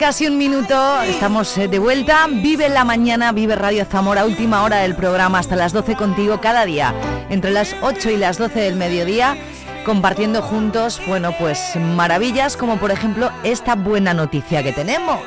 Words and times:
Casi 0.00 0.26
un 0.26 0.38
minuto, 0.38 1.02
estamos 1.02 1.58
eh, 1.58 1.68
de 1.68 1.78
vuelta. 1.78 2.26
Vive 2.26 2.70
la 2.70 2.84
mañana, 2.84 3.32
vive 3.32 3.54
Radio 3.54 3.84
Zamora, 3.84 4.24
última 4.24 4.62
hora 4.62 4.78
del 4.78 4.96
programa, 4.96 5.38
hasta 5.38 5.56
las 5.56 5.74
12 5.74 5.94
contigo 5.94 6.40
cada 6.40 6.64
día, 6.64 6.94
entre 7.28 7.50
las 7.50 7.76
8 7.82 8.08
y 8.08 8.16
las 8.16 8.38
12 8.38 8.60
del 8.60 8.76
mediodía, 8.76 9.36
compartiendo 9.84 10.40
juntos, 10.40 11.02
bueno, 11.06 11.34
pues 11.38 11.76
maravillas 11.76 12.56
como 12.56 12.78
por 12.78 12.90
ejemplo 12.90 13.30
esta 13.44 13.74
buena 13.74 14.14
noticia 14.14 14.62
que 14.62 14.72
tenemos. 14.72 15.20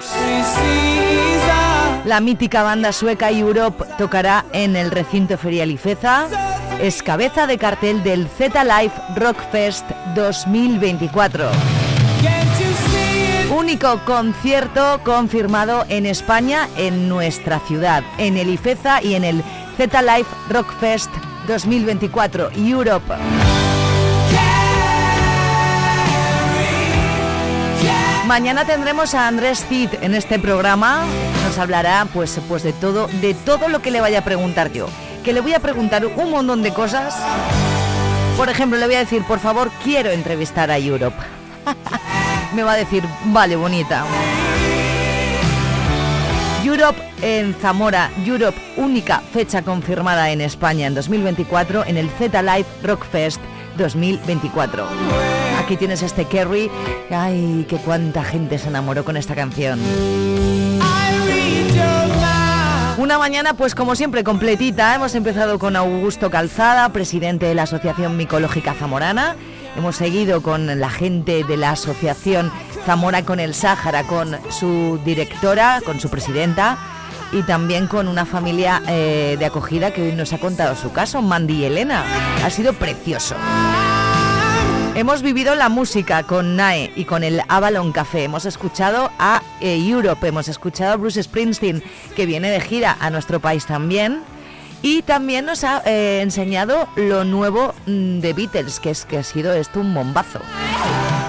La 2.03 2.19
mítica 2.19 2.63
banda 2.63 2.93
sueca 2.93 3.29
Europe 3.29 3.85
tocará 3.99 4.43
en 4.53 4.75
el 4.75 4.89
recinto 4.89 5.37
ferial 5.37 5.69
Ifeza. 5.69 6.25
Es 6.81 7.03
cabeza 7.03 7.45
de 7.45 7.59
cartel 7.59 8.01
del 8.01 8.27
Z 8.27 8.63
Life 8.63 8.99
Rock 9.17 9.37
Fest 9.51 9.85
2024 10.15 11.72
único 13.63 13.97
concierto 14.03 14.99
confirmado 15.05 15.85
en 15.87 16.05
España, 16.05 16.67
en 16.75 17.07
nuestra 17.07 17.61
ciudad, 17.61 18.03
en 18.17 18.35
el 18.35 18.49
IFEZA 18.49 19.01
y 19.01 19.15
en 19.15 19.23
el 19.23 19.41
Z 19.77 20.01
Life 20.01 20.29
Rock 20.49 20.73
Fest 20.81 21.09
2024 21.47 22.51
Europe. 22.57 23.13
Mañana 28.27 28.65
tendremos 28.65 29.13
a 29.13 29.29
Andrés 29.29 29.65
Cid 29.69 29.91
en 30.01 30.13
este 30.13 30.39
programa. 30.39 31.05
Nos 31.45 31.57
hablará 31.57 32.05
pues, 32.13 32.41
pues 32.49 32.63
de 32.63 32.73
todo, 32.73 33.07
de 33.21 33.33
todo 33.33 33.69
lo 33.69 33.81
que 33.81 33.91
le 33.91 34.01
vaya 34.01 34.19
a 34.19 34.23
preguntar 34.25 34.73
yo. 34.73 34.87
Que 35.23 35.31
le 35.31 35.39
voy 35.39 35.53
a 35.53 35.61
preguntar 35.61 36.05
un 36.05 36.31
montón 36.31 36.63
de 36.63 36.73
cosas. 36.73 37.15
Por 38.35 38.49
ejemplo, 38.49 38.77
le 38.77 38.87
voy 38.87 38.95
a 38.95 38.99
decir, 38.99 39.23
por 39.23 39.39
favor, 39.39 39.71
quiero 39.85 40.11
entrevistar 40.11 40.69
a 40.69 40.77
Europe. 40.77 41.15
me 42.53 42.63
va 42.63 42.73
a 42.73 42.77
decir, 42.77 43.03
vale, 43.25 43.55
bonita. 43.55 44.05
Europe 46.63 47.01
en 47.21 47.53
Zamora, 47.55 48.09
Europe, 48.25 48.57
única 48.77 49.21
fecha 49.33 49.61
confirmada 49.61 50.31
en 50.31 50.41
España 50.41 50.87
en 50.87 50.95
2024 50.95 51.85
en 51.85 51.97
el 51.97 52.09
Z 52.09 52.41
Live 52.41 52.65
Rock 52.83 53.05
Fest 53.05 53.41
2024. 53.77 54.87
Aquí 55.59 55.77
tienes 55.77 56.01
este 56.01 56.25
Kerry. 56.25 56.69
Ay, 57.09 57.65
que 57.67 57.77
cuánta 57.77 58.23
gente 58.23 58.57
se 58.57 58.67
enamoró 58.69 59.05
con 59.05 59.17
esta 59.17 59.35
canción. 59.35 59.79
Una 62.97 63.17
mañana, 63.17 63.55
pues 63.55 63.75
como 63.75 63.95
siempre, 63.95 64.23
completita. 64.23 64.95
Hemos 64.95 65.15
empezado 65.15 65.59
con 65.59 65.75
Augusto 65.75 66.29
Calzada, 66.29 66.89
presidente 66.89 67.45
de 67.45 67.55
la 67.55 67.63
Asociación 67.63 68.15
Micológica 68.17 68.73
Zamorana. 68.73 69.35
Hemos 69.75 69.95
seguido 69.95 70.41
con 70.41 70.79
la 70.79 70.89
gente 70.89 71.43
de 71.43 71.57
la 71.57 71.71
Asociación 71.71 72.51
Zamora 72.85 73.23
con 73.23 73.39
el 73.39 73.53
Sáhara, 73.53 74.03
con 74.03 74.37
su 74.51 74.99
directora, 75.03 75.81
con 75.83 75.99
su 75.99 76.09
presidenta 76.09 76.77
y 77.31 77.41
también 77.41 77.87
con 77.87 78.07
una 78.07 78.25
familia 78.25 78.81
eh, 78.87 79.35
de 79.39 79.45
acogida 79.45 79.91
que 79.91 80.03
hoy 80.03 80.11
nos 80.11 80.31
ha 80.33 80.37
contado 80.37 80.75
su 80.75 80.91
caso, 80.91 81.21
Mandy 81.21 81.55
y 81.55 81.65
Elena. 81.65 82.03
Ha 82.43 82.49
sido 82.49 82.73
precioso. 82.73 83.35
Hemos 84.95 85.23
vivido 85.23 85.55
la 85.55 85.69
música 85.69 86.21
con 86.21 86.55
NAE 86.55 86.91
y 86.95 87.05
con 87.05 87.23
el 87.23 87.41
Avalon 87.47 87.91
Café. 87.91 88.25
Hemos 88.25 88.45
escuchado 88.45 89.09
a 89.17 89.41
Europe, 89.59 90.27
hemos 90.27 90.47
escuchado 90.49 90.93
a 90.93 90.97
Bruce 90.97 91.23
Springsteen, 91.23 91.81
que 92.15 92.27
viene 92.27 92.51
de 92.51 92.61
gira 92.61 92.95
a 92.99 93.09
nuestro 93.09 93.39
país 93.39 93.65
también. 93.65 94.21
Y 94.83 95.01
también 95.01 95.45
nos 95.45 95.63
ha 95.63 95.81
eh, 95.85 96.19
enseñado 96.21 96.89
lo 96.97 97.23
nuevo 97.23 97.73
mm, 97.87 98.19
de 98.19 98.33
Beatles, 98.33 98.81
que, 98.81 98.89
es, 98.89 99.05
que 99.05 99.17
ha 99.17 99.23
sido 99.23 99.53
esto 99.53 99.79
un 99.79 99.93
bombazo. 99.93 100.41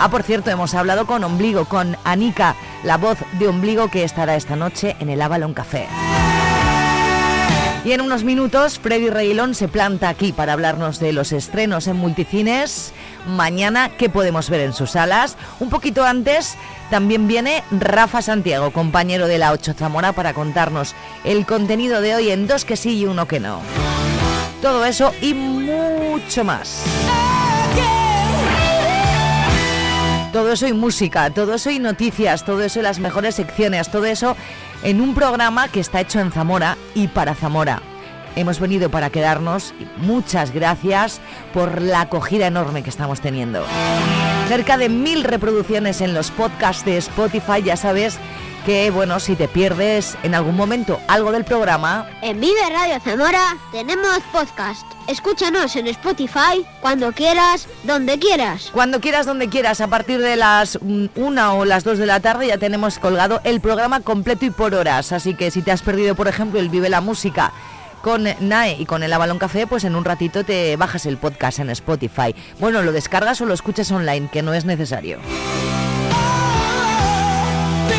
Ah, 0.01 0.09
por 0.11 0.25
cierto, 0.25 0.51
hemos 0.51 0.75
hablado 0.75 1.07
con 1.07 1.23
Ombligo, 1.23 1.65
con 1.67 1.97
Anika, 2.03 2.57
la 2.83 2.97
voz 2.97 3.17
de 3.39 3.47
Ombligo 3.47 3.89
que 3.89 4.03
estará 4.03 4.35
esta 4.35 4.57
noche 4.57 4.97
en 4.99 5.09
el 5.09 5.23
Avalon 5.23 5.55
Café. 5.55 5.87
Y 7.85 7.93
en 7.93 8.01
unos 8.01 8.25
minutos, 8.25 8.79
Freddy 8.79 9.11
Reilón 9.11 9.55
se 9.55 9.69
planta 9.69 10.09
aquí 10.09 10.33
para 10.33 10.55
hablarnos 10.55 11.01
de 11.01 11.13
los 11.13 11.33
estrenos 11.33 11.87
en 11.87 11.97
multicines. 11.97 12.95
Mañana, 13.27 13.91
¿qué 13.91 14.09
podemos 14.09 14.49
ver 14.49 14.63
en 14.63 14.73
sus 14.73 14.93
salas? 14.93 15.37
Un 15.61 15.69
poquito 15.69 16.03
antes, 16.03 16.57
también 16.89 17.29
viene 17.29 17.63
Rafa 17.71 18.23
Santiago, 18.23 18.71
compañero 18.71 19.29
de 19.29 19.37
la 19.37 19.53
8 19.53 19.75
Zamora, 19.75 20.13
para 20.13 20.33
contarnos 20.33 20.95
el 21.25 21.45
contenido 21.45 22.01
de 22.01 22.15
hoy 22.15 22.31
en 22.31 22.47
dos 22.47 22.65
que 22.65 22.79
sí 22.79 22.99
y 23.01 23.05
uno 23.05 23.29
que 23.29 23.39
no. 23.39 23.61
Todo 24.63 24.87
eso 24.87 25.13
y 25.21 25.35
mucho 25.35 26.43
más. 26.43 26.85
Todo 30.35 30.51
eso 30.51 30.67
y 30.67 30.73
música, 30.73 31.31
todo 31.31 31.55
eso 31.55 31.71
y 31.71 31.79
noticias, 31.79 32.45
todo 32.45 32.65
eso 32.65 32.81
y 32.81 32.83
las 32.83 32.99
mejores 32.99 33.37
secciones, 33.37 33.89
todo 33.89 34.05
eso 34.05 34.37
en 34.83 35.01
un 35.01 35.15
programa 35.15 35.69
que 35.69 35.79
está 35.79 36.01
hecho 36.01 36.19
en 36.19 36.33
Zamora 36.33 36.77
y 36.93 37.07
para 37.07 37.37
Zamora. 37.37 37.81
Hemos 38.35 38.59
venido 38.59 38.91
para 38.91 39.11
quedarnos. 39.11 39.73
Muchas 39.97 40.51
gracias 40.53 41.21
por 41.53 41.81
la 41.81 42.01
acogida 42.01 42.49
enorme 42.49 42.83
que 42.83 42.91
estamos 42.91 43.21
teniendo. 43.21 43.65
Cerca 44.49 44.77
de 44.77 44.89
mil 44.89 45.23
reproducciones 45.23 46.01
en 46.01 46.15
los 46.15 46.33
podcasts 46.33 46.85
de 46.85 46.97
Spotify, 46.97 47.63
ya 47.65 47.77
sabes 47.77 48.19
que, 48.65 48.91
bueno, 48.91 49.21
si 49.21 49.37
te 49.37 49.47
pierdes 49.47 50.17
en 50.23 50.35
algún 50.35 50.57
momento 50.57 51.01
algo 51.07 51.33
del 51.33 51.45
programa... 51.45 52.09
En 52.23 52.41
Vive 52.41 52.71
Radio 52.71 52.99
Zamora 53.01 53.57
tenemos 53.73 54.21
podcast. 54.33 54.87
Escúchanos 55.07 55.77
en 55.77 55.87
Spotify 55.89 56.65
cuando 56.81 57.13
quieras, 57.13 57.69
donde 57.85 58.19
quieras. 58.19 58.71
Cuando 58.73 59.01
quieras, 59.01 59.27
donde 59.27 59.49
quieras. 59.49 59.81
A 59.81 59.89
partir 59.89 60.21
de 60.21 60.37
las 60.37 60.79
mm, 60.81 61.07
una 61.17 61.53
o 61.53 61.65
las 61.65 61.85
dos 61.85 61.99
de 61.99 62.07
la 62.07 62.21
tarde 62.21 62.49
ya 62.49 62.59
tenemos 62.59 62.99
colgado 62.99 63.41
el 63.45 63.61
programa 63.61 64.01
completo 64.01 64.47
y 64.47 64.51
por 64.51 64.75
horas. 64.75 65.13
Así 65.13 65.35
que 65.35 65.51
si 65.51 65.61
te 65.61 65.71
has 65.71 65.83
perdido, 65.83 66.15
por 66.15 66.29
ejemplo, 66.29 66.59
el 66.59 66.71
Vive 66.71 66.89
la 66.89 67.03
Música 67.03 67.53
con 68.03 68.25
NAE 68.25 68.77
y 68.79 68.87
con 68.87 69.03
el 69.03 69.13
Avalon 69.13 69.39
Café, 69.39 69.67
pues 69.67 69.85
en 69.85 69.95
un 69.97 70.05
ratito 70.05 70.45
te 70.45 70.77
bajas 70.77 71.07
el 71.07 71.19
podcast 71.19 71.59
en 71.59 71.71
Spotify. 71.71 72.35
Bueno, 72.61 72.83
lo 72.83 72.93
descargas 72.93 73.41
o 73.41 73.47
lo 73.47 73.55
escuchas 73.55 73.91
online, 73.91 74.29
que 74.31 74.43
no 74.43 74.55
es 74.55 74.65
necesario. 74.65 75.19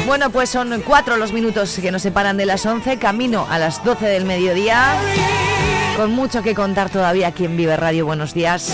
Bueno, 0.06 0.30
pues 0.30 0.52
son 0.52 0.82
cuatro 0.82 1.18
los 1.18 1.34
minutos 1.34 1.80
que 1.82 1.92
nos 1.92 2.04
separan 2.04 2.38
de 2.38 2.46
las 2.46 2.66
11, 2.66 2.98
camino 2.98 3.48
a 3.50 3.58
las 3.58 3.84
12 3.84 4.06
del 4.06 4.24
mediodía, 4.26 4.94
con 5.98 6.12
mucho 6.12 6.44
que 6.44 6.54
contar 6.54 6.92
todavía 6.92 7.28
aquí 7.30 7.46
en 7.46 7.58
Vive 7.58 7.76
Radio. 7.76 8.06
Buenos 8.06 8.36
días. 8.36 8.72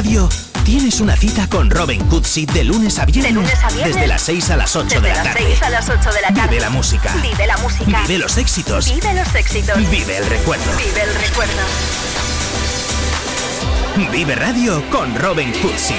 Radio 0.00 0.30
tienes 0.64 1.02
una 1.02 1.14
cita 1.14 1.46
con 1.46 1.68
Robin 1.68 2.02
Cutsi 2.06 2.46
de 2.46 2.64
lunes 2.64 2.98
a 2.98 3.04
viernes. 3.04 3.50
Desde 3.84 4.06
las 4.06 4.22
6 4.22 4.48
a 4.48 4.56
las 4.56 4.74
8 4.74 4.98
de 4.98 5.10
la 5.10 5.22
tarde. 5.22 5.58
Vive 6.48 6.58
la 6.58 6.70
música. 6.70 7.14
Vive 7.16 7.46
la 7.46 7.58
música. 7.58 8.00
Vive 8.00 8.18
los 8.18 8.38
éxitos. 8.38 8.86
Vive 8.86 9.12
los 9.12 9.34
éxitos. 9.34 9.76
Vive 9.90 10.16
el 10.16 10.24
recuerdo. 10.24 10.64
Vive 10.78 11.02
el 11.02 11.14
recuerdo. 11.16 11.52
Vive 14.10 14.34
Radio 14.36 14.82
con 14.88 15.14
Robin 15.16 15.52
Cutsi. 15.60 15.96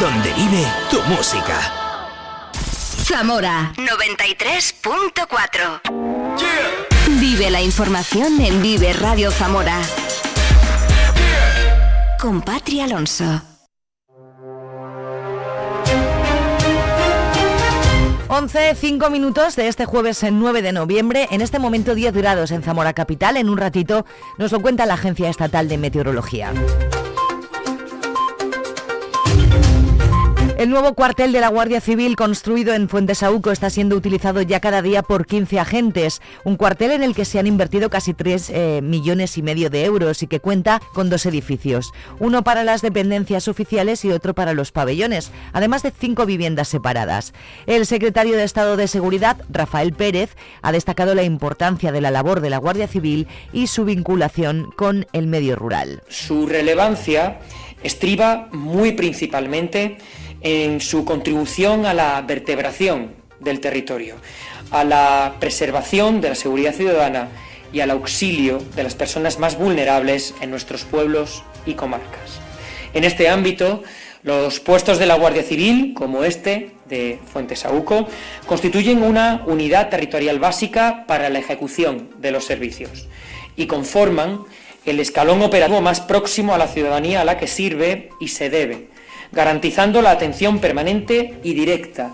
Donde 0.00 0.32
vive 0.32 0.66
tu 0.90 1.02
música. 1.02 1.60
Zamora 3.04 3.70
93.4. 3.76 5.82
Vive 7.20 7.50
la 7.50 7.60
información 7.60 8.40
en 8.40 8.62
Vive 8.62 8.94
Radio 8.94 9.30
Zamora 9.30 9.82
con 12.24 12.40
Patri 12.40 12.80
Alonso. 12.80 13.42
11, 18.28 18.74
5 18.74 19.10
minutos 19.10 19.56
de 19.56 19.68
este 19.68 19.84
jueves 19.84 20.24
9 20.32 20.62
de 20.62 20.72
noviembre. 20.72 21.28
En 21.30 21.42
este 21.42 21.58
momento 21.58 21.94
10 21.94 22.14
grados 22.14 22.50
en 22.50 22.62
Zamora 22.62 22.94
Capital. 22.94 23.36
En 23.36 23.50
un 23.50 23.58
ratito 23.58 24.06
nos 24.38 24.52
lo 24.52 24.62
cuenta 24.62 24.86
la 24.86 24.94
Agencia 24.94 25.28
Estatal 25.28 25.68
de 25.68 25.76
Meteorología. 25.76 26.54
El 30.64 30.70
nuevo 30.70 30.94
cuartel 30.94 31.30
de 31.32 31.42
la 31.42 31.48
Guardia 31.48 31.78
Civil 31.78 32.16
construido 32.16 32.72
en 32.72 32.88
Fuentesauco 32.88 33.50
está 33.50 33.68
siendo 33.68 33.96
utilizado 33.96 34.40
ya 34.40 34.60
cada 34.60 34.80
día 34.80 35.02
por 35.02 35.26
15 35.26 35.60
agentes, 35.60 36.22
un 36.42 36.56
cuartel 36.56 36.92
en 36.92 37.02
el 37.02 37.14
que 37.14 37.26
se 37.26 37.38
han 37.38 37.46
invertido 37.46 37.90
casi 37.90 38.14
3 38.14 38.48
eh, 38.48 38.80
millones 38.82 39.36
y 39.36 39.42
medio 39.42 39.68
de 39.68 39.84
euros 39.84 40.22
y 40.22 40.26
que 40.26 40.40
cuenta 40.40 40.80
con 40.94 41.10
dos 41.10 41.26
edificios, 41.26 41.92
uno 42.18 42.44
para 42.44 42.64
las 42.64 42.80
dependencias 42.80 43.46
oficiales 43.46 44.06
y 44.06 44.10
otro 44.10 44.32
para 44.32 44.54
los 44.54 44.72
pabellones, 44.72 45.32
además 45.52 45.82
de 45.82 45.90
cinco 45.90 46.24
viviendas 46.24 46.68
separadas. 46.68 47.34
El 47.66 47.84
secretario 47.84 48.34
de 48.34 48.44
Estado 48.44 48.78
de 48.78 48.88
Seguridad, 48.88 49.36
Rafael 49.50 49.92
Pérez, 49.92 50.30
ha 50.62 50.72
destacado 50.72 51.14
la 51.14 51.24
importancia 51.24 51.92
de 51.92 52.00
la 52.00 52.10
labor 52.10 52.40
de 52.40 52.48
la 52.48 52.56
Guardia 52.56 52.88
Civil 52.88 53.28
y 53.52 53.66
su 53.66 53.84
vinculación 53.84 54.72
con 54.78 55.06
el 55.12 55.26
medio 55.26 55.56
rural. 55.56 56.02
Su 56.08 56.46
relevancia 56.46 57.40
estriba 57.82 58.48
muy 58.50 58.92
principalmente 58.92 59.98
en 60.44 60.80
su 60.80 61.04
contribución 61.04 61.86
a 61.86 61.94
la 61.94 62.20
vertebración 62.22 63.14
del 63.40 63.60
territorio, 63.60 64.16
a 64.70 64.84
la 64.84 65.34
preservación 65.40 66.20
de 66.20 66.28
la 66.28 66.34
seguridad 66.34 66.74
ciudadana 66.74 67.28
y 67.72 67.80
al 67.80 67.90
auxilio 67.90 68.62
de 68.76 68.84
las 68.84 68.94
personas 68.94 69.40
más 69.40 69.58
vulnerables 69.58 70.34
en 70.40 70.50
nuestros 70.50 70.84
pueblos 70.84 71.42
y 71.66 71.74
comarcas. 71.74 72.38
En 72.92 73.02
este 73.02 73.28
ámbito, 73.28 73.82
los 74.22 74.60
puestos 74.60 74.98
de 74.98 75.06
la 75.06 75.16
Guardia 75.16 75.42
Civil, 75.42 75.92
como 75.94 76.24
este 76.24 76.70
de 76.88 77.18
Fuentesauco, 77.32 78.06
constituyen 78.46 79.02
una 79.02 79.42
unidad 79.46 79.88
territorial 79.88 80.38
básica 80.38 81.04
para 81.06 81.30
la 81.30 81.40
ejecución 81.40 82.10
de 82.18 82.30
los 82.30 82.44
servicios 82.44 83.08
y 83.56 83.66
conforman 83.66 84.40
el 84.84 85.00
escalón 85.00 85.42
operativo 85.42 85.80
más 85.80 86.00
próximo 86.00 86.54
a 86.54 86.58
la 86.58 86.68
ciudadanía 86.68 87.22
a 87.22 87.24
la 87.24 87.38
que 87.38 87.46
sirve 87.46 88.10
y 88.20 88.28
se 88.28 88.50
debe, 88.50 88.88
garantizando 89.32 90.02
la 90.02 90.10
atención 90.10 90.58
permanente 90.58 91.40
y 91.42 91.54
directa 91.54 92.12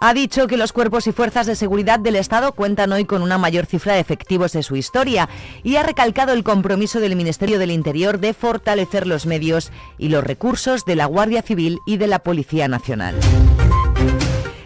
ha 0.00 0.14
dicho 0.14 0.46
que 0.46 0.56
los 0.56 0.72
cuerpos 0.72 1.06
y 1.06 1.12
fuerzas 1.12 1.46
de 1.46 1.56
seguridad 1.56 1.98
del 1.98 2.16
Estado 2.16 2.52
cuentan 2.52 2.92
hoy 2.92 3.04
con 3.04 3.22
una 3.22 3.38
mayor 3.38 3.66
cifra 3.66 3.94
de 3.94 4.00
efectivos 4.00 4.52
de 4.52 4.62
su 4.62 4.76
historia 4.76 5.28
y 5.62 5.76
ha 5.76 5.82
recalcado 5.82 6.32
el 6.32 6.44
compromiso 6.44 7.00
del 7.00 7.16
Ministerio 7.16 7.58
del 7.58 7.72
Interior 7.72 8.20
de 8.20 8.32
fortalecer 8.32 9.06
los 9.06 9.26
medios 9.26 9.72
y 9.98 10.08
los 10.08 10.24
recursos 10.24 10.84
de 10.84 10.96
la 10.96 11.06
Guardia 11.06 11.42
Civil 11.42 11.78
y 11.86 11.96
de 11.96 12.06
la 12.06 12.20
Policía 12.20 12.68
Nacional. 12.68 13.16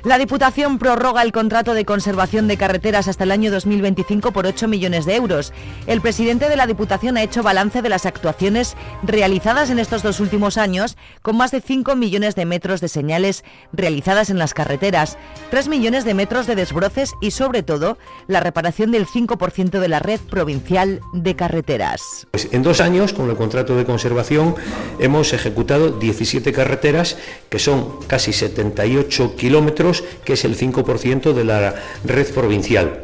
La 0.04 0.19
Diputación 0.19 0.81
prorroga 0.81 1.22
el 1.22 1.31
contrato 1.31 1.75
de 1.75 1.84
conservación 1.84 2.49
de 2.49 2.56
carreteras 2.56 3.06
hasta 3.06 3.22
el 3.22 3.31
año 3.31 3.52
2025 3.52 4.32
por 4.32 4.46
8 4.46 4.66
millones 4.66 5.06
de 5.06 5.14
euros. 5.14 5.52
El 5.87 6.00
presidente 6.00 6.49
de 6.49 6.56
la 6.56 6.66
Diputación 6.66 7.16
ha 7.16 7.22
hecho 7.22 7.44
balance 7.44 7.82
de 7.82 7.88
las 7.88 8.04
actuaciones 8.04 8.76
realizadas 9.04 9.70
en 9.70 9.78
estos 9.78 10.02
dos 10.02 10.19
últimos 10.19 10.58
años, 10.58 10.96
con 11.22 11.37
más 11.37 11.52
de 11.52 11.60
5 11.60 11.94
millones 11.94 12.34
de 12.34 12.46
metros 12.46 12.81
de 12.81 12.88
señales 12.88 13.44
realizadas 13.72 14.28
en 14.28 14.40
las 14.40 14.54
carreteras, 14.54 15.19
3 15.50 15.69
millones 15.69 16.05
de 16.05 16.14
metros 16.14 16.48
de 16.48 16.56
desbroces 16.56 17.12
y, 17.20 17.31
sobre 17.31 17.62
todo, 17.62 17.96
la 18.26 18.40
reparación 18.40 18.90
del 18.90 19.06
5% 19.06 19.78
de 19.78 19.88
la 19.88 20.00
red 20.00 20.19
provincial 20.19 21.00
de 21.12 21.37
carreteras. 21.37 22.26
Pues 22.32 22.48
en 22.50 22.64
dos 22.64 22.81
años, 22.81 23.12
con 23.12 23.31
el 23.31 23.37
contrato 23.37 23.76
de 23.76 23.84
conservación, 23.84 24.56
hemos 24.98 25.32
ejecutado 25.32 25.93
17 25.93 26.52
carreteras, 26.52 27.19
que 27.48 27.60
son 27.60 28.00
casi 28.08 28.32
78 28.32 29.37
kilómetros 29.37 29.91
que 30.24 30.34
es 30.34 30.44
el 30.44 30.56
5% 30.56 31.32
de 31.32 31.44
la 31.44 31.74
red 32.04 32.32
provincial. 32.32 33.02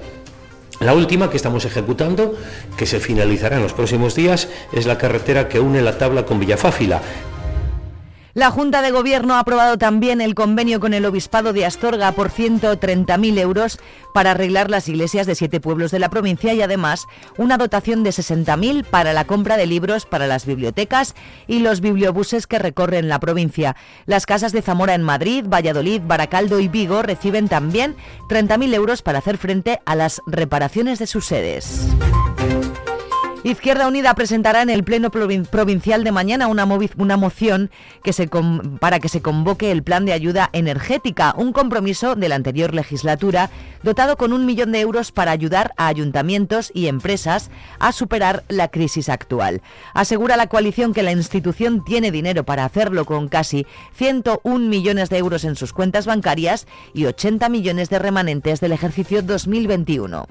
La 0.80 0.94
última 0.94 1.28
que 1.28 1.36
estamos 1.36 1.64
ejecutando, 1.64 2.36
que 2.76 2.86
se 2.86 3.00
finalizará 3.00 3.56
en 3.56 3.64
los 3.64 3.72
próximos 3.72 4.14
días, 4.14 4.48
es 4.72 4.86
la 4.86 4.96
carretera 4.96 5.48
que 5.48 5.58
une 5.58 5.82
la 5.82 5.98
tabla 5.98 6.24
con 6.24 6.38
Villafáfila. 6.38 7.02
La 8.38 8.52
Junta 8.52 8.82
de 8.82 8.92
Gobierno 8.92 9.34
ha 9.34 9.40
aprobado 9.40 9.78
también 9.78 10.20
el 10.20 10.36
convenio 10.36 10.78
con 10.78 10.94
el 10.94 11.04
Obispado 11.04 11.52
de 11.52 11.66
Astorga 11.66 12.12
por 12.12 12.30
130.000 12.30 13.36
euros 13.36 13.80
para 14.14 14.30
arreglar 14.30 14.70
las 14.70 14.88
iglesias 14.88 15.26
de 15.26 15.34
siete 15.34 15.58
pueblos 15.58 15.90
de 15.90 15.98
la 15.98 16.08
provincia 16.08 16.54
y 16.54 16.62
además 16.62 17.08
una 17.36 17.58
dotación 17.58 18.04
de 18.04 18.10
60.000 18.10 18.84
para 18.84 19.12
la 19.12 19.24
compra 19.24 19.56
de 19.56 19.66
libros 19.66 20.06
para 20.06 20.28
las 20.28 20.46
bibliotecas 20.46 21.16
y 21.48 21.58
los 21.58 21.80
bibliobuses 21.80 22.46
que 22.46 22.60
recorren 22.60 23.08
la 23.08 23.18
provincia. 23.18 23.74
Las 24.06 24.24
casas 24.24 24.52
de 24.52 24.62
Zamora 24.62 24.94
en 24.94 25.02
Madrid, 25.02 25.44
Valladolid, 25.44 26.02
Baracaldo 26.04 26.60
y 26.60 26.68
Vigo 26.68 27.02
reciben 27.02 27.48
también 27.48 27.96
30.000 28.28 28.72
euros 28.72 29.02
para 29.02 29.18
hacer 29.18 29.36
frente 29.36 29.80
a 29.84 29.96
las 29.96 30.22
reparaciones 30.28 31.00
de 31.00 31.08
sus 31.08 31.26
sedes. 31.26 31.88
Izquierda 33.44 33.86
Unida 33.86 34.14
presentará 34.14 34.62
en 34.62 34.68
el 34.70 34.82
Pleno 34.82 35.10
Provincial 35.10 36.02
de 36.02 36.10
mañana 36.10 36.48
una, 36.48 36.66
moción 36.66 37.70
para 38.80 38.98
que 38.98 39.08
se 39.08 39.22
convoque 39.22 39.70
el 39.70 39.84
Plan 39.84 40.04
de 40.04 40.12
Ayuda 40.12 40.50
Energética, 40.52 41.34
un 41.36 41.52
compromiso 41.52 42.16
de 42.16 42.28
la 42.28 42.34
anterior 42.34 42.74
legislatura 42.74 43.48
dotado 43.84 44.16
con 44.16 44.32
un 44.32 44.44
millón 44.44 44.72
de 44.72 44.80
euros 44.80 45.12
para 45.12 45.30
ayudar 45.30 45.72
a 45.76 45.86
ayuntamientos 45.86 46.72
y 46.74 46.88
empresas 46.88 47.48
a 47.78 47.92
superar 47.92 48.42
la 48.48 48.68
crisis 48.68 49.08
actual. 49.08 49.62
Asegura 49.94 50.36
la 50.36 50.48
coalición 50.48 50.92
que 50.92 51.04
la 51.04 51.12
institución 51.12 51.84
tiene 51.84 52.10
dinero 52.10 52.42
para 52.42 52.64
hacerlo 52.64 53.04
con 53.04 53.28
casi 53.28 53.66
101 53.94 54.68
millones 54.68 55.10
de 55.10 55.18
euros 55.18 55.44
en 55.44 55.54
sus 55.54 55.72
cuentas 55.72 56.06
bancarias 56.06 56.66
y 56.92 57.04
80 57.04 57.48
millones 57.50 57.88
de 57.88 58.00
remanentes 58.00 58.60
del 58.60 58.72
ejercicio 58.72 59.22
2021. 59.22 60.26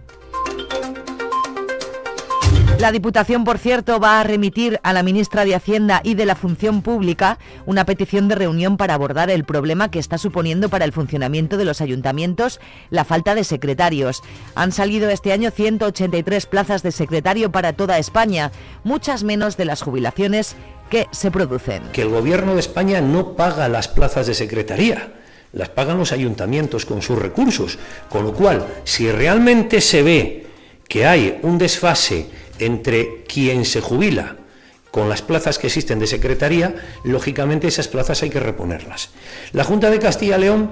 La 2.79 2.91
Diputación, 2.91 3.44
por 3.44 3.57
cierto, 3.57 4.00
va 4.00 4.19
a 4.19 4.24
remitir 4.24 4.79
a 4.83 4.94
la 4.94 5.01
ministra 5.01 5.45
de 5.45 5.56
Hacienda 5.56 6.00
y 6.03 6.13
de 6.13 6.27
la 6.27 6.35
Función 6.35 6.83
Pública 6.83 7.39
una 7.65 7.85
petición 7.85 8.27
de 8.27 8.35
reunión 8.35 8.77
para 8.77 8.94
abordar 8.94 9.31
el 9.31 9.45
problema 9.45 9.89
que 9.89 9.97
está 9.97 10.19
suponiendo 10.19 10.69
para 10.69 10.85
el 10.85 10.91
funcionamiento 10.91 11.57
de 11.57 11.65
los 11.65 11.81
ayuntamientos 11.81 12.59
la 12.91 13.03
falta 13.03 13.33
de 13.33 13.44
secretarios. 13.44 14.21
Han 14.53 14.71
salido 14.71 15.09
este 15.09 15.33
año 15.33 15.50
183 15.50 16.45
plazas 16.45 16.83
de 16.83 16.91
secretario 16.91 17.51
para 17.51 17.74
toda 17.74 17.97
España, 17.97 18.51
muchas 18.83 19.24
menos 19.24 19.57
de 19.57 19.65
las 19.65 19.81
jubilaciones 19.81 20.55
que 20.91 21.07
se 21.10 21.31
producen. 21.31 21.81
Que 21.93 22.03
el 22.03 22.10
Gobierno 22.10 22.53
de 22.53 22.60
España 22.60 23.01
no 23.01 23.36
paga 23.36 23.69
las 23.69 23.88
plazas 23.88 24.27
de 24.27 24.36
secretaría 24.36 25.13
las 25.53 25.69
pagan 25.69 25.98
los 25.98 26.12
ayuntamientos 26.12 26.86
con 26.86 27.01
sus 27.01 27.17
recursos. 27.17 27.79
Con 28.10 28.25
lo 28.25 28.34
cual, 28.34 28.67
si 28.84 29.10
realmente 29.10 29.81
se 29.81 30.03
ve 30.03 30.48
que 30.88 31.05
hay 31.05 31.39
un 31.41 31.57
desfase 31.57 32.27
entre 32.60 33.24
quien 33.24 33.66
se 33.66 33.82
jubila 33.82 34.38
con 34.92 35.10
las 35.10 35.22
plazas 35.22 35.60
que 35.60 35.68
existen 35.68 36.00
de 36.00 36.08
secretaría, 36.08 36.76
lógicamente 37.04 37.68
esas 37.68 37.88
plazas 37.88 38.24
hay 38.24 38.30
que 38.30 38.40
reponerlas. 38.40 39.12
La 39.52 39.64
Junta 39.64 39.92
de 39.92 40.00
Castilla 40.00 40.38
y 40.38 40.42
León 40.42 40.72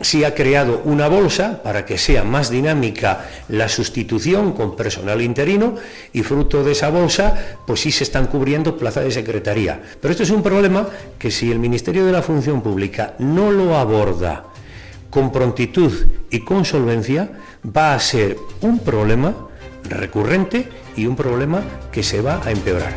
sí 0.00 0.24
ha 0.24 0.34
creado 0.34 0.82
una 0.84 1.08
bolsa 1.08 1.62
para 1.62 1.84
que 1.84 1.98
sea 1.98 2.22
más 2.24 2.50
dinámica 2.50 3.26
la 3.48 3.68
sustitución 3.68 4.52
con 4.52 4.76
personal 4.76 5.20
interino 5.22 5.74
y 6.12 6.22
fruto 6.22 6.62
de 6.64 6.72
esa 6.72 6.90
bolsa 6.90 7.58
pues 7.66 7.80
sí 7.80 7.90
se 7.90 8.04
están 8.04 8.26
cubriendo 8.26 8.76
plazas 8.76 9.04
de 9.04 9.10
secretaría. 9.10 9.80
Pero 10.00 10.12
esto 10.12 10.22
es 10.22 10.30
un 10.30 10.42
problema 10.42 10.88
que 11.18 11.30
si 11.30 11.50
el 11.50 11.58
Ministerio 11.58 12.06
de 12.06 12.12
la 12.12 12.22
Función 12.22 12.62
Pública 12.62 13.14
no 13.18 13.50
lo 13.50 13.76
aborda 13.76 14.44
con 15.10 15.32
prontitud 15.32 15.92
y 16.30 16.40
con 16.40 16.64
solvencia, 16.64 17.30
va 17.64 17.94
a 17.94 18.00
ser 18.00 18.36
un 18.60 18.78
problema 18.80 19.34
recurrente 19.84 20.68
y 20.96 21.06
un 21.06 21.16
problema 21.16 21.62
que 21.92 22.02
se 22.02 22.20
va 22.20 22.40
a 22.44 22.50
empeorar. 22.50 22.94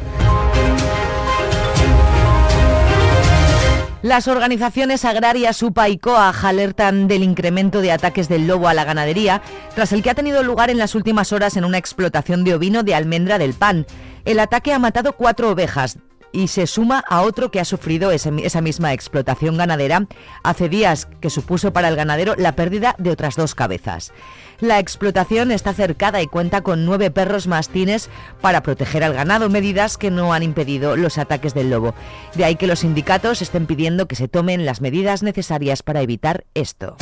Las 4.01 4.29
organizaciones 4.29 5.03
agrarias 5.03 5.61
UPA 5.61 5.89
y 5.89 5.97
COAG 5.97 6.45
alertan 6.45 7.09
del 7.09 7.21
incremento 7.21 7.81
de 7.81 7.91
ataques 7.91 8.29
del 8.29 8.47
lobo 8.47 8.69
a 8.69 8.73
la 8.73 8.85
ganadería 8.85 9.41
tras 9.75 9.91
el 9.91 10.01
que 10.01 10.09
ha 10.09 10.15
tenido 10.15 10.41
lugar 10.41 10.69
en 10.69 10.77
las 10.77 10.95
últimas 10.95 11.33
horas 11.33 11.57
en 11.57 11.65
una 11.65 11.77
explotación 11.77 12.45
de 12.45 12.55
ovino 12.55 12.83
de 12.83 12.95
almendra 12.95 13.37
del 13.37 13.53
pan. 13.53 13.85
El 14.23 14.39
ataque 14.39 14.71
ha 14.71 14.79
matado 14.79 15.13
cuatro 15.13 15.49
ovejas, 15.49 15.97
y 16.31 16.47
se 16.47 16.67
suma 16.67 17.03
a 17.07 17.21
otro 17.21 17.51
que 17.51 17.59
ha 17.59 17.65
sufrido 17.65 18.11
esa 18.11 18.61
misma 18.61 18.93
explotación 18.93 19.57
ganadera 19.57 20.07
hace 20.43 20.69
días, 20.69 21.07
que 21.21 21.29
supuso 21.29 21.73
para 21.73 21.87
el 21.87 21.95
ganadero 21.95 22.35
la 22.37 22.55
pérdida 22.55 22.95
de 22.97 23.11
otras 23.11 23.35
dos 23.35 23.55
cabezas. 23.55 24.13
La 24.61 24.79
explotación 24.79 25.51
está 25.51 25.73
cercada 25.73 26.21
y 26.21 26.27
cuenta 26.27 26.61
con 26.61 26.85
nueve 26.85 27.11
perros 27.11 27.47
mastines 27.47 28.09
para 28.41 28.61
proteger 28.61 29.03
al 29.03 29.13
ganado, 29.13 29.49
medidas 29.49 29.97
que 29.97 30.11
no 30.11 30.33
han 30.33 30.43
impedido 30.43 30.97
los 30.97 31.17
ataques 31.17 31.53
del 31.53 31.69
lobo. 31.69 31.95
De 32.35 32.43
ahí 32.43 32.55
que 32.55 32.67
los 32.67 32.79
sindicatos 32.79 33.41
estén 33.41 33.67
pidiendo 33.67 34.07
que 34.07 34.15
se 34.15 34.27
tomen 34.27 34.65
las 34.65 34.81
medidas 34.81 35.23
necesarias 35.23 35.81
para 35.81 36.01
evitar 36.01 36.45
esto. 36.53 36.97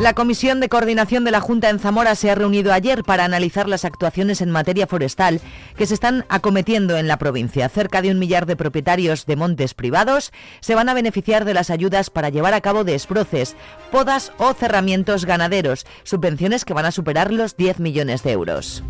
La 0.00 0.14
Comisión 0.14 0.60
de 0.60 0.70
Coordinación 0.70 1.24
de 1.24 1.30
la 1.30 1.42
Junta 1.42 1.68
en 1.68 1.78
Zamora 1.78 2.14
se 2.14 2.30
ha 2.30 2.34
reunido 2.34 2.72
ayer 2.72 3.02
para 3.02 3.26
analizar 3.26 3.68
las 3.68 3.84
actuaciones 3.84 4.40
en 4.40 4.50
materia 4.50 4.86
forestal 4.86 5.42
que 5.76 5.84
se 5.84 5.92
están 5.92 6.24
acometiendo 6.30 6.96
en 6.96 7.06
la 7.06 7.18
provincia. 7.18 7.68
Cerca 7.68 8.00
de 8.00 8.10
un 8.10 8.18
millar 8.18 8.46
de 8.46 8.56
propietarios 8.56 9.26
de 9.26 9.36
montes 9.36 9.74
privados 9.74 10.32
se 10.60 10.74
van 10.74 10.88
a 10.88 10.94
beneficiar 10.94 11.44
de 11.44 11.52
las 11.52 11.68
ayudas 11.68 12.08
para 12.08 12.30
llevar 12.30 12.54
a 12.54 12.62
cabo 12.62 12.82
desbroces, 12.82 13.56
podas 13.92 14.32
o 14.38 14.54
cerramientos 14.54 15.26
ganaderos, 15.26 15.84
subvenciones 16.02 16.64
que 16.64 16.72
van 16.72 16.86
a 16.86 16.92
superar 16.92 17.30
los 17.30 17.58
10 17.58 17.80
millones 17.80 18.22
de 18.22 18.32
euros. 18.32 18.82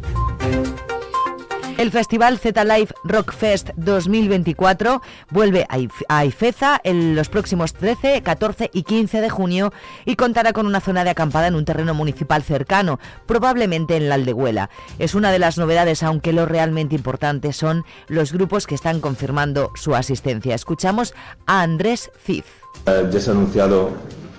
El 1.81 1.91
festival 1.91 2.39
Z 2.39 2.63
Live 2.63 2.93
Rock 3.05 3.33
Fest 3.33 3.71
2024 3.77 5.01
vuelve 5.31 5.67
a 6.11 6.25
Ifeza 6.27 6.79
en 6.85 7.17
los 7.17 7.31
próximos 7.31 7.73
13, 7.73 8.21
14 8.21 8.69
y 8.75 8.83
15 8.83 9.23
de 9.23 9.31
junio 9.31 9.73
y 10.05 10.17
contará 10.17 10.53
con 10.53 10.67
una 10.67 10.83
zona 10.83 11.05
de 11.05 11.11
acampada 11.11 11.47
en 11.47 11.55
un 11.55 11.65
terreno 11.65 11.95
municipal 11.95 12.43
cercano, 12.43 13.01
probablemente 13.25 13.97
en 13.97 14.11
la 14.11 14.17
Aldehuela. 14.17 14.69
Es 14.99 15.15
una 15.15 15.33
de 15.33 15.39
las 15.39 15.57
novedades, 15.57 16.03
aunque 16.03 16.35
lo 16.35 16.45
realmente 16.45 16.95
importante 16.95 17.55
son 17.55 17.87
los 18.09 18.35
grupos 18.35 18.67
que 18.67 18.75
están 18.75 19.01
confirmando 19.01 19.73
su 19.75 19.95
asistencia. 19.95 20.55
Escuchamos 20.55 21.15
a 21.47 21.63
Andrés 21.63 22.11
Cid. 22.23 22.45
Eh, 22.85 23.09
ya 23.11 23.21
se 23.21 23.31
han 23.31 23.39
anunciado 23.39 23.93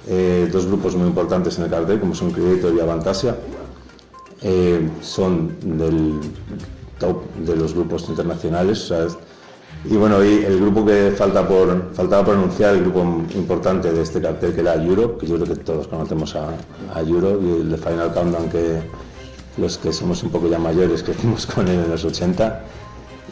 eh, 0.07 0.47
dos 0.51 0.67
grupos 0.67 0.95
muy 0.95 1.07
importantes 1.07 1.57
en 1.57 1.63
el 1.63 1.71
cartel, 1.71 2.01
como 2.01 2.13
son 2.13 2.33
Creditor 2.33 2.71
y 2.75 2.81
Avantasia. 2.81 3.35
Eh, 4.43 4.87
son 5.01 5.55
del 5.79 6.19
de 7.45 7.55
los 7.55 7.73
grupos 7.73 8.07
internacionales. 8.09 8.91
Y 9.83 9.97
bueno, 9.97 10.23
y 10.23 10.43
el 10.45 10.59
grupo 10.59 10.85
que 10.85 11.11
falta 11.17 11.47
por, 11.47 11.91
faltaba 11.93 12.25
por 12.25 12.35
anunciar, 12.35 12.75
el 12.75 12.81
grupo 12.81 13.01
importante 13.33 13.91
de 13.91 14.01
este 14.01 14.21
cartel 14.21 14.53
que 14.53 14.61
era 14.61 14.75
Europe, 14.75 15.19
que 15.19 15.27
yo 15.27 15.35
creo 15.39 15.55
que 15.55 15.63
todos 15.63 15.87
conocemos 15.87 16.35
a, 16.35 16.53
Europe, 16.99 17.43
y 17.43 17.61
el 17.61 17.71
de 17.71 17.77
Final 17.77 18.13
Countdown, 18.13 18.49
que 18.49 18.81
los 19.57 19.77
que 19.79 19.91
somos 19.91 20.21
un 20.21 20.29
poco 20.29 20.47
ya 20.47 20.59
mayores, 20.59 21.01
que 21.05 21.13
fuimos 21.13 21.47
con 21.47 21.67
él 21.67 21.79
en 21.79 21.89
los 21.89 22.05
80, 22.05 22.63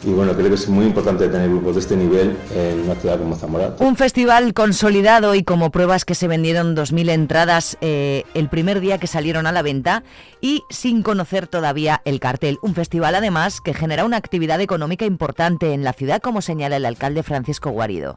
y 0.02 0.10
bueno, 0.10 0.34
creo 0.34 0.48
que 0.48 0.54
es 0.54 0.68
muy 0.68 0.86
importante 0.86 1.28
tener 1.28 1.48
grupos 1.50 1.74
de 1.74 1.80
este 1.80 1.96
nivel 1.96 2.36
en 2.54 2.80
una 2.80 2.94
ciudad 2.94 3.18
como 3.18 3.36
Zamora. 3.36 3.76
Un 3.80 3.96
festival 3.96 4.54
consolidado 4.54 5.34
y 5.34 5.42
como 5.42 5.70
pruebas 5.70 6.04
que 6.04 6.14
se 6.14 6.26
vendieron 6.26 6.74
2.000 6.74 7.10
entradas 7.10 7.76
eh, 7.80 8.24
el 8.34 8.48
primer 8.48 8.80
día 8.80 8.98
que 8.98 9.06
salieron 9.06 9.46
a 9.46 9.52
la 9.52 9.62
venta 9.62 10.02
y 10.40 10.62
sin 10.70 11.02
conocer 11.02 11.46
todavía 11.48 12.00
el 12.06 12.18
cartel. 12.18 12.58
Un 12.62 12.74
festival 12.74 13.14
además 13.14 13.60
que 13.60 13.74
genera 13.74 14.06
una 14.06 14.16
actividad 14.16 14.60
económica 14.60 15.04
importante 15.04 15.74
en 15.74 15.84
la 15.84 15.92
ciudad, 15.92 16.22
como 16.22 16.40
señala 16.40 16.76
el 16.76 16.86
alcalde 16.86 17.22
Francisco 17.22 17.70
Guarido. 17.70 18.16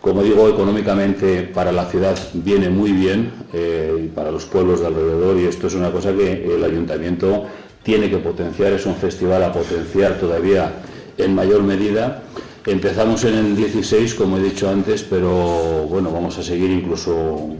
Como 0.00 0.22
digo, 0.22 0.48
económicamente 0.48 1.42
para 1.42 1.72
la 1.72 1.86
ciudad 1.86 2.18
viene 2.34 2.68
muy 2.68 2.92
bien 2.92 3.32
eh, 3.52 4.04
y 4.04 4.08
para 4.08 4.30
los 4.30 4.44
pueblos 4.44 4.80
de 4.80 4.88
alrededor 4.88 5.38
y 5.38 5.46
esto 5.46 5.68
es 5.68 5.74
una 5.74 5.90
cosa 5.92 6.12
que 6.12 6.56
el 6.56 6.62
ayuntamiento 6.62 7.46
tiene 7.82 8.10
que 8.10 8.18
potenciar, 8.18 8.72
es 8.72 8.84
un 8.84 8.96
festival 8.96 9.44
a 9.44 9.52
potenciar 9.52 10.18
todavía 10.18 10.72
en 11.18 11.34
mayor 11.34 11.62
medida. 11.62 12.22
Empezamos 12.66 13.24
en 13.24 13.34
el 13.34 13.56
16, 13.56 14.14
como 14.14 14.38
he 14.38 14.42
dicho 14.42 14.68
antes, 14.68 15.02
pero 15.02 15.86
bueno, 15.88 16.10
vamos 16.10 16.38
a 16.38 16.42
seguir 16.42 16.70
incluso 16.70 17.50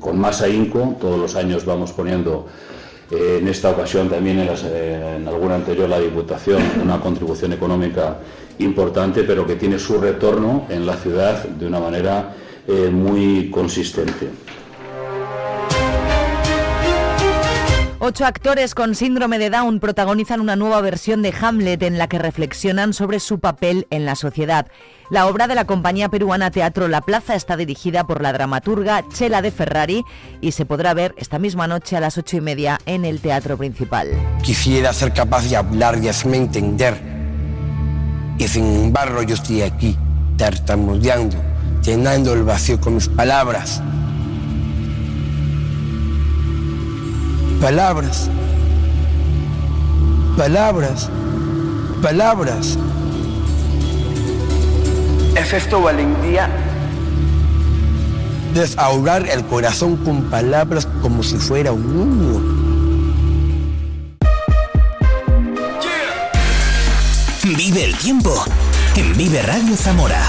con 0.00 0.18
más 0.18 0.42
ahínco. 0.42 0.96
Todos 1.00 1.18
los 1.18 1.34
años 1.34 1.64
vamos 1.64 1.92
poniendo, 1.92 2.46
eh, 3.10 3.38
en 3.40 3.48
esta 3.48 3.70
ocasión 3.70 4.08
también 4.08 4.38
en, 4.38 4.48
eh, 4.48 5.16
en, 5.16 5.26
alguna 5.26 5.56
anterior 5.56 5.88
la 5.88 5.98
Diputación, 5.98 6.62
una 6.82 7.00
contribución 7.00 7.52
económica 7.52 8.18
importante, 8.58 9.24
pero 9.24 9.46
que 9.46 9.56
tiene 9.56 9.78
su 9.78 9.98
retorno 9.98 10.66
en 10.68 10.86
la 10.86 10.96
ciudad 10.96 11.44
de 11.44 11.66
una 11.66 11.80
manera 11.80 12.34
eh, 12.66 12.90
muy 12.90 13.50
consistente. 13.50 14.28
Ocho 18.06 18.26
actores 18.26 18.74
con 18.74 18.94
síndrome 18.94 19.38
de 19.38 19.48
Down 19.48 19.80
protagonizan 19.80 20.42
una 20.42 20.56
nueva 20.56 20.82
versión 20.82 21.22
de 21.22 21.32
Hamlet 21.40 21.82
en 21.84 21.96
la 21.96 22.06
que 22.06 22.18
reflexionan 22.18 22.92
sobre 22.92 23.18
su 23.18 23.38
papel 23.38 23.86
en 23.88 24.04
la 24.04 24.14
sociedad. 24.14 24.66
La 25.08 25.26
obra 25.26 25.46
de 25.46 25.54
la 25.54 25.64
compañía 25.64 26.10
peruana 26.10 26.50
Teatro 26.50 26.86
La 26.86 27.00
Plaza 27.00 27.34
está 27.34 27.56
dirigida 27.56 28.06
por 28.06 28.20
la 28.20 28.34
dramaturga 28.34 29.08
Chela 29.08 29.40
de 29.40 29.50
Ferrari 29.50 30.04
y 30.42 30.52
se 30.52 30.66
podrá 30.66 30.92
ver 30.92 31.14
esta 31.16 31.38
misma 31.38 31.66
noche 31.66 31.96
a 31.96 32.00
las 32.00 32.18
ocho 32.18 32.36
y 32.36 32.42
media 32.42 32.78
en 32.84 33.06
el 33.06 33.20
teatro 33.20 33.56
principal. 33.56 34.10
Quisiera 34.42 34.92
ser 34.92 35.14
capaz 35.14 35.48
de 35.48 35.56
hablar 35.56 35.98
y 36.04 36.08
hacerme 36.08 36.36
entender. 36.36 37.00
Y 38.36 38.46
sin 38.48 38.66
embargo 38.66 39.22
yo 39.22 39.34
estoy 39.34 39.62
aquí, 39.62 39.96
tartamudeando, 40.36 41.38
llenando 41.82 42.34
el 42.34 42.42
vacío 42.42 42.78
con 42.78 42.96
mis 42.96 43.08
palabras. 43.08 43.80
Palabras, 47.64 48.28
palabras, 50.36 51.08
palabras. 52.02 52.76
¿Es 55.34 55.50
esto 55.54 55.80
valentía? 55.80 56.50
Desahogar 58.52 59.26
el 59.30 59.42
corazón 59.46 59.96
con 59.96 60.24
palabras 60.24 60.86
como 61.00 61.22
si 61.22 61.38
fuera 61.38 61.72
un 61.72 61.86
niño. 61.96 62.42
Vive 67.44 67.84
el 67.86 67.96
tiempo 67.96 68.44
en 68.94 69.16
Vive 69.16 69.40
Radio 69.40 69.74
Zamora. 69.74 70.20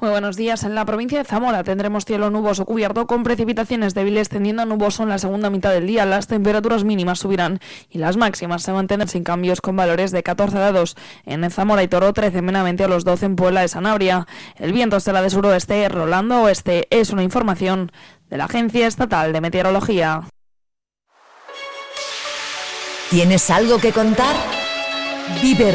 Muy 0.00 0.10
buenos 0.10 0.36
días. 0.36 0.62
En 0.62 0.76
la 0.76 0.84
provincia 0.84 1.18
de 1.18 1.24
Zamora 1.24 1.64
tendremos 1.64 2.04
cielo 2.04 2.30
nuboso 2.30 2.64
cubierto 2.64 3.08
con 3.08 3.24
precipitaciones 3.24 3.94
débiles 3.94 4.28
tendiendo 4.28 4.62
a 4.62 4.64
nuboso 4.64 5.02
en 5.02 5.08
la 5.08 5.18
segunda 5.18 5.50
mitad 5.50 5.72
del 5.72 5.88
día. 5.88 6.06
Las 6.06 6.28
temperaturas 6.28 6.84
mínimas 6.84 7.18
subirán 7.18 7.58
y 7.90 7.98
las 7.98 8.16
máximas 8.16 8.62
se 8.62 8.72
mantienen 8.72 9.08
sin 9.08 9.24
cambios 9.24 9.60
con 9.60 9.74
valores 9.74 10.12
de 10.12 10.22
14 10.22 10.56
grados 10.56 10.96
en 11.24 11.50
Zamora 11.50 11.82
y 11.82 11.88
Toro, 11.88 12.12
13 12.12 12.42
menamente 12.42 12.84
a 12.84 12.88
los 12.88 13.04
12 13.04 13.26
en 13.26 13.34
Puebla 13.34 13.62
de 13.62 13.68
Sanabria. 13.68 14.28
El 14.54 14.72
viento 14.72 15.00
será 15.00 15.20
de 15.20 15.30
suroeste, 15.30 15.88
rolando 15.88 16.42
oeste. 16.42 16.86
Es 16.90 17.10
una 17.10 17.24
información 17.24 17.90
de 18.30 18.36
la 18.36 18.44
Agencia 18.44 18.86
Estatal 18.86 19.32
de 19.32 19.40
Meteorología. 19.40 20.28
¿Tienes 23.10 23.50
algo 23.50 23.78
que 23.78 23.90
contar? 23.90 24.36
Vive 25.42 25.72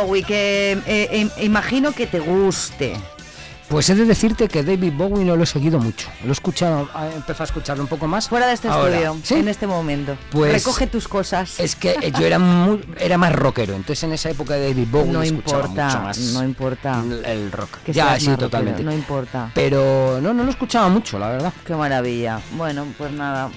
Bowie, 0.00 0.22
que 0.24 0.78
eh, 0.86 1.28
imagino 1.42 1.92
que 1.92 2.06
te 2.06 2.20
guste. 2.20 2.94
Pues 3.68 3.88
he 3.88 3.94
de 3.94 4.04
decirte 4.04 4.46
que 4.46 4.62
David 4.62 4.92
Bowie 4.94 5.24
no 5.24 5.36
lo 5.36 5.42
he 5.42 5.46
seguido 5.46 5.78
mucho. 5.80 6.08
Lo 6.22 6.28
he 6.28 6.32
escuchado, 6.32 6.86
he 7.10 7.16
empezado 7.16 7.44
a 7.44 7.46
escucharlo 7.46 7.82
un 7.82 7.88
poco 7.88 8.06
más. 8.06 8.28
Fuera 8.28 8.46
de 8.46 8.52
este 8.52 8.68
ahora. 8.68 8.94
estudio, 8.94 9.16
¿Sí? 9.24 9.34
en 9.36 9.48
este 9.48 9.66
momento. 9.66 10.16
Pues- 10.30 10.52
Recoge 10.52 10.86
tus 10.86 11.08
cosas. 11.08 11.58
Es 11.58 11.74
que 11.74 11.96
yo 12.18 12.26
era 12.26 12.38
muy- 12.38 12.84
era 12.98 13.16
más 13.16 13.32
rockero, 13.34 13.72
entonces 13.74 14.02
en 14.04 14.12
esa 14.12 14.28
época 14.28 14.52
de 14.54 14.68
David 14.68 14.86
Bowie 14.90 15.10
no 15.10 15.22
escuchaba 15.22 15.62
importa, 15.62 15.86
mucho 15.86 16.00
más 16.02 16.18
no 16.18 16.44
importa. 16.44 17.04
el 17.24 17.50
rock. 17.50 17.78
Que 17.86 17.92
ya, 17.94 18.04
sí, 18.04 18.10
más 18.10 18.24
rockero, 18.26 18.36
totalmente. 18.38 18.82
No 18.82 18.92
importa. 18.92 19.50
Pero 19.54 20.20
no, 20.20 20.34
no 20.34 20.44
lo 20.44 20.50
escuchaba 20.50 20.88
mucho, 20.90 21.18
la 21.18 21.30
verdad. 21.30 21.52
Qué 21.66 21.74
maravilla. 21.74 22.40
Bueno, 22.58 22.84
pues 22.98 23.12
nada. 23.12 23.50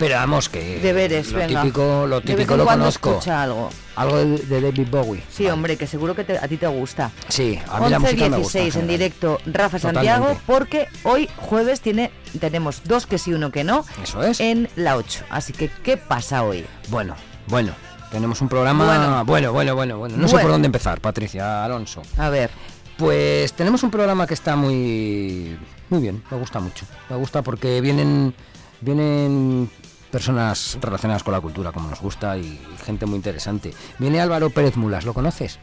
Pero 0.00 0.16
vamos 0.16 0.48
que 0.48 0.80
Deberes, 0.80 1.30
lo 1.30 1.38
venga. 1.38 1.60
típico, 1.62 2.06
lo 2.08 2.20
típico 2.20 2.56
lo 2.56 2.64
conozco. 2.66 3.10
escucha 3.10 3.42
algo. 3.42 3.68
Algo 3.94 4.16
de, 4.16 4.38
de 4.38 4.60
David 4.62 4.88
Bowie. 4.90 5.22
Sí, 5.30 5.46
hombre, 5.46 5.76
que 5.76 5.86
seguro 5.86 6.16
que 6.16 6.24
te- 6.24 6.38
a 6.38 6.48
ti 6.48 6.56
te 6.56 6.66
gusta. 6.66 7.10
Sí, 7.28 7.60
a 7.68 7.80
mí 7.80 7.90
la 7.90 7.98
música 8.00 8.28
me 8.30 8.38
gusta. 8.38 8.58
11.16 8.58 8.64
en 8.64 8.70
general. 8.72 8.88
directo 8.88 9.38
Rafa 9.46 9.78
Totalmente. 9.78 10.08
Santiago, 10.10 10.40
porque 10.46 10.88
hoy 11.04 11.28
jueves 11.36 11.80
tiene 11.82 12.10
tenemos 12.40 12.82
dos 12.84 13.06
que 13.06 13.18
sí, 13.18 13.32
uno 13.34 13.52
que 13.52 13.62
no. 13.62 13.84
Eso 14.02 14.22
es. 14.24 14.40
En 14.40 14.68
la 14.74 14.96
8. 14.96 15.24
Así 15.30 15.52
que, 15.52 15.68
¿qué 15.68 15.96
pasa 15.98 16.42
hoy? 16.42 16.64
Bueno, 16.88 17.14
bueno. 17.46 17.72
Tenemos 18.10 18.40
un 18.40 18.48
programa. 18.48 18.84
Bueno. 18.86 19.24
Bueno, 19.24 19.52
bueno, 19.52 19.74
bueno, 19.76 19.98
bueno. 19.98 20.16
No 20.16 20.26
sé 20.26 20.38
por 20.38 20.50
dónde 20.50 20.66
empezar, 20.66 21.00
Patricia 21.00 21.64
Alonso. 21.64 22.02
A 22.16 22.28
ver. 22.30 22.50
Pues 22.96 23.52
tenemos 23.52 23.82
un 23.84 23.90
programa 23.90 24.26
que 24.26 24.34
está 24.34 24.56
muy 24.56 25.56
muy 25.90 26.00
bien, 26.00 26.22
me 26.30 26.36
gusta 26.38 26.58
mucho. 26.58 26.86
Me 27.08 27.16
gusta 27.16 27.42
porque 27.42 27.80
vienen 27.80 28.34
vienen 28.80 29.70
personas 30.10 30.78
relacionadas 30.80 31.22
con 31.22 31.32
la 31.32 31.40
cultura 31.40 31.72
como 31.72 31.88
nos 31.88 32.00
gusta 32.00 32.36
y 32.36 32.60
gente 32.84 33.06
muy 33.06 33.16
interesante. 33.16 33.72
Viene 33.98 34.20
Álvaro 34.20 34.50
Pérez 34.50 34.76
Mulas, 34.76 35.04
¿lo 35.04 35.14
conoces? 35.14 35.58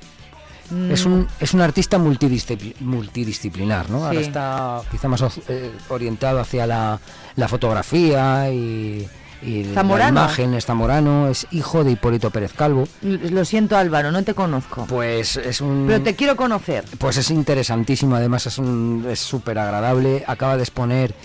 Mm. 0.70 0.92
Es 0.92 1.06
un 1.06 1.28
es 1.40 1.54
un 1.54 1.62
artista 1.62 1.98
multidiscipli- 1.98 2.76
multidisciplinar, 2.82 3.90
¿no? 3.90 4.06
Ahora 4.06 4.20
está 4.20 4.82
quizá 4.92 5.08
más 5.08 5.24
eh, 5.48 5.72
orientado 5.90 6.40
hacia 6.40 6.68
la, 6.68 7.00
la 7.38 7.48
fotografía 7.48 8.52
y, 8.52 9.08
y 9.42 9.64
la 9.64 10.10
imagen. 10.10 10.54
Es 10.56 10.66
zamorano, 10.66 11.30
es 11.30 11.48
hijo 11.52 11.84
de 11.86 11.92
Hipólito 11.92 12.32
Pérez 12.32 12.52
Calvo. 12.54 12.86
Lo 13.02 13.46
siento, 13.46 13.78
Álvaro, 13.78 14.12
no 14.12 14.24
te 14.24 14.34
conozco. 14.34 14.86
Pues 14.90 15.38
es 15.38 15.62
un 15.62 15.86
Pero 15.88 16.04
te 16.04 16.16
quiero 16.16 16.36
conocer. 16.36 16.84
pues 16.98 17.16
es 17.16 17.30
interesantísimo, 17.32 18.16
además 18.18 18.46
es 18.48 18.58
un- 18.58 19.06
es 19.10 19.20
súper 19.20 19.60
agradable. 19.60 20.26
Acaba 20.28 20.58
de 20.58 20.64
exponer, 20.64 21.16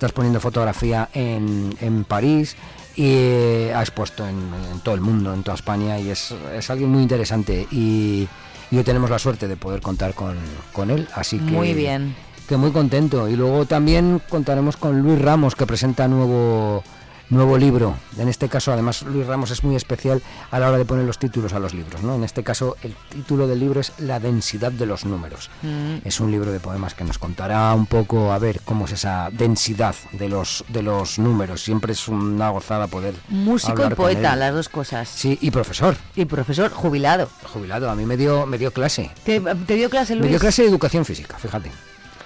está 0.00 0.06
exponiendo 0.06 0.40
fotografía 0.40 1.10
en, 1.12 1.74
en 1.82 2.04
París 2.04 2.56
y 2.96 3.04
eh, 3.06 3.72
ha 3.76 3.82
expuesto 3.82 4.26
en, 4.26 4.38
en 4.72 4.80
todo 4.82 4.94
el 4.94 5.02
mundo, 5.02 5.34
en 5.34 5.42
toda 5.42 5.56
España 5.56 5.98
y 5.98 6.08
es, 6.08 6.34
es 6.56 6.70
alguien 6.70 6.88
muy 6.88 7.02
interesante 7.02 7.68
y, 7.70 8.26
y 8.70 8.78
hoy 8.78 8.82
tenemos 8.82 9.10
la 9.10 9.18
suerte 9.18 9.46
de 9.46 9.58
poder 9.58 9.82
contar 9.82 10.14
con, 10.14 10.38
con 10.72 10.90
él, 10.90 11.06
así 11.14 11.36
que 11.38 11.52
Muy 11.52 11.74
bien. 11.74 12.16
que 12.48 12.56
muy 12.56 12.70
contento. 12.70 13.28
Y 13.28 13.36
luego 13.36 13.66
también 13.66 14.22
contaremos 14.30 14.78
con 14.78 15.02
Luis 15.02 15.20
Ramos 15.20 15.54
que 15.54 15.66
presenta 15.66 16.08
nuevo 16.08 16.82
nuevo 17.30 17.56
libro. 17.56 17.96
En 18.18 18.28
este 18.28 18.48
caso, 18.48 18.72
además, 18.72 19.02
Luis 19.02 19.26
Ramos 19.26 19.50
es 19.50 19.62
muy 19.64 19.76
especial 19.76 20.20
a 20.50 20.58
la 20.58 20.68
hora 20.68 20.78
de 20.78 20.84
poner 20.84 21.04
los 21.06 21.18
títulos 21.18 21.52
a 21.52 21.58
los 21.58 21.74
libros. 21.74 22.02
¿no? 22.02 22.14
En 22.14 22.24
este 22.24 22.42
caso, 22.44 22.76
el 22.82 22.94
título 23.08 23.46
del 23.46 23.60
libro 23.60 23.80
es 23.80 23.92
La 23.98 24.20
densidad 24.20 24.72
de 24.72 24.86
los 24.86 25.04
números. 25.04 25.50
Mm. 25.62 25.98
Es 26.04 26.20
un 26.20 26.30
libro 26.30 26.50
de 26.52 26.60
poemas 26.60 26.94
que 26.94 27.04
nos 27.04 27.18
contará 27.18 27.72
un 27.74 27.86
poco 27.86 28.32
a 28.32 28.38
ver 28.38 28.60
cómo 28.64 28.84
es 28.86 28.92
esa 28.92 29.30
densidad 29.32 29.94
de 30.12 30.28
los 30.28 30.64
de 30.68 30.82
los 30.82 31.18
números. 31.18 31.62
Siempre 31.62 31.92
es 31.92 32.08
una 32.08 32.50
gozada 32.50 32.86
poder 32.88 33.14
Músico 33.28 33.72
y 33.72 33.76
con 33.84 33.94
poeta, 33.94 34.32
él. 34.34 34.40
las 34.40 34.54
dos 34.54 34.68
cosas. 34.68 35.08
Sí, 35.08 35.38
y 35.40 35.50
profesor. 35.50 35.96
Y 36.16 36.24
profesor 36.24 36.70
jubilado. 36.72 37.28
Jubilado, 37.52 37.90
a 37.90 37.94
mí 37.94 38.04
me 38.06 38.16
dio 38.16 38.46
me 38.46 38.58
dio 38.58 38.72
clase. 38.72 39.10
¿Te, 39.24 39.40
te 39.40 39.74
dio 39.74 39.88
clase 39.88 40.14
Luis? 40.14 40.24
Me 40.24 40.30
dio 40.30 40.38
clase 40.40 40.62
de 40.62 40.68
educación 40.68 41.04
física, 41.04 41.38
fíjate. 41.38 41.70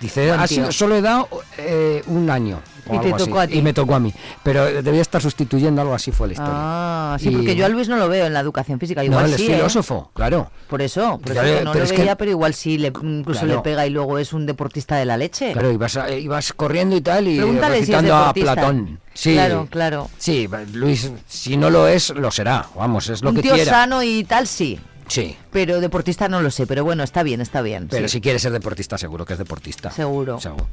Dice, 0.01 0.33
"Ha 0.33 0.47
sido- 0.47 0.73
solo 0.73 0.97
he 0.97 1.01
dado 1.03 1.29
eh, 1.57 2.03
un 2.09 2.29
año. 2.31 2.61
O 2.89 2.95
Y 2.95 2.99
te 2.99 3.05
algo 3.07 3.17
así". 3.17 3.25
tocó 3.27 3.41
a 3.41 3.47
ti. 3.47 3.59
Y 3.59 3.63
me 3.63 3.73
tocó 3.73 3.95
a 3.95 4.01
mí. 4.01 4.13
Pero 4.43 4.65
debía 4.83 5.03
estar 5.03 5.21
sustituyendo 5.23 5.81
algo 5.83 5.95
así 5.95 6.13
fue 6.13 6.27
la 6.29 6.33
historia. 6.35 6.53
Ah, 6.55 7.17
sí, 7.21 7.29
Y- 7.29 7.33
porque 7.37 7.57
yo 7.57 7.67
a 7.67 7.69
Luis 7.69 7.89
no 7.89 7.97
lo 7.97 8.09
veo 8.09 8.27
en 8.27 8.33
la 8.33 8.41
educación 8.41 8.79
física. 8.81 9.03
Igual 9.05 9.21
no, 9.23 9.27
él 9.27 9.35
es 9.35 9.41
sí, 9.41 9.47
¿eh? 9.51 9.55
filósofo, 9.57 10.11
claro. 10.15 10.51
Por 10.69 10.83
eso, 10.83 11.19
por 11.19 11.33
Claro, 11.33 11.49
eso 11.49 11.65
no 11.65 11.73
pero 11.73 11.85
lo 11.85 11.85
es 11.87 11.93
que- 11.93 11.99
veía, 11.99 12.17
pero 12.17 12.31
igual 12.31 12.55
sí, 12.55 12.79
le, 12.79 12.89
incluso 12.89 13.41
Claro. 13.41 13.57
le 13.57 13.63
pega 13.63 13.87
y 13.87 13.91
luego 13.91 14.19
es 14.19 14.33
un 14.33 14.47
deportista 14.47 14.97
de 14.97 15.05
la 15.05 15.17
leche. 15.17 15.53
Claro, 15.53 15.71
ibas, 15.71 15.97
a- 15.97 16.11
ibas 16.11 16.53
corriendo 16.53 16.97
y 16.97 17.01
tal 17.01 17.29
y 17.29 17.37
Pregúntale 17.37 17.77
si 17.77 17.83
es 17.83 17.89
recitando 17.89 18.17
a. 18.17 18.33
Platón. 18.35 19.01
Sí, 19.15 19.35
Claro, 19.35 19.69
claro. 19.71 20.11
Sí, 20.19 20.49
Luis, 20.73 21.11
si 21.29 21.57
no 21.57 21.71
lo 21.71 21.87
es, 21.87 22.11
lo 22.11 22.31
será. 22.31 22.67
Vamos, 22.77 23.09
es 23.09 23.23
lo 23.23 23.31
un 23.31 23.37
que 23.37 23.43
tío 23.43 23.55
quiera. 23.55 23.71
sano 23.71 24.03
y 24.03 24.25
tal, 24.25 24.47
sí. 24.47 24.81
Sí, 25.07 25.37
Pero 25.53 25.81
deportista 25.81 26.29
no 26.29 26.41
lo 26.41 26.51
sé, 26.51 26.67
pero 26.67 26.83
bueno, 26.83 27.03
está 27.05 27.23
bien, 27.23 27.41
está 27.43 27.61
bien. 27.61 27.89
pero 27.91 28.09
sí. 28.09 28.15
si 28.15 28.21
quiere 28.23 28.39
ser 28.39 28.53
deportista, 28.53 28.97
seguro 28.97 29.27
que 29.27 29.35
es 29.35 29.39
deportista. 29.39 29.91
Seguro. 29.91 30.41
Seguro. 30.41 30.67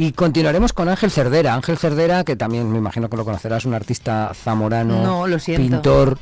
Y 0.00 0.12
continuaremos 0.12 0.72
con 0.72 0.88
Ángel 0.88 1.10
Cerdera. 1.10 1.52
Ángel 1.52 1.76
Cerdera, 1.76 2.24
que 2.24 2.34
también 2.34 2.72
me 2.72 2.78
imagino 2.78 3.10
que 3.10 3.18
lo 3.18 3.24
conocerás, 3.26 3.66
un 3.66 3.74
artista 3.74 4.32
zamorano, 4.34 5.02
No, 5.02 5.26
lo 5.26 5.38
siento. 5.38 5.62
pintor. 5.62 6.18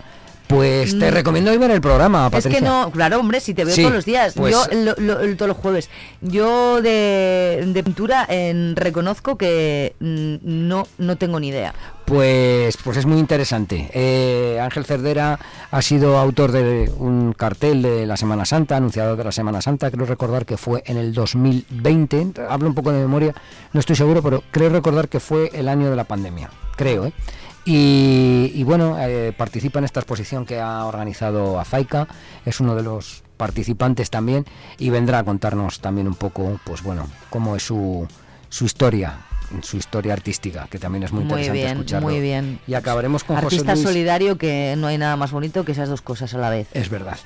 Pues 0.49 0.99
te 0.99 1.11
Mm. 1.11 1.14
recomiendo 1.14 1.51
hoy 1.53 1.59
ver 1.59 1.71
el 1.71 1.81
programa, 1.83 2.27
Es 2.27 2.33
Patricia. 2.33 2.59
que 2.59 2.64
no, 2.64 2.91
claro, 2.91 3.21
hombre, 3.21 3.38
si 3.38 3.53
te 3.55 3.64
veo 3.67 3.75
Sí, 3.75 3.83
todos 3.83 3.95
los 3.95 4.05
días. 4.07 4.33
pues- 4.35 4.53
yo 4.53 4.64
lo- 4.97 5.37
todos 5.37 5.47
los 5.49 5.57
jueves. 5.59 5.91
Yo 6.23 6.81
de, 6.83 7.62
de 7.69 7.85
pintura 7.85 8.27
reconozco 8.75 9.37
que 9.37 9.95
mm, 10.01 10.37
no, 10.43 10.87
no 10.97 11.17
tengo 11.17 11.38
ni 11.38 11.49
idea. 11.49 11.75
Pues, 12.09 12.79
pues 12.79 12.97
es 12.97 13.05
muy 13.05 13.18
interesante. 13.18 13.90
Eh, 13.92 14.59
Ángel 14.62 14.87
Cerdera 14.87 15.38
ha 15.71 15.83
sido 15.83 16.16
autor 16.16 16.53
de 16.53 16.90
un 16.97 17.35
cartel 17.35 17.83
de 17.83 18.07
la 18.07 18.16
Semana 18.16 18.47
Santa, 18.47 18.79
anunciador 18.79 19.18
de 19.18 19.25
la 19.25 19.33
Semana 19.33 19.61
Santa. 19.61 19.90
Creo 19.90 20.07
recordar 20.07 20.47
que 20.47 20.57
fue 20.57 20.83
en 20.87 20.97
el 20.97 21.12
2020. 21.12 22.33
Hablo 22.49 22.71
un 22.71 22.75
poco 22.75 22.92
de 22.92 23.01
memoria, 23.01 23.35
no 23.75 23.81
estoy 23.81 23.94
seguro, 23.94 24.23
pero 24.23 24.42
creo 24.51 24.71
recordar 24.71 25.11
que 25.11 25.21
fue 25.21 25.51
el 25.53 25.68
año 25.68 25.90
de 25.90 25.97
la 25.97 26.05
pandemia. 26.05 26.49
Creo, 26.77 27.05
¿eh? 27.05 27.12
Y, 27.66 28.62
bueno, 28.64 28.97
eh, 28.99 29.35
participa 29.37 29.79
en 29.79 29.85
esta 29.85 30.01
exposición 30.01 30.47
que 30.47 30.59
ha 30.59 30.87
organizado 30.87 31.61
Azaica. 31.61 32.09
Es 32.47 32.61
uno 32.61 32.75
de 32.75 32.85
los 32.85 33.23
participantes 33.37 34.09
también 34.09 34.47
y 34.79 34.88
vendrá 34.88 35.18
a 35.18 35.25
contarnos 35.25 35.81
también 35.81 36.09
un 36.09 36.14
poco, 36.14 36.59
pues 36.64 36.83
bueno, 36.83 37.07
cómo 37.29 37.55
es 37.55 37.64
su, 37.64 38.09
su 38.49 38.64
historia 38.64 39.28
su 39.62 39.76
historia 39.76 40.12
artística, 40.12 40.66
que 40.70 40.78
también 40.78 41.02
es 41.04 41.12
muy, 41.12 41.24
Muy 41.24 41.30
interesante 41.32 41.58
bien, 41.58 41.72
escucharlo. 41.72 42.08
muy 42.08 42.20
bien. 42.20 42.58
Y 42.66 42.74
acabaremos 42.74 43.24
con 43.24 43.37
Artista 43.37 43.72
José 43.72 43.82
Luis. 43.82 43.87
solidario 43.88 44.38
que 44.38 44.74
no 44.78 44.87
hay 44.88 44.98
nada 44.98 45.16
más 45.16 45.30
bonito 45.32 45.64
que 45.64 45.72
esas 45.72 45.88
dos 45.88 46.02
cosas 46.02 46.32
a 46.34 46.38
la 46.38 46.50
vez. 46.50 46.68
Es 46.72 46.88
verdad. 46.90 47.18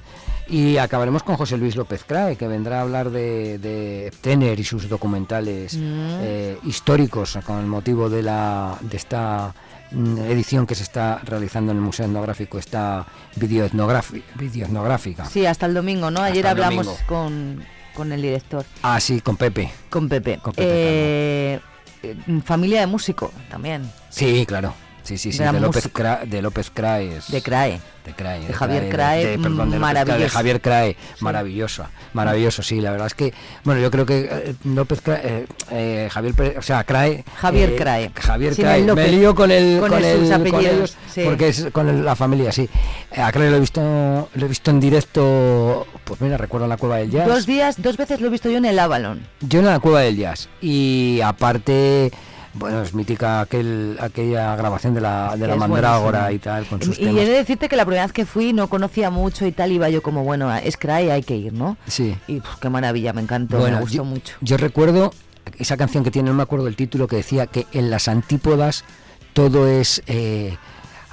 Y 0.48 0.76
acabaremos 0.78 1.22
con 1.22 1.36
José 1.36 1.56
Luis 1.56 1.76
López 1.76 2.04
Crae, 2.06 2.36
que 2.36 2.46
vendrá 2.48 2.78
a 2.78 2.82
hablar 2.82 3.10
de, 3.10 3.58
de 3.58 4.12
Tener 4.20 4.58
y 4.60 4.64
sus 4.64 4.88
documentales 4.88 5.74
Mm. 5.74 5.80
eh, 6.20 6.58
históricos 6.64 7.38
con 7.46 7.58
el 7.60 7.66
motivo 7.66 8.10
de, 8.10 8.22
la, 8.22 8.76
de 8.80 8.96
esta 8.96 9.54
mm, 9.92 10.18
edición 10.18 10.66
que 10.66 10.74
se 10.74 10.82
está 10.82 11.20
realizando 11.24 11.70
en 11.72 11.78
el 11.78 11.82
Museo 11.84 12.06
Etnográfico, 12.06 12.58
esta 12.58 13.06
videoetnográfica. 13.36 15.24
Sí, 15.26 15.46
hasta 15.46 15.66
el 15.66 15.74
domingo, 15.74 16.10
¿no? 16.10 16.20
Ayer 16.20 16.46
hablamos 16.46 16.86
domingo. 16.86 17.06
con, 17.06 17.64
con 17.94 18.12
el 18.12 18.20
director, 18.22 18.64
Ah, 18.82 19.00
sí, 19.00 19.20
con 19.20 19.36
Pepe. 19.36 19.70
con 19.90 20.08
Pepe. 20.08 20.38
Con 20.38 20.52
Pepe 20.52 20.68
Eh, 20.68 21.60
eh, 22.02 22.16
familia 22.44 22.80
de 22.80 22.86
músico 22.86 23.32
también, 23.50 23.90
Sí, 24.10 24.44
claro. 24.46 24.74
Sí, 25.04 25.18
sí, 25.18 25.32
sí, 25.32 25.38
Gran 25.38 25.56
de 25.56 25.60
López. 25.60 25.92
Cra- 25.92 26.22
de 26.24 26.40
López 26.42 26.70
Crae. 26.72 27.16
es- 27.16 27.28
de 27.28 27.42
CRAE. 27.42 27.80
de 28.06 28.12
Crae, 28.14 28.40
de 28.46 28.52
Javier 28.52 28.88
Crae, 28.88 29.26
de, 29.26 29.38
perdón, 29.38 29.70
de 29.70 29.78
López 29.78 29.78
Crae, 29.78 29.78
de 29.78 29.80
maravilloso. 29.80 30.34
Javier 30.36 30.60
Crae, 30.60 30.96
maravilloso, 31.20 31.86
maravilloso, 32.14 32.62
sí, 32.62 32.80
la 32.80 32.90
verdad 32.92 33.06
es 33.08 33.14
que, 33.14 33.32
bueno, 33.64 33.80
yo 33.80 33.90
creo 33.92 34.06
que 34.06 34.28
eh, 34.30 34.54
López 34.64 35.00
Crae, 35.02 35.20
eh, 35.24 35.46
eh, 35.70 36.08
Javier, 36.10 36.56
o 36.58 36.62
sea, 36.62 36.82
Crae, 36.84 37.24
Javier 37.36 37.70
eh, 37.70 37.76
Crae. 37.76 38.10
Javier 38.14 38.54
Crae, 38.56 38.84
López. 38.84 39.06
me 39.06 39.12
lío 39.16 39.34
con 39.36 39.50
el, 39.52 39.78
Con 39.80 39.90
con, 39.90 40.04
el- 40.04 40.28
con 40.50 40.60
ellos, 40.64 40.96
sí. 41.12 41.22
porque 41.24 41.48
es 41.48 41.66
con 41.72 41.88
el- 41.88 42.04
la 42.04 42.14
familia, 42.16 42.50
sí. 42.52 42.68
A 43.16 43.30
Crae 43.32 43.50
lo 43.50 43.56
he 43.56 43.60
visto, 43.60 44.28
lo 44.34 44.44
he 44.46 44.48
visto 44.48 44.70
en 44.72 44.80
directo, 44.80 45.86
pues 46.04 46.20
mira, 46.20 46.36
recuerdo 46.36 46.66
la 46.66 46.76
Cueva 46.76 46.96
del 46.98 47.10
Jazz. 47.10 47.26
Dos 47.28 47.46
días, 47.46 47.80
dos 47.82 47.96
veces 47.96 48.20
lo 48.20 48.26
he 48.26 48.30
visto 48.30 48.50
yo 48.50 48.58
en 48.58 48.64
el 48.64 48.78
Avalon. 48.78 49.20
Yo 49.40 49.60
en 49.60 49.66
la 49.66 49.78
Cueva 49.80 50.00
del 50.00 50.16
Jazz. 50.16 50.48
Y 50.60 51.20
aparte, 51.24 52.10
bueno, 52.54 52.82
es 52.82 52.94
mítica 52.94 53.40
aquel, 53.40 53.96
aquella 54.00 54.54
grabación 54.56 54.94
de 54.94 55.00
la, 55.00 55.36
de 55.36 55.46
la 55.46 55.56
mandrágora 55.56 56.32
y 56.32 56.38
tal, 56.38 56.66
con 56.66 56.82
sus 56.82 56.98
Y 56.98 57.02
he 57.02 57.06
temas. 57.06 57.24
de 57.26 57.30
decirte 57.30 57.68
que 57.68 57.76
la 57.76 57.84
primera 57.84 58.04
vez 58.04 58.12
que 58.12 58.26
fui 58.26 58.52
no 58.52 58.68
conocía 58.68 59.10
mucho 59.10 59.46
y 59.46 59.52
tal, 59.52 59.72
iba 59.72 59.88
yo 59.88 60.02
como, 60.02 60.24
bueno, 60.24 60.54
es 60.54 60.76
CRAE, 60.76 61.12
hay 61.12 61.22
que 61.22 61.36
ir, 61.36 61.52
¿no? 61.52 61.76
Sí. 61.86 62.16
Y 62.26 62.40
puf, 62.40 62.56
qué 62.60 62.68
maravilla, 62.68 63.12
me 63.12 63.22
encantó, 63.22 63.58
Bueno, 63.58 63.76
me 63.76 63.82
gustó 63.82 63.96
yo, 63.98 64.04
mucho. 64.04 64.34
Yo 64.40 64.56
recuerdo 64.56 65.12
esa 65.58 65.76
canción 65.76 66.04
que 66.04 66.10
tiene, 66.10 66.30
no 66.30 66.34
me 66.36 66.42
acuerdo 66.42 66.66
el 66.68 66.76
título, 66.76 67.06
que 67.06 67.16
decía 67.16 67.46
que 67.46 67.66
en 67.72 67.90
las 67.90 68.08
antípodas 68.08 68.84
todo 69.32 69.68
es... 69.68 70.02
Eh, 70.06 70.56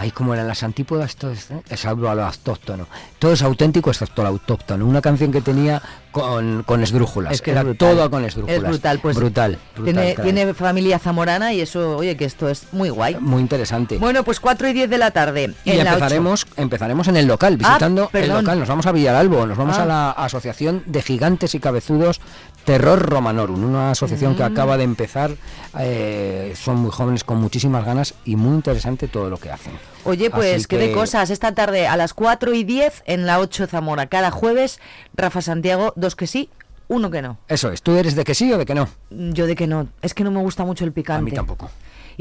Ay, 0.01 0.12
como 0.12 0.33
eran 0.33 0.47
las 0.47 0.63
antípodas, 0.63 1.17
todo 1.17 1.31
es, 1.31 1.51
¿eh? 1.51 1.62
es 1.69 1.85
algo 1.85 2.07
a 2.07 2.15
lo 2.15 2.23
autóctono. 2.23 2.88
Todo 3.19 3.33
es 3.33 3.41
auténtico 3.41 3.89
excepto 3.89 4.21
lo 4.21 4.29
autóctono. 4.29 4.85
Una 4.85 5.01
canción 5.01 5.29
que 5.29 5.41
tenía 5.41 5.81
con, 6.11 6.63
con 6.63 6.81
esdrújulas. 6.83 7.33
Es 7.33 7.41
que 7.41 7.51
Era 7.51 7.63
brutal. 7.63 7.95
todo 7.95 8.09
con 8.11 8.25
esdrújulas. 8.25 8.57
Es 8.57 8.63
brutal, 8.67 8.99
pues. 8.99 9.15
Brutal. 9.15 9.57
brutal, 9.75 9.93
tiene, 10.15 10.15
tiene 10.15 10.53
familia 10.53 10.99
zamorana 10.99 11.53
y 11.53 11.61
eso, 11.61 11.97
oye, 11.97 12.17
que 12.17 12.25
esto 12.25 12.49
es 12.49 12.63
muy 12.71 12.89
guay. 12.89 13.15
Muy 13.19 13.41
interesante. 13.41 13.97
Bueno, 13.97 14.23
pues 14.23 14.39
4 14.39 14.67
y 14.69 14.73
10 14.73 14.89
de 14.89 14.97
la 14.97 15.11
tarde. 15.11 15.53
Y 15.65 15.71
en 15.71 15.83
la 15.83 15.93
empezaremos, 15.93 16.47
empezaremos 16.57 17.07
en 17.07 17.17
el 17.17 17.27
local, 17.27 17.53
Ah, 17.53 17.57
visitando 17.67 18.09
el 18.13 18.29
local. 18.29 18.59
Nos 18.59 18.67
vamos 18.67 18.85
a 18.85 18.91
Villalalbo, 18.91 19.45
nos 19.45 19.57
vamos 19.57 19.77
Ah. 19.77 19.83
a 19.83 19.85
la 19.85 20.11
Asociación 20.11 20.83
de 20.85 21.01
Gigantes 21.01 21.53
y 21.55 21.59
Cabezudos 21.59 22.21
Terror 22.65 22.99
Romanorum, 23.01 23.63
una 23.63 23.91
asociación 23.91 24.35
que 24.35 24.43
Mm. 24.43 24.51
acaba 24.51 24.77
de 24.77 24.83
empezar. 24.83 25.31
eh, 25.77 26.53
son 26.55 26.77
muy 26.77 26.89
jóvenes 26.91 27.23
con 27.23 27.37
muchísimas 27.39 27.85
ganas 27.85 28.15
y 28.25 28.35
muy 28.35 28.55
interesante 28.55 29.07
todo 29.07 29.29
lo 29.29 29.37
que 29.37 29.51
hacen. 29.51 29.73
Oye, 30.05 30.29
pues 30.29 30.67
qué 30.67 30.77
de 30.77 30.91
cosas. 30.91 31.29
Esta 31.29 31.53
tarde 31.53 31.88
a 31.88 31.97
las 31.97 32.13
4 32.13 32.53
y 32.53 32.63
10 32.63 33.03
en 33.05 33.25
la 33.25 33.39
8 33.39 33.67
Zamora. 33.67 34.07
Cada 34.07 34.31
jueves, 34.31 34.79
Rafa 35.13 35.41
Santiago, 35.41 35.93
dos 35.95 36.15
que 36.15 36.27
sí, 36.27 36.49
uno 36.88 37.12
que 37.12 37.21
no. 37.21 37.38
Eso 37.47 37.71
es, 37.71 37.81
¿tú 37.81 37.95
eres 37.95 38.15
de 38.15 38.23
que 38.23 38.33
sí 38.33 38.51
o 38.51 38.57
de 38.57 38.65
que 38.65 38.75
no? 38.75 38.89
Yo 39.09 39.45
de 39.45 39.55
que 39.55 39.67
no. 39.67 39.88
Es 40.01 40.13
que 40.13 40.23
no 40.23 40.31
me 40.31 40.39
gusta 40.39 40.63
mucho 40.65 40.85
el 40.85 40.91
picante. 40.91 41.19
A 41.19 41.23
mí 41.23 41.31
tampoco. 41.31 41.69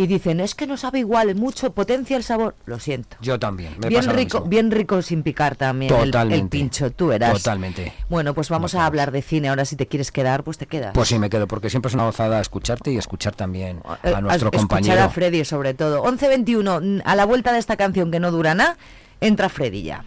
Y 0.00 0.06
dicen, 0.06 0.38
es 0.38 0.54
que 0.54 0.68
no 0.68 0.76
sabe 0.76 1.00
igual, 1.00 1.34
mucho 1.34 1.72
potencia 1.72 2.16
el 2.16 2.22
sabor. 2.22 2.54
Lo 2.66 2.78
siento. 2.78 3.16
Yo 3.20 3.36
también. 3.40 3.74
me 3.80 3.88
Bien 3.88 3.98
pasa 4.00 4.12
lo 4.12 4.16
rico, 4.16 4.38
mismo. 4.38 4.48
bien 4.48 4.70
rico 4.70 5.02
sin 5.02 5.24
picar 5.24 5.56
también 5.56 5.92
el- 5.92 6.00
el, 6.02 6.10
Totalmente. 6.12 6.56
pincho, 6.56 6.92
tú 6.92 7.08
verás. 7.08 7.32
Totalmente. 7.32 7.92
Bueno, 8.08 8.32
pues 8.32 8.48
vamos 8.48 8.76
a 8.76 8.86
hablar 8.86 9.10
de 9.10 9.22
cine. 9.22 9.48
Ahora 9.48 9.64
si 9.64 9.74
te 9.74 9.88
quieres 9.88 10.12
quedar, 10.12 10.44
pues 10.44 10.56
te 10.56 10.66
quedas. 10.66 10.92
Pues 10.94 11.08
sí, 11.08 11.18
me 11.18 11.28
quedo, 11.28 11.48
porque 11.48 11.68
siempre 11.68 11.88
es 11.88 11.94
una 11.94 12.04
gozada 12.04 12.40
escucharte 12.40 12.92
y 12.92 12.96
escuchar 12.96 13.34
también 13.34 13.78
Eh, 14.04 14.14
a 14.14 14.20
nuestro 14.20 14.50
escuchar 14.50 14.50
compañero. 14.60 15.02
a 15.02 15.08
Freddy 15.08 15.44
sobre 15.44 15.74
todo. 15.74 16.04
11.21, 16.04 16.80
mm, 16.80 17.00
a 17.04 17.16
la 17.16 17.24
vuelta 17.24 17.52
de 17.52 17.58
esta 17.58 17.76
canción 17.76 18.12
que 18.12 18.20
no 18.20 18.30
dura 18.30 18.54
nada, 18.54 18.78
entra 19.20 19.48
Freddy 19.48 19.82
ya. 19.82 20.04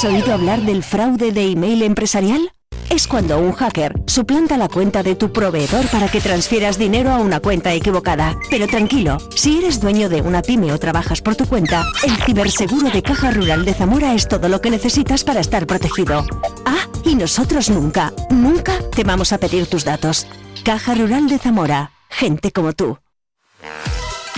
¿Has 0.00 0.06
oído 0.06 0.32
hablar 0.32 0.62
del 0.62 0.82
fraude 0.82 1.30
de 1.30 1.50
email 1.50 1.82
empresarial? 1.82 2.50
Es 2.88 3.06
cuando 3.06 3.38
un 3.38 3.52
hacker 3.52 4.00
suplanta 4.06 4.56
la 4.56 4.66
cuenta 4.66 5.02
de 5.02 5.14
tu 5.14 5.30
proveedor 5.30 5.86
para 5.88 6.08
que 6.08 6.22
transfieras 6.22 6.78
dinero 6.78 7.10
a 7.10 7.18
una 7.18 7.40
cuenta 7.40 7.74
equivocada. 7.74 8.34
Pero 8.48 8.66
tranquilo, 8.66 9.18
si 9.36 9.58
eres 9.58 9.78
dueño 9.78 10.08
de 10.08 10.22
una 10.22 10.40
pyme 10.40 10.72
o 10.72 10.78
trabajas 10.78 11.20
por 11.20 11.36
tu 11.36 11.44
cuenta, 11.44 11.84
el 12.02 12.16
ciberseguro 12.22 12.88
de 12.88 13.02
Caja 13.02 13.30
Rural 13.30 13.66
de 13.66 13.74
Zamora 13.74 14.14
es 14.14 14.26
todo 14.26 14.48
lo 14.48 14.62
que 14.62 14.70
necesitas 14.70 15.22
para 15.22 15.40
estar 15.40 15.66
protegido. 15.66 16.24
Ah, 16.64 16.86
y 17.04 17.14
nosotros 17.14 17.68
nunca, 17.68 18.14
nunca 18.30 18.78
te 18.96 19.04
vamos 19.04 19.34
a 19.34 19.38
pedir 19.38 19.66
tus 19.66 19.84
datos. 19.84 20.26
Caja 20.64 20.94
Rural 20.94 21.28
de 21.28 21.38
Zamora, 21.38 21.92
gente 22.08 22.52
como 22.52 22.72
tú. 22.72 22.96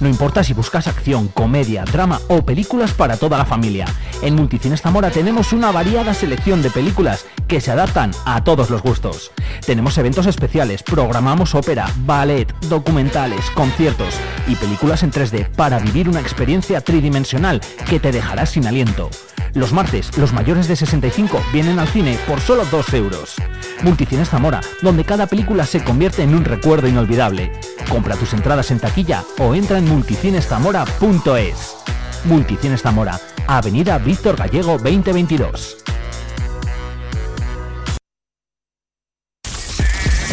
No 0.00 0.08
importa 0.08 0.44
si 0.44 0.52
buscas 0.52 0.86
acción, 0.86 1.28
comedia, 1.28 1.84
drama 1.84 2.20
o 2.28 2.44
películas 2.44 2.92
para 2.92 3.16
toda 3.16 3.38
la 3.38 3.44
familia. 3.44 3.86
En 4.22 4.34
Multicines 4.34 4.82
Zamora 4.82 5.10
tenemos 5.10 5.52
una 5.52 5.72
variada 5.72 6.14
selección 6.14 6.62
de 6.62 6.70
películas 6.70 7.26
que 7.48 7.60
se 7.60 7.70
adaptan 7.70 8.12
a 8.24 8.44
todos 8.44 8.70
los 8.70 8.82
gustos. 8.82 9.32
Tenemos 9.66 9.98
eventos 9.98 10.26
especiales, 10.26 10.82
programamos 10.82 11.54
ópera, 11.54 11.90
ballet, 12.04 12.52
documentales, 12.68 13.50
conciertos 13.50 14.14
y 14.46 14.56
películas 14.56 15.02
en 15.02 15.12
3D 15.12 15.48
para 15.50 15.78
vivir 15.78 16.08
una 16.08 16.20
experiencia 16.20 16.80
tridimensional 16.80 17.60
que 17.88 18.00
te 18.00 18.12
dejará 18.12 18.46
sin 18.46 18.66
aliento. 18.66 19.10
Los 19.54 19.72
martes, 19.72 20.16
los 20.16 20.32
mayores 20.32 20.66
de 20.66 20.76
65 20.76 21.42
vienen 21.52 21.78
al 21.78 21.88
cine 21.88 22.18
por 22.26 22.40
solo 22.40 22.64
2 22.70 22.94
euros. 22.94 23.34
Multicines 23.82 24.30
Zamora, 24.30 24.60
donde 24.80 25.04
cada 25.04 25.26
película 25.26 25.66
se 25.66 25.84
convierte 25.84 26.22
en 26.22 26.34
un 26.34 26.44
recuerdo 26.44 26.88
inolvidable. 26.88 27.52
Compra 27.88 28.16
tus 28.16 28.32
entradas 28.32 28.70
en 28.70 28.80
taquilla 28.80 29.24
o 29.38 29.54
entra 29.54 29.78
en 29.78 29.88
multicineszamora.es. 29.88 31.76
Multicines 32.24 32.82
Zamora, 32.82 33.20
Avenida 33.46 33.98
Víctor 33.98 34.36
Gallego 34.36 34.78
2022. 34.78 35.78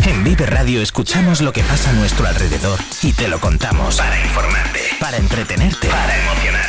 En 0.06 0.24
Vive 0.24 0.46
Radio 0.46 0.82
escuchamos 0.82 1.42
lo 1.42 1.52
que 1.52 1.62
pasa 1.64 1.90
a 1.90 1.94
nuestro 1.94 2.26
alrededor 2.26 2.80
y 3.02 3.12
te 3.14 3.28
lo 3.28 3.40
contamos. 3.40 3.98
Para 3.98 4.20
informarte, 4.22 4.80
para 5.00 5.18
entretenerte, 5.18 5.88
para 5.88 6.18
emocionarte. 6.18 6.69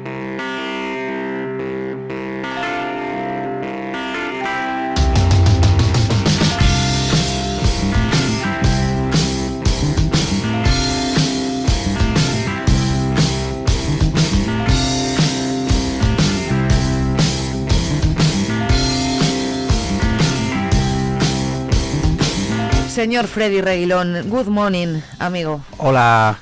Señor 22.91 23.27
Freddy 23.27 23.61
Reguilón, 23.61 24.29
good 24.29 24.47
morning, 24.47 24.99
amigo. 25.17 25.61
Hola, 25.77 26.37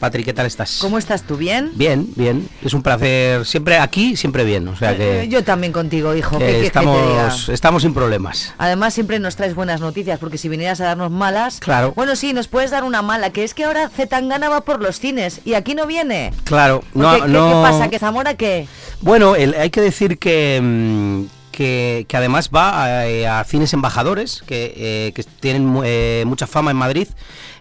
Patrick, 0.00 0.24
¿qué 0.24 0.32
tal 0.32 0.46
estás? 0.46 0.78
¿Cómo 0.80 0.98
estás 0.98 1.22
tú? 1.22 1.36
¿Bien? 1.36 1.70
Bien, 1.76 2.08
bien. 2.16 2.48
Es 2.64 2.74
un 2.74 2.82
placer. 2.82 3.46
Siempre 3.46 3.78
aquí, 3.78 4.16
siempre 4.16 4.44
bien. 4.44 4.66
O 4.66 4.74
sea 4.76 4.96
que, 4.96 5.22
Eh, 5.22 5.28
Yo 5.28 5.44
también 5.44 5.72
contigo, 5.72 6.12
hijo. 6.16 6.38
que 6.38 6.44
¿qué 6.44 6.50
quieres 6.52 6.72
que 6.72 6.78
te 6.80 6.84
diga? 6.86 7.26
estamos, 7.28 7.48
estamos 7.50 7.82
sin 7.82 7.94
problemas. 7.94 8.52
Además 8.58 8.94
siempre 8.94 9.20
nos 9.20 9.36
traes 9.36 9.54
buenas 9.54 9.80
noticias, 9.80 10.18
porque 10.18 10.38
si 10.38 10.48
vinieras 10.48 10.80
a 10.80 10.86
darnos 10.86 11.12
malas... 11.12 11.60
Claro. 11.60 11.92
Bueno, 11.94 12.16
sí, 12.16 12.32
nos 12.32 12.48
puedes 12.48 12.72
dar 12.72 12.82
una 12.82 13.00
mala, 13.00 13.30
que 13.30 13.44
es 13.44 13.54
que 13.54 13.62
ahora 13.64 13.88
Zetangana 13.88 14.48
va 14.48 14.62
por 14.62 14.82
los 14.82 14.98
cines 14.98 15.40
y 15.44 15.54
aquí 15.54 15.76
no 15.76 15.86
viene. 15.86 16.32
Claro, 16.42 16.82
no, 16.94 17.14
¿qué, 17.14 17.28
no. 17.28 17.46
qué 17.48 17.70
pasa? 17.70 17.88
¿Que 17.90 18.00
Zamora 18.00 18.34
qué? 18.34 18.66
Bueno, 19.02 19.36
el- 19.36 19.54
hay 19.54 19.70
que 19.70 19.80
decir 19.80 20.18
que, 20.18 20.58
mm, 20.60 21.41
que, 21.52 22.06
que 22.08 22.16
además 22.16 22.50
va 22.52 22.82
a, 22.84 23.06
eh, 23.08 23.28
a 23.28 23.44
cines 23.44 23.72
embajadores 23.72 24.42
que, 24.46 24.72
eh, 24.76 25.12
que 25.14 25.22
tienen 25.22 25.80
eh, 25.84 26.24
mucha 26.26 26.48
fama 26.48 26.72
en 26.72 26.76
Madrid, 26.76 27.06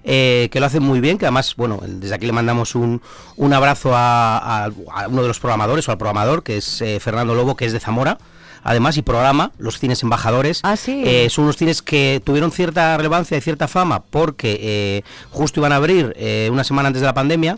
eh, 0.04 0.50
que 0.52 0.60
lo 0.60 0.66
hacen 0.66 0.82
muy 0.82 1.00
bien, 1.02 1.20
que 1.20 1.26
además, 1.26 1.54
bueno, 1.56 1.80
desde 1.86 2.16
aquí 2.16 2.26
le 2.26 2.32
mandamos 2.32 2.74
un, 2.74 3.02
un 3.36 3.54
abrazo 3.54 3.96
a, 3.96 4.38
a- 4.38 4.72
a 4.94 5.08
uno 5.08 5.22
de 5.22 5.28
los 5.28 5.40
programadores 5.40 5.88
o 5.88 5.92
al 5.92 5.98
programador, 6.00 6.42
que 6.42 6.58
es 6.58 6.84
Fernando 7.00 7.36
Lobo, 7.36 7.56
que 7.56 7.66
es 7.66 7.74
de 7.74 7.80
Zamora. 7.80 8.18
Además, 8.64 8.96
y 8.96 9.02
programa 9.02 9.52
los 9.58 9.80
cines 9.80 10.04
embajadores. 10.04 10.60
Ah, 10.62 10.78
sí. 10.78 11.02
Eh, 11.04 11.30
son 11.32 11.46
unos 11.46 11.58
cines 11.58 11.82
que 11.82 12.22
tuvieron 12.24 12.52
cierta 12.52 12.96
relevancia 12.96 13.36
y 13.36 13.42
cierta 13.42 13.68
fama 13.68 14.04
porque 14.04 14.60
eh, 14.62 15.04
justo 15.32 15.60
iban 15.60 15.72
a 15.74 15.78
abrir 15.78 16.14
eh, 16.16 16.48
una 16.52 16.64
semana 16.64 16.88
antes 16.88 17.02
de 17.02 17.08
la 17.08 17.16
pandemia. 17.16 17.58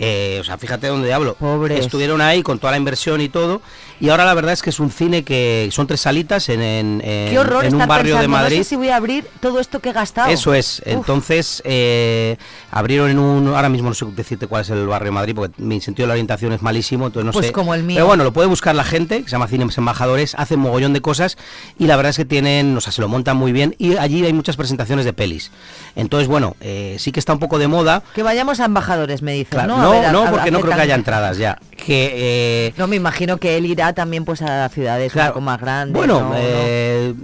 Eh, 0.00 0.38
o 0.40 0.44
sea, 0.44 0.56
fíjate 0.58 0.86
dónde 0.86 1.12
hablo. 1.12 1.34
Pobres. 1.34 1.80
Estuvieron 1.80 2.20
ahí 2.20 2.42
con 2.42 2.58
toda 2.58 2.70
la 2.70 2.76
inversión 2.78 3.20
y 3.20 3.28
todo. 3.28 3.60
Y 4.00 4.10
ahora 4.10 4.24
la 4.24 4.34
verdad 4.34 4.52
es 4.52 4.62
que 4.62 4.70
es 4.70 4.78
un 4.78 4.90
cine 4.92 5.24
que 5.24 5.68
son 5.72 5.88
tres 5.88 6.00
salitas 6.02 6.48
en, 6.48 6.62
en- 6.62 7.00
en- 7.04 7.30
Qué 7.30 7.38
horror 7.38 7.64
en 7.64 7.74
un 7.74 7.86
barrio 7.88 8.16
de 8.18 8.28
Madrid. 8.28 8.58
No 8.58 8.62
sé 8.64 8.68
si 8.70 8.76
voy 8.76 8.88
a 8.90 8.96
abrir 8.96 9.26
todo 9.40 9.58
esto 9.58 9.80
que 9.80 9.88
he 9.90 9.92
gastado. 9.92 10.28
Eso 10.30 10.54
es. 10.54 10.78
Uf. 10.86 10.92
Entonces, 10.92 11.60
eh, 11.64 12.36
abrieron 12.70 13.10
en 13.10 13.18
un. 13.18 13.48
Ahora 13.48 13.68
mismo 13.68 13.88
no 13.88 13.94
sé 13.94 14.06
decirte 14.14 14.46
cuál 14.46 14.62
es 14.62 14.70
el 14.70 14.86
barrio 14.86 15.06
de 15.06 15.12
Madrid, 15.12 15.34
porque 15.34 15.60
mi 15.60 15.80
sentido 15.80 16.04
de 16.04 16.08
la 16.08 16.12
orientación 16.12 16.52
es 16.52 16.62
malísimo, 16.62 17.06
entonces 17.06 17.26
no 17.26 17.32
Pues 17.32 17.46
sé. 17.46 17.52
como 17.52 17.74
el 17.74 17.82
mío. 17.82 17.96
Pero 17.96 18.06
bueno, 18.06 18.22
lo 18.22 18.32
puede 18.32 18.46
buscar 18.48 18.74
la 18.76 18.84
gente, 18.84 19.18
que 19.22 19.24
se 19.24 19.30
llama 19.32 19.48
Cines 19.48 19.76
Embajadores, 19.76 20.34
hacen 20.38 20.60
mogollón 20.60 20.92
de 20.92 21.00
cosas 21.00 21.36
y 21.78 21.86
la 21.88 21.96
verdad 21.96 22.10
es 22.10 22.16
que 22.18 22.24
tienen, 22.24 22.76
o 22.76 22.80
sea, 22.80 22.92
se 22.92 23.00
lo 23.00 23.08
montan 23.08 23.36
muy 23.36 23.50
bien 23.50 23.74
y 23.78 23.96
allí 23.96 24.24
hay 24.24 24.32
muchas 24.32 24.56
presentaciones 24.56 25.04
de 25.06 25.12
pelis. 25.12 25.50
Entonces, 25.96 26.28
bueno, 26.28 26.54
eh, 26.60 26.96
sí 27.00 27.10
que 27.10 27.18
está 27.18 27.32
un 27.32 27.40
poco 27.40 27.58
de 27.58 27.66
moda. 27.66 28.04
Que 28.14 28.22
vayamos 28.22 28.60
a 28.60 28.66
embajadores, 28.66 29.22
me 29.22 29.32
dices, 29.32 29.50
Claro, 29.50 29.76
¿no? 29.76 29.87
No, 29.92 30.00
ver, 30.00 30.12
no, 30.12 30.24
a- 30.24 30.30
porque 30.30 30.48
a 30.48 30.52
no 30.52 30.60
creo 30.60 30.74
que 30.74 30.80
haya 30.82 30.94
entradas 30.94 31.38
ya. 31.38 31.58
Que 31.76 32.12
eh, 32.68 32.74
No, 32.76 32.86
me 32.86 32.96
imagino 32.96 33.38
que 33.38 33.56
él 33.56 33.66
irá 33.66 33.92
también 33.92 34.24
pues 34.24 34.42
a 34.42 34.68
ciudades 34.68 35.14
un 35.14 35.26
poco 35.28 35.40
más 35.40 35.60
grandes. 35.60 35.94
Bueno, 35.94 36.20
¿no? 36.20 36.32
eh, 36.36 37.14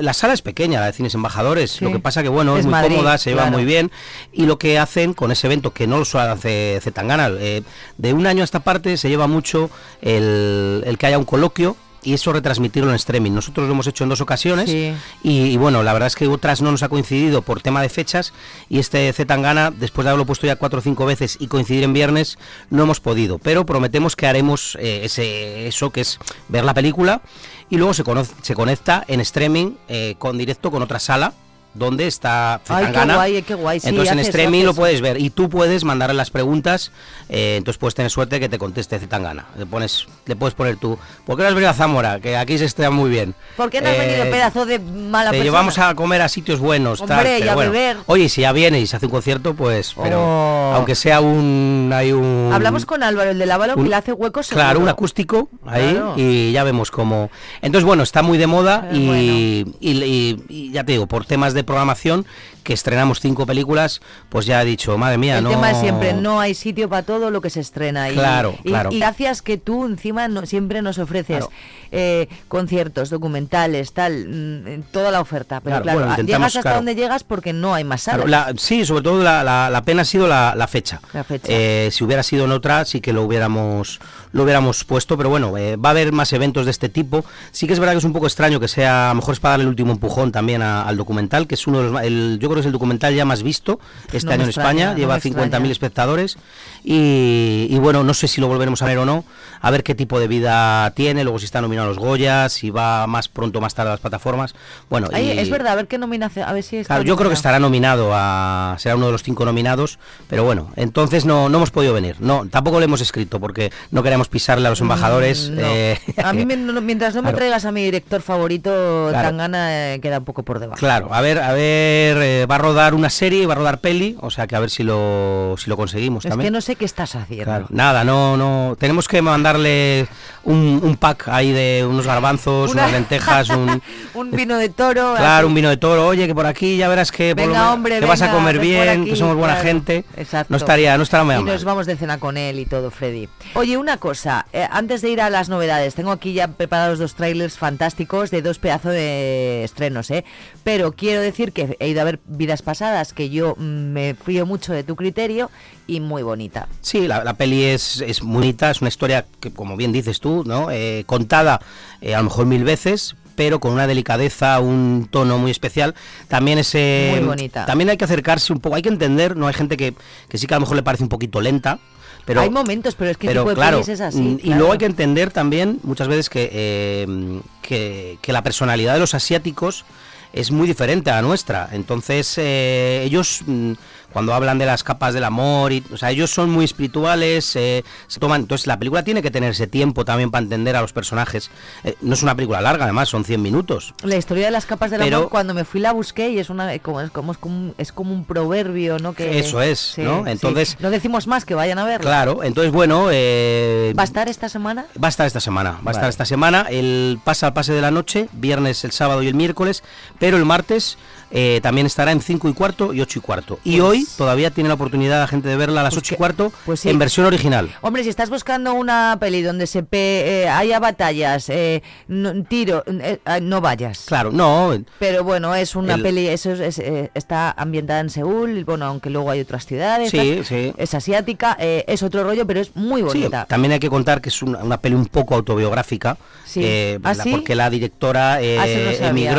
la 0.00 0.12
sala 0.12 0.34
es 0.34 0.42
pequeña, 0.42 0.80
la 0.80 0.86
de 0.86 0.92
cines 0.92 1.14
embajadores. 1.14 1.72
Sí. 1.72 1.84
Lo 1.84 1.92
que 1.92 1.98
pasa 1.98 2.22
que 2.22 2.28
bueno, 2.28 2.54
es, 2.54 2.60
Es 2.60 2.64
muy 2.66 2.72
Madrid, 2.72 2.96
cómoda, 2.96 3.18
se 3.18 3.30
lleva 3.30 3.42
claro. 3.42 3.56
muy 3.56 3.64
bien. 3.64 3.90
Y 4.32 4.46
lo 4.46 4.58
que 4.58 4.78
hacen 4.78 5.14
con 5.14 5.30
ese 5.32 5.46
evento, 5.46 5.72
que 5.72 5.86
no 5.86 5.98
lo 5.98 6.04
suele 6.04 6.28
hacer 6.30 6.80
Zetangana, 6.82 7.30
eh, 7.38 7.62
de 7.98 8.12
un 8.12 8.26
año 8.26 8.42
a 8.42 8.44
esta 8.44 8.60
parte 8.60 8.96
se 8.96 9.08
lleva 9.08 9.26
mucho 9.26 9.70
el, 10.00 10.82
el 10.86 10.98
que 10.98 11.06
haya 11.06 11.18
un 11.18 11.24
coloquio. 11.24 11.76
Y 12.04 12.14
eso 12.14 12.32
retransmitirlo 12.32 12.90
en 12.90 12.96
streaming. 12.96 13.30
Nosotros 13.32 13.66
lo 13.68 13.72
hemos 13.74 13.86
hecho 13.86 14.02
en 14.04 14.10
dos 14.10 14.20
ocasiones 14.20 14.68
Sí. 14.70 14.92
y, 15.22 15.42
y 15.46 15.56
bueno, 15.56 15.82
la 15.82 15.92
verdad 15.92 16.08
es 16.08 16.16
que 16.16 16.26
otras 16.26 16.60
no 16.60 16.70
nos 16.72 16.82
ha 16.82 16.88
coincidido 16.88 17.42
por 17.42 17.62
tema 17.62 17.80
de 17.80 17.88
fechas 17.88 18.32
y 18.68 18.78
este 18.80 19.12
Zetangana, 19.12 19.70
después 19.70 20.04
de 20.04 20.10
haberlo 20.10 20.26
puesto 20.26 20.46
ya 20.46 20.56
cuatro 20.56 20.80
o 20.80 20.82
cinco 20.82 21.06
veces 21.06 21.36
y 21.40 21.46
coincidir 21.46 21.84
en 21.84 21.92
viernes, 21.92 22.38
no 22.70 22.82
hemos 22.82 22.98
podido. 23.00 23.38
Pero 23.38 23.64
prometemos 23.66 24.16
que 24.16 24.26
haremos 24.26 24.76
eh, 24.80 25.02
ese, 25.04 25.66
eso 25.68 25.90
que 25.90 26.00
es 26.00 26.18
ver 26.48 26.64
la 26.64 26.74
película 26.74 27.22
y 27.70 27.76
luego 27.76 27.94
se, 27.94 28.02
cono- 28.04 28.26
se 28.42 28.54
conecta 28.54 29.04
en 29.06 29.20
streaming 29.20 29.72
eh, 29.88 30.16
con 30.18 30.36
directo 30.38 30.70
con 30.70 30.82
otra 30.82 30.98
sala 30.98 31.32
donde 31.74 32.06
está 32.06 32.54
Ay, 32.54 32.60
qué 32.66 32.74
Zetangana. 32.86 33.14
guay, 33.14 33.42
qué 33.42 33.54
guay, 33.54 33.80
sí, 33.80 33.88
entonces 33.88 34.12
en 34.12 34.18
streaming 34.18 34.64
lo 34.64 34.74
puedes 34.74 35.00
ver 35.00 35.18
y 35.20 35.30
tú 35.30 35.48
puedes 35.48 35.84
mandarle 35.84 36.14
las 36.14 36.30
preguntas, 36.30 36.92
eh, 37.28 37.56
entonces 37.56 37.78
puedes 37.78 37.94
tener 37.94 38.10
suerte 38.10 38.40
que 38.40 38.48
te 38.48 38.58
conteste 38.58 38.98
Zetangana. 38.98 39.46
Le 39.56 39.64
pones, 39.66 40.06
le 40.26 40.36
puedes 40.36 40.54
poner 40.54 40.76
tú, 40.76 40.98
¿por 41.24 41.36
qué 41.36 41.42
no 41.42 41.48
has 41.48 41.54
venido 41.54 41.70
a 41.70 41.74
Zamora? 41.74 42.20
Que 42.20 42.36
aquí 42.36 42.58
se 42.58 42.66
está 42.66 42.90
muy 42.90 43.08
bien. 43.10 43.34
¿Por 43.56 43.70
qué 43.70 43.80
no 43.80 43.88
has 43.88 43.94
Eh, 43.96 43.98
venido 43.98 44.24
pedazo 44.30 44.66
de 44.66 44.78
mala 44.78 45.30
te 45.30 45.38
persona? 45.38 45.44
llevamos 45.44 45.78
a 45.78 45.94
comer 45.94 46.20
a 46.22 46.28
sitios 46.28 46.60
buenos, 46.60 46.98
tal, 47.04 47.18
Hombre, 47.18 47.36
y 47.36 47.40
pero 47.40 47.52
a 47.52 47.54
bueno. 47.54 47.72
beber. 47.72 47.96
Oye, 48.06 48.28
si 48.28 48.42
ya 48.42 48.52
viene 48.52 48.80
y 48.80 48.86
se 48.86 48.96
hace 48.96 49.06
un 49.06 49.12
concierto, 49.12 49.54
pues, 49.54 49.94
pero 50.02 50.18
Oh. 50.20 50.72
aunque 50.76 50.94
sea 50.94 51.20
un, 51.20 51.90
hay 51.94 52.12
un, 52.12 52.50
Hablamos 52.52 52.84
con 52.86 53.02
Álvaro, 53.02 53.30
el 53.30 53.38
de 53.38 53.46
la 53.46 53.56
Bala, 53.56 53.74
que 53.74 53.82
le 53.82 53.94
hace 53.94 54.12
huecos 54.12 54.48
claro, 54.48 54.68
seguro. 54.70 54.84
un 54.84 54.88
acústico 54.90 55.48
ahí 55.66 55.92
Claro. 55.92 56.14
y 56.16 56.52
ya 56.52 56.64
vemos 56.64 56.90
cómo. 56.90 57.30
Entonces, 57.62 57.84
bueno, 57.86 58.02
está 58.02 58.22
muy 58.22 58.36
de 58.38 58.46
moda 58.46 58.88
y, 58.92 59.64
y- 59.80 59.90
y- 59.90 60.44
y 60.48 60.70
ya 60.72 60.84
te 60.84 60.92
digo, 60.92 61.06
por 61.06 61.24
temas 61.24 61.54
de 61.54 61.61
programación 61.64 62.26
que 62.62 62.72
estrenamos 62.74 63.20
cinco 63.20 63.44
películas, 63.44 64.00
pues 64.28 64.46
ya 64.46 64.62
he 64.62 64.64
dicho, 64.64 64.96
madre 64.96 65.18
mía, 65.18 65.38
El 65.38 65.44
no. 65.44 65.50
tema 65.50 65.72
es 65.72 65.78
siempre, 65.78 66.12
no 66.12 66.38
hay 66.38 66.54
sitio 66.54 66.88
para 66.88 67.02
todo 67.02 67.30
lo 67.30 67.40
que 67.40 67.50
se 67.50 67.58
estrena. 67.60 68.08
Y, 68.10 68.14
Claro, 68.14 68.56
y- 68.62 68.68
claro. 68.68 68.92
Y 68.92 68.98
gracias 69.00 69.42
que 69.42 69.58
tú 69.58 69.84
encima 69.84 70.28
no- 70.28 70.46
siempre 70.46 70.80
nos 70.80 70.98
ofreces 70.98 71.38
Claro. 71.38 71.50
eh, 71.90 72.28
conciertos, 72.48 73.10
documentales, 73.10 73.92
tal, 73.92 74.26
mm, 74.28 74.82
toda 74.92 75.10
la 75.10 75.20
oferta. 75.20 75.60
Pero 75.60 75.82
Claro, 75.82 75.82
claro, 75.82 75.98
bueno, 76.16 76.22
llegas 76.22 76.56
hasta 76.56 76.74
donde 76.74 76.94
llegas 76.94 77.24
porque 77.24 77.52
no 77.52 77.74
hay 77.74 77.82
más 77.84 78.02
salas. 78.02 78.28
La- 78.28 78.52
sí, 78.56 78.84
sobre 78.86 79.02
todo 79.02 79.22
la, 79.22 79.42
la- 79.42 79.68
la 79.68 79.82
pena 79.84 80.02
ha 80.02 80.04
sido 80.04 80.28
la, 80.28 80.54
fecha. 80.68 81.00
Eh, 81.44 81.88
si 81.90 82.04
hubiera 82.04 82.22
sido 82.22 82.44
en 82.44 82.52
otra, 82.52 82.84
sí 82.84 83.00
que 83.00 83.12
lo 83.12 83.22
hubiéramos 83.24 84.00
lo 84.34 84.44
hubiéramos 84.44 84.84
puesto, 84.84 85.18
pero 85.18 85.28
bueno, 85.28 85.58
eh, 85.58 85.76
va 85.76 85.90
a 85.90 85.92
haber 85.92 86.10
más 86.12 86.32
eventos 86.32 86.64
de 86.64 86.70
este 86.70 86.88
tipo. 86.88 87.22
Sí 87.50 87.66
que 87.66 87.74
es 87.74 87.78
verdad 87.78 87.92
que 87.92 87.98
es 87.98 88.04
un 88.04 88.14
poco 88.14 88.24
extraño 88.26 88.60
que 88.60 88.66
sea, 88.68 89.10
a 89.10 89.14
lo 89.14 89.16
mejor 89.16 89.34
es 89.34 89.40
para 89.40 89.52
darle 89.52 89.64
el 89.64 89.68
último 89.68 89.92
empujón 89.92 90.32
también 90.32 90.62
a- 90.62 90.84
al 90.88 90.96
documental, 90.96 91.46
que 91.52 91.56
es 91.56 91.66
uno 91.66 91.82
de 91.82 91.90
los, 91.90 92.02
el, 92.02 92.38
yo 92.40 92.48
creo 92.48 92.54
que 92.54 92.60
es 92.60 92.66
el 92.66 92.72
documental 92.72 93.14
ya 93.14 93.26
más 93.26 93.42
visto 93.42 93.78
este 94.10 94.24
No 94.26 94.32
año 94.32 94.42
en 94.44 94.48
extraña, 94.48 94.70
España, 94.70 94.92
no 94.92 94.96
lleva 94.98 95.14
me 95.16 95.20
50.000 95.20 95.42
extraña. 95.44 95.70
espectadores 95.72 96.38
y, 96.82 97.66
y 97.70 97.78
bueno, 97.78 98.02
no 98.04 98.14
sé 98.14 98.26
si 98.28 98.40
lo 98.40 98.48
volveremos 98.48 98.82
a 98.82 98.86
ver 98.86 98.98
o 98.98 99.04
no, 99.04 99.24
a 99.60 99.70
ver 99.70 99.82
qué 99.84 99.94
tipo 99.94 100.18
de 100.18 100.28
vida 100.28 100.90
tiene, 100.96 101.22
luego 101.24 101.38
si 101.38 101.44
está 101.44 101.60
nominado 101.60 101.86
a 101.88 101.90
los 101.90 101.98
Goya, 101.98 102.48
si 102.48 102.70
va 102.70 103.06
más 103.06 103.28
pronto 103.28 103.58
o 103.58 103.62
más 103.62 103.74
tarde 103.74 103.90
a 103.90 103.92
las 103.94 104.00
plataformas. 104.00 104.54
Bueno, 104.90 105.08
y- 105.16 105.38
es 105.38 105.50
verdad, 105.50 105.72
a 105.72 105.76
ver 105.76 105.86
qué 105.88 105.98
nominación, 105.98 106.48
a 106.48 106.52
ver 106.52 106.62
si 106.62 106.78
está 106.78 106.94
Claro, 106.94 107.04
yo 107.04 107.16
creo 107.16 107.28
que 107.28 107.34
estará 107.34 107.58
nominado 107.58 108.10
a. 108.14 108.76
será 108.78 108.96
uno 108.96 109.06
de 109.06 109.12
los 109.12 109.22
cinco 109.22 109.44
nominados, 109.44 109.98
pero 110.28 110.44
bueno, 110.44 110.72
entonces 110.76 111.24
no, 111.24 111.48
no 111.48 111.58
hemos 111.58 111.70
podido 111.70 111.92
venir. 111.94 112.16
No, 112.20 112.46
tampoco 112.48 112.78
le 112.80 112.84
hemos 112.86 113.00
escrito 113.00 113.38
porque 113.40 113.70
no 113.90 114.02
queremos 114.02 114.28
pisarle 114.28 114.66
a 114.66 114.70
los 114.70 114.80
embajadores. 114.80 115.50
Mm, 115.50 115.54
no. 115.54 115.60
eh, 115.64 116.00
A 116.24 116.32
mí, 116.32 116.46
mientras 116.46 117.14
no 117.14 117.22
me 117.22 117.28
Claro. 117.32 117.36
traigas 117.36 117.64
a 117.64 117.72
mi 117.72 117.84
director 117.84 118.22
favorito, 118.22 119.08
Claro. 119.10 119.28
Tangana 119.28 119.94
eh, 119.94 120.00
queda 120.00 120.18
un 120.18 120.24
poco 120.24 120.42
por 120.42 120.58
debajo. 120.58 120.78
Claro, 120.78 121.12
a 121.12 121.20
ver, 121.20 121.38
a 121.48 121.52
ver, 121.52 122.16
eh, 122.22 122.46
va 122.50 122.54
a 122.54 122.58
rodar 122.58 122.94
una 122.94 123.10
serie, 123.10 123.46
va 123.46 123.54
a 123.54 123.56
rodar 123.56 123.80
peli, 123.80 124.16
o 124.20 124.30
sea 124.30 124.46
que 124.46 124.56
a 124.56 124.60
ver 124.60 124.70
si 124.70 124.82
lo, 124.82 125.56
si 125.58 125.68
lo 125.68 125.76
conseguimos 125.76 126.24
Es 126.24 126.30
también. 126.30 126.46
que 126.48 126.50
no 126.52 126.60
sé 126.60 126.76
qué 126.76 126.84
estás 126.84 127.14
haciendo. 127.14 127.44
Claro, 127.44 127.66
nada, 127.70 128.04
no, 128.04 128.36
no. 128.36 128.76
Tenemos 128.78 129.08
que 129.08 129.20
mandarle 129.22 130.06
un, 130.44 130.80
un 130.82 130.96
pack 130.96 131.28
ahí 131.28 131.52
de 131.52 131.84
unos 131.88 132.06
garbanzos, 132.06 132.70
Una- 132.70 132.82
unas 132.82 132.92
lentejas, 132.92 133.48
un. 133.50 133.82
un 134.14 134.30
vino 134.30 134.56
de 134.56 134.68
toro. 134.68 135.14
Claro, 135.16 135.38
así. 135.38 135.46
un 135.46 135.54
vino 135.54 135.68
de 135.68 135.76
toro. 135.76 136.06
Oye, 136.06 136.26
que 136.26 136.34
por 136.34 136.46
aquí 136.46 136.76
ya 136.76 136.88
verás 136.88 137.10
que, 137.12 137.34
por 137.34 137.44
lo 137.46 137.52
Venga, 137.52 137.72
hombre, 137.72 137.98
que 138.00 138.06
vas 138.06 138.22
a 138.22 138.30
comer 138.30 138.56
por 138.56 138.64
bien, 138.64 139.00
aquí, 139.02 139.10
que 139.10 139.16
somos 139.16 139.36
buena 139.36 139.54
claro. 139.54 139.68
gente. 139.68 140.04
Exacto. 140.16 140.46
No 140.50 140.56
estaría, 140.56 140.96
no 140.96 141.02
estaría 141.02 141.40
Y 141.40 141.44
nos 141.44 141.64
vamos 141.64 141.86
de 141.86 141.96
cena 141.96 142.18
con 142.18 142.36
él 142.36 142.58
y 142.60 142.66
todo, 142.66 142.90
Freddy. 142.90 143.28
Oye, 143.54 143.76
una 143.76 143.96
cosa, 143.96 144.46
eh, 144.52 144.66
antes 144.70 145.02
de 145.02 145.10
ir 145.10 145.20
a 145.20 145.28
las 145.30 145.48
novedades, 145.48 145.94
tengo 145.94 146.12
aquí 146.12 146.32
ya 146.34 146.48
preparados 146.48 146.98
dos 146.98 147.14
trailers 147.14 147.58
fantásticos 147.58 148.30
de 148.30 148.42
dos 148.42 148.58
pedazos 148.58 148.92
de 148.92 149.64
estrenos, 149.64 150.10
¿eh? 150.10 150.24
Pero 150.64 150.92
quiero 150.92 151.20
decir 151.20 151.31
que 151.32 151.76
he 151.80 151.88
ido 151.88 152.00
a 152.00 152.04
ver 152.04 152.20
vidas 152.26 152.62
pasadas, 152.62 153.12
que 153.12 153.30
yo 153.30 153.54
mm, 153.58 153.62
me 153.62 154.14
fío 154.14 154.46
mucho 154.46 154.72
de 154.72 154.84
tu 154.84 154.96
criterio 154.96 155.50
y 155.86 156.00
muy 156.00 156.22
bonita. 156.22 156.68
Sí, 156.80 157.06
la, 157.08 157.24
la 157.24 157.34
peli 157.34 157.64
es, 157.64 158.00
es 158.00 158.22
muy 158.22 158.42
bonita, 158.42 158.70
es 158.70 158.80
una 158.80 158.88
historia 158.88 159.26
que, 159.40 159.52
como 159.52 159.76
bien 159.76 159.92
dices 159.92 160.20
tú, 160.20 160.44
¿no? 160.46 160.70
Eh, 160.70 161.04
contada 161.06 161.60
eh, 162.00 162.14
a 162.14 162.18
lo 162.18 162.24
mejor 162.24 162.46
mil 162.46 162.64
veces, 162.64 163.16
pero 163.34 163.60
con 163.60 163.72
una 163.72 163.86
delicadeza, 163.86 164.60
un 164.60 165.08
tono 165.10 165.38
muy 165.38 165.50
especial. 165.50 165.94
También 166.28 166.58
es 166.58 166.74
eh, 166.74 167.14
Muy 167.16 167.26
bonita. 167.26 167.66
También 167.66 167.90
hay 167.90 167.96
que 167.96 168.04
acercarse 168.04 168.52
un 168.52 168.60
poco, 168.60 168.76
hay 168.76 168.82
que 168.82 168.88
entender, 168.88 169.36
no 169.36 169.46
hay 169.46 169.54
gente 169.54 169.76
que, 169.76 169.94
que 170.28 170.38
sí 170.38 170.46
que 170.46 170.54
a 170.54 170.58
lo 170.58 170.62
mejor 170.62 170.76
le 170.76 170.82
parece 170.82 171.02
un 171.02 171.08
poquito 171.08 171.40
lenta. 171.40 171.78
Pero, 172.24 172.40
Hay 172.40 172.50
momentos, 172.50 172.94
pero 172.94 173.10
es 173.10 173.16
que 173.16 173.26
pero 173.26 173.42
tipo 173.42 173.50
de 173.50 173.56
claro, 173.56 173.80
es 173.80 174.00
así. 174.00 174.20
mm, 174.20 174.34
y 174.34 174.42
claro. 174.42 174.58
luego 174.58 174.72
hay 174.74 174.78
que 174.78 174.86
entender 174.86 175.32
también 175.32 175.80
muchas 175.82 176.06
veces 176.06 176.30
que, 176.30 176.48
eh, 176.52 177.40
que, 177.62 178.18
que 178.22 178.32
la 178.32 178.42
personalidad 178.44 178.94
de 178.94 179.00
los 179.00 179.14
asiáticos 179.14 179.84
es 180.32 180.50
muy 180.50 180.66
diferente 180.66 181.10
a 181.10 181.16
la 181.16 181.22
nuestra. 181.22 181.68
Entonces, 181.72 182.34
eh, 182.38 183.02
ellos, 183.04 183.42
mm, 183.46 183.72
cuando 184.12 184.34
hablan 184.34 184.58
de 184.58 184.66
las 184.66 184.82
capas 184.84 185.14
del 185.14 185.24
amor, 185.24 185.72
y, 185.72 185.82
o 185.92 185.96
sea, 185.96 186.10
ellos 186.10 186.30
son 186.30 186.50
muy 186.50 186.64
espirituales, 186.64 187.56
eh, 187.56 187.84
se 188.06 188.20
toman. 188.20 188.42
Entonces, 188.42 188.66
la 188.66 188.78
película 188.78 189.02
tiene 189.02 189.22
que 189.22 189.30
tener 189.30 189.50
ese 189.52 189.66
tiempo 189.66 190.04
también 190.04 190.30
para 190.30 190.42
entender 190.42 190.76
a 190.76 190.80
los 190.82 190.92
personajes. 190.92 191.50
Eh, 191.84 191.96
no 192.02 192.14
es 192.14 192.22
una 192.22 192.34
película 192.34 192.60
larga, 192.60 192.84
además, 192.84 193.08
son 193.08 193.24
100 193.24 193.40
minutos. 193.42 193.94
La 194.02 194.16
historia 194.16 194.46
de 194.46 194.50
las 194.50 194.66
capas 194.66 194.90
del 194.90 195.00
Pero- 195.00 195.16
amor, 195.18 195.28
cuando 195.30 195.54
me 195.54 195.64
fui 195.64 195.80
la 195.80 195.92
busqué 195.92 196.30
y 196.30 196.38
es 196.38 196.50
una 196.50 196.78
como 196.78 197.00
es 197.00 197.10
como, 197.10 197.32
es 197.32 197.38
como, 197.38 197.56
un, 197.56 197.74
es 197.78 197.92
como 197.92 198.12
un 198.12 198.24
proverbio, 198.24 198.98
¿no? 198.98 199.12
Que, 199.14 199.38
Eso 199.38 199.60
es, 199.62 199.78
Sí, 199.78 200.02
¿no? 200.02 200.24
sí. 200.24 200.30
Entonces- 200.30 200.76
No 200.80 200.90
decimos 200.90 201.26
más, 201.26 201.44
que 201.44 201.54
vayan 201.54 201.78
a 201.78 201.84
verlo. 201.84 202.06
Claro, 202.06 202.42
entonces, 202.42 202.72
bueno. 202.72 203.08
eh, 203.10 203.92
¿Va 203.98 204.02
a 204.02 204.04
estar 204.04 204.28
esta 204.28 204.48
semana? 204.48 204.86
Va 205.02 205.08
a 205.08 205.10
estar 205.10 205.26
esta 205.26 205.40
semana, 205.40 205.78
va 205.86 205.90
a 205.90 205.92
estar 205.92 206.08
esta 206.08 206.24
semana. 206.24 206.66
El 206.70 207.18
pasa 207.24 207.46
al 207.48 207.52
pase 207.54 207.72
de 207.72 207.80
la 207.80 207.90
noche, 207.90 208.28
viernes, 208.32 208.84
el 208.84 208.92
sábado 208.92 209.22
y 209.22 209.28
el 209.28 209.34
miércoles, 209.34 209.82
pero 210.18 210.36
el 210.36 210.44
martes 210.44 210.98
eh, 211.32 211.60
también 211.62 211.86
estará 211.86 212.12
en 212.12 212.20
5 212.20 212.48
y 212.48 212.52
cuarto 212.52 212.92
y 212.94 213.00
8 213.00 213.18
y 213.18 213.22
cuarto. 213.22 213.58
Y 213.64 213.78
Pues- 213.78 213.82
hoy 213.82 214.06
todavía 214.16 214.50
tiene 214.50 214.68
la 214.68 214.74
oportunidad 214.74 215.18
la 215.20 215.26
gente 215.26 215.48
de 215.48 215.56
verla 215.56 215.80
a 215.80 215.84
las 215.84 215.96
8 215.96 216.14
y 216.14 216.16
cuarto 216.16 216.52
sí. 216.76 216.88
en 216.90 216.98
versión 216.98 217.26
original. 217.26 217.70
Hombre, 217.80 218.02
si 218.04 218.10
estás 218.10 218.28
buscando 218.30 218.74
una 218.74 219.16
peli 219.18 219.42
donde 219.42 219.66
se 219.66 219.82
pe- 219.82 220.42
eh, 220.42 220.48
haya 220.48 220.78
batallas, 220.78 221.48
eh, 221.48 221.82
no- 222.08 222.44
tiro, 222.44 222.84
eh, 222.86 223.18
eh, 223.24 223.40
no 223.40 223.60
vayas. 223.60 224.04
Claro, 224.06 224.30
no. 224.30 224.76
Pero 224.98 225.24
bueno, 225.24 225.54
es 225.54 225.74
una 225.74 225.94
El- 225.94 226.02
peli, 226.02 226.28
eso 226.28 226.52
es, 226.52 226.60
es, 226.60 226.78
eh, 226.78 227.10
está 227.14 227.50
ambientada 227.52 228.00
en 228.00 228.10
Seúl, 228.10 228.64
bueno, 228.64 228.84
aunque 228.86 229.08
luego 229.10 229.30
hay 229.30 229.40
otras 229.40 229.64
ciudades. 229.66 230.10
Sí, 230.10 230.16
tal, 230.36 230.44
sí. 230.44 230.72
Es 230.76 230.94
asiática, 230.94 231.56
es 231.58 232.02
otro 232.02 232.24
rollo, 232.24 232.46
pero 232.46 232.60
es 232.60 232.76
muy 232.76 233.00
Sí, 233.02 233.06
bonita. 233.06 233.46
también 233.46 233.72
hay 233.72 233.78
que 233.80 233.88
contar 233.90 234.20
que 234.20 234.28
es 234.28 234.42
una, 234.42 234.58
una 234.58 234.76
peli 234.80 234.94
un 234.94 235.06
poco 235.06 235.34
autobiográfica, 235.34 236.16
Sí. 236.44 236.60
eh, 236.62 236.98
¿Ah, 237.02 237.14
la- 237.14 237.24
sí? 237.24 237.30
porque 237.30 237.54
la 237.54 237.70
directora 237.70 238.42
eh, 238.42 238.58
Ah, 238.58 238.66
sí, 238.66 238.96
sabía. 238.98 239.30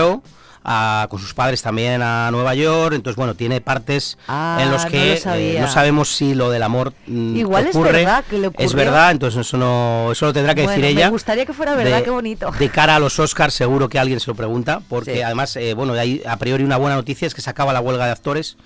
A- 0.64 1.08
con 1.10 1.20
sus 1.20 1.34
padres 1.34 1.62
también 1.62 2.02
a 2.02 2.30
Nueva 2.32 2.56
York, 2.56 2.94
entonces 2.96 3.16
bueno, 3.18 3.36
tiene 3.36 3.62
partes 3.62 4.18
Ah, 4.28 4.60
en 4.62 4.72
los 4.72 4.84
no 4.86 4.90
que 4.92 5.22
lo 5.26 5.34
eh, 5.36 5.58
no 5.60 5.68
sabemos 5.68 6.10
si 6.16 6.34
lo 6.36 6.50
del 6.50 6.64
amor 6.64 6.94
mm, 7.08 7.36
Igual 7.36 7.68
es 7.68 7.76
ocurre. 7.76 7.92
verdad 7.92 8.24
que 8.30 8.38
le 8.40 8.52
Es 8.58 8.74
verdad, 8.74 9.12
entonces 9.12 9.42
eso 9.42 9.58
no 9.58 10.10
eso 10.12 10.26
lo 10.28 10.34
tendrá 10.34 10.56
que 10.56 10.68
decir 10.68 10.84
ella. 10.86 11.06
Me 11.06 11.12
gustaría 11.12 11.46
que 11.46 11.54
fuera 11.54 11.76
verdad, 11.76 11.98
de- 11.98 12.04
qué 12.04 12.10
bonito. 12.10 12.52
De 12.58 12.70
cara 12.70 12.96
a 12.96 13.00
los 13.00 13.20
Oscars 13.20 13.54
seguro 13.54 13.90
que 13.90 14.00
alguien 14.00 14.20
se 14.20 14.32
lo 14.32 14.36
pregunta, 14.36 14.82
porque 14.90 15.16
Sí. 15.16 15.22
además, 15.22 15.56
eh, 15.56 15.74
bueno, 15.74 15.94
hay 15.94 16.22
a 16.26 16.38
priori 16.38 16.64
una 16.64 16.78
buena 16.78 16.96
noticia 16.96 17.28
es 17.28 17.34
que 17.36 17.42
se 17.42 17.50
acaba 17.50 17.74
la 17.74 17.82
huelga 17.82 18.06
de 18.06 18.12
actores. 18.12 18.58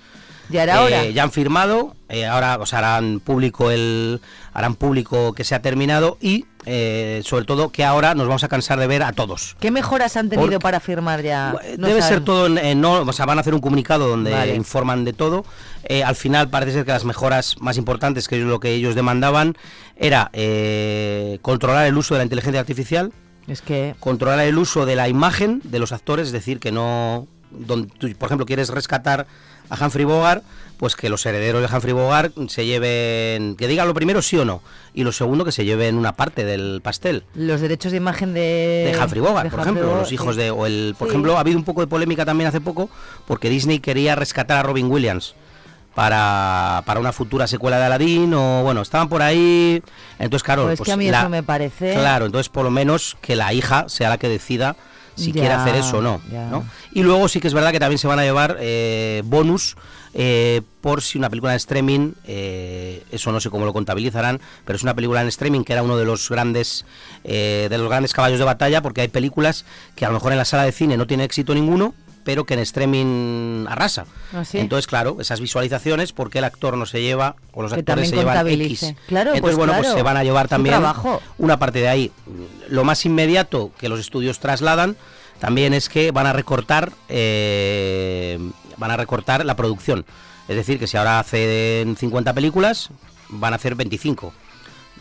Ya 0.50 0.62
era 0.62 1.02
Eh, 1.04 1.12
ya 1.12 1.22
han 1.24 1.30
firmado, 1.32 1.94
eh, 2.08 2.26
ahora 2.26 2.58
o 2.60 2.66
sea, 2.66 2.78
harán 2.78 3.20
público 3.20 3.70
el 3.70 4.20
harán 4.54 4.74
público 4.74 5.32
que 5.34 5.44
se 5.44 5.54
ha 5.54 5.60
terminado 5.62 6.16
y 6.20 6.46
eh, 6.66 7.22
sobre 7.24 7.44
todo 7.44 7.70
que 7.70 7.84
ahora 7.84 8.14
nos 8.14 8.26
vamos 8.26 8.44
a 8.44 8.48
cansar 8.48 8.78
de 8.78 8.86
ver 8.86 9.02
a 9.02 9.12
todos. 9.12 9.56
¿Qué 9.60 9.70
mejoras 9.70 10.16
han 10.16 10.28
tenido 10.28 10.46
Porque- 10.46 10.58
para 10.58 10.80
firmar 10.80 11.22
ya? 11.22 11.54
No 11.78 11.86
Debe 11.86 12.02
ser 12.02 12.24
todo 12.24 12.46
en, 12.46 12.58
en 12.58 12.80
no, 12.80 13.00
o 13.02 13.12
sea, 13.12 13.24
van 13.26 13.38
a 13.38 13.40
hacer 13.42 13.54
un 13.54 13.60
comunicado 13.60 14.08
donde 14.08 14.32
Vale. 14.32 14.54
informan 14.54 15.04
de 15.04 15.12
todo. 15.12 15.44
Eh, 15.84 16.02
al 16.02 16.16
final 16.16 16.48
parece 16.50 16.72
ser 16.72 16.84
que 16.84 16.92
las 16.92 17.04
mejoras 17.04 17.56
más 17.60 17.76
importantes, 17.78 18.26
que 18.28 18.38
es 18.38 18.44
lo 18.44 18.58
que 18.60 18.72
ellos 18.74 18.94
demandaban, 18.94 19.56
era 19.96 20.30
eh, 20.32 21.38
controlar 21.42 21.86
el 21.86 21.96
uso 21.96 22.14
de 22.14 22.18
la 22.18 22.24
inteligencia 22.24 22.60
artificial, 22.60 23.12
Es 23.46 23.62
que 23.62 23.94
controlar 24.00 24.40
el 24.40 24.58
uso 24.58 24.84
de 24.86 24.96
la 24.96 25.08
imagen 25.08 25.60
de 25.64 25.78
los 25.78 25.92
actores, 25.92 26.26
es 26.26 26.32
decir, 26.32 26.58
que 26.58 26.70
no, 26.72 27.26
donde 27.50 27.88
tú, 27.98 28.08
por 28.16 28.26
ejemplo, 28.26 28.46
quieres 28.46 28.68
rescatar 28.70 29.26
a 29.70 29.84
Humphrey 29.84 30.04
Bogart, 30.04 30.42
pues 30.78 30.96
que 30.96 31.08
los 31.08 31.26
herederos 31.26 31.60
de 31.68 31.74
Humphrey 31.76 31.92
Bogart 31.92 32.32
se 32.48 32.64
lleven, 32.64 33.54
que 33.56 33.66
digan 33.68 33.86
lo 33.88 33.94
primero 33.94 34.22
sí 34.22 34.38
o 34.38 34.44
no, 34.44 34.62
y 34.94 35.02
lo 35.04 35.12
segundo 35.12 35.44
que 35.44 35.52
se 35.52 35.64
lleven 35.64 35.96
una 35.96 36.12
parte 36.12 36.44
del 36.44 36.80
pastel. 36.82 37.24
los 37.34 37.60
derechos 37.60 37.90
de 37.92 37.98
imagen 37.98 38.32
de... 38.32 38.92
De 38.94 38.98
Humphrey 39.02 39.20
Bogart, 39.20 39.44
de 39.44 39.50
por 39.50 39.58
Humphrey 39.60 39.72
ejemplo, 39.74 39.86
Bogart, 39.88 40.02
los 40.04 40.12
hijos 40.12 40.36
sí. 40.36 40.40
de, 40.42 40.50
o 40.50 40.64
el, 40.66 40.94
por 40.98 41.08
Sí. 41.08 41.12
ejemplo, 41.12 41.36
ha 41.36 41.40
habido 41.40 41.58
un 41.58 41.64
poco 41.64 41.80
de 41.82 41.86
polémica 41.88 42.24
también 42.24 42.48
hace 42.48 42.60
poco, 42.60 42.88
porque 43.26 43.50
Disney 43.50 43.80
quería 43.80 44.14
rescatar 44.14 44.56
a 44.58 44.62
Robin 44.62 44.90
Williams 44.90 45.34
para, 45.94 46.82
para 46.86 47.00
una 47.00 47.12
futura 47.12 47.46
secuela 47.46 47.78
de 47.78 47.84
Aladdin, 47.84 48.32
o 48.34 48.62
bueno, 48.62 48.82
estaban 48.82 49.08
por 49.08 49.20
ahí, 49.22 49.82
entonces 50.18 50.44
claro, 50.44 50.64
Pues 50.66 50.80
que 50.80 50.92
a 50.92 50.96
mí 50.96 51.10
la- 51.10 51.20
eso 51.20 51.28
me 51.28 51.42
parece... 51.42 51.94
Claro, 51.94 52.26
entonces 52.26 52.48
por 52.48 52.64
lo 52.64 52.70
menos 52.70 53.16
que 53.20 53.34
la 53.36 53.52
hija 53.52 53.88
sea 53.88 54.08
la 54.08 54.18
que 54.18 54.28
decida 54.28 54.76
si 55.18 55.32
Ya, 55.32 55.40
quiere 55.40 55.54
hacer 55.54 55.74
eso 55.74 55.98
o. 55.98 56.02
¿no? 56.02 56.20
Y 56.92 57.02
luego 57.02 57.28
sí 57.28 57.40
que 57.40 57.48
es 57.48 57.54
verdad 57.54 57.72
que 57.72 57.80
también 57.80 57.98
se 57.98 58.06
van 58.06 58.18
a 58.18 58.22
llevar 58.22 58.56
eh, 58.60 59.22
bonus 59.24 59.76
eh, 60.14 60.62
por 60.80 61.02
si 61.02 61.18
una 61.18 61.28
película 61.28 61.52
en 61.52 61.56
streaming, 61.56 62.12
eh, 62.24 63.04
eso 63.12 63.30
no 63.30 63.40
sé 63.40 63.50
cómo 63.50 63.66
lo 63.66 63.72
contabilizarán, 63.72 64.40
pero 64.64 64.76
es 64.76 64.82
una 64.82 64.94
película 64.94 65.20
en 65.20 65.28
streaming 65.28 65.64
que 65.64 65.72
era 65.74 65.82
uno 65.82 65.96
de 65.96 66.04
los 66.04 66.28
grandes 66.28 66.84
eh, 67.24 67.68
de 67.70 67.78
los 67.78 67.88
grandes 67.88 68.12
caballos 68.14 68.38
de 68.38 68.44
batalla, 68.44 68.82
porque 68.82 69.02
hay 69.02 69.08
películas 69.08 69.64
que 69.94 70.04
a 70.04 70.08
lo 70.08 70.14
mejor 70.14 70.32
en 70.32 70.38
la 70.38 70.44
sala 70.44 70.64
de 70.64 70.72
cine 70.72 70.96
no 70.96 71.06
tiene 71.06 71.24
éxito 71.24 71.54
ninguno, 71.54 71.94
pero 72.24 72.44
que 72.44 72.54
en 72.54 72.60
streaming 72.60 73.66
arrasa. 73.68 74.06
¿Ah, 74.32 74.44
sí? 74.44 74.58
Entonces, 74.58 74.86
claro, 74.86 75.16
esas 75.20 75.40
visualizaciones, 75.40 76.12
porque 76.12 76.38
el 76.38 76.44
actor 76.44 76.76
no 76.76 76.86
se 76.86 77.00
lleva, 77.02 77.36
o 77.52 77.62
los 77.62 77.72
Que 77.72 77.80
actores 77.80 78.10
se 78.10 78.16
llevan. 78.16 78.46
X. 78.46 78.94
Claro, 79.06 79.34
Entonces, 79.34 79.40
pues 79.40 79.56
bueno, 79.56 79.72
pues 79.72 79.82
claro, 79.86 79.96
se 79.96 80.02
van 80.02 80.16
a 80.16 80.24
llevar 80.24 80.48
también 80.48 80.74
trabajo. 80.76 81.22
una 81.38 81.58
parte 81.58 81.80
de 81.80 81.88
ahí. 81.88 82.12
Lo 82.68 82.84
más 82.84 83.04
inmediato 83.06 83.72
que 83.78 83.88
los 83.88 84.00
estudios 84.00 84.38
trasladan 84.38 84.96
también 85.38 85.72
es 85.74 85.88
que 85.88 86.10
van 86.10 86.26
a 86.26 86.32
recortar 86.32 86.92
eh, 87.08 88.38
van 88.76 88.90
a 88.90 88.96
recortar 88.96 89.44
la 89.44 89.56
producción. 89.56 90.04
Es 90.48 90.56
decir, 90.56 90.78
que 90.78 90.86
si 90.86 90.96
ahora 90.96 91.18
hacen 91.20 91.96
50 91.96 92.32
películas, 92.32 92.90
van 93.28 93.52
a 93.52 93.56
hacer 93.56 93.74
25. 93.74 94.32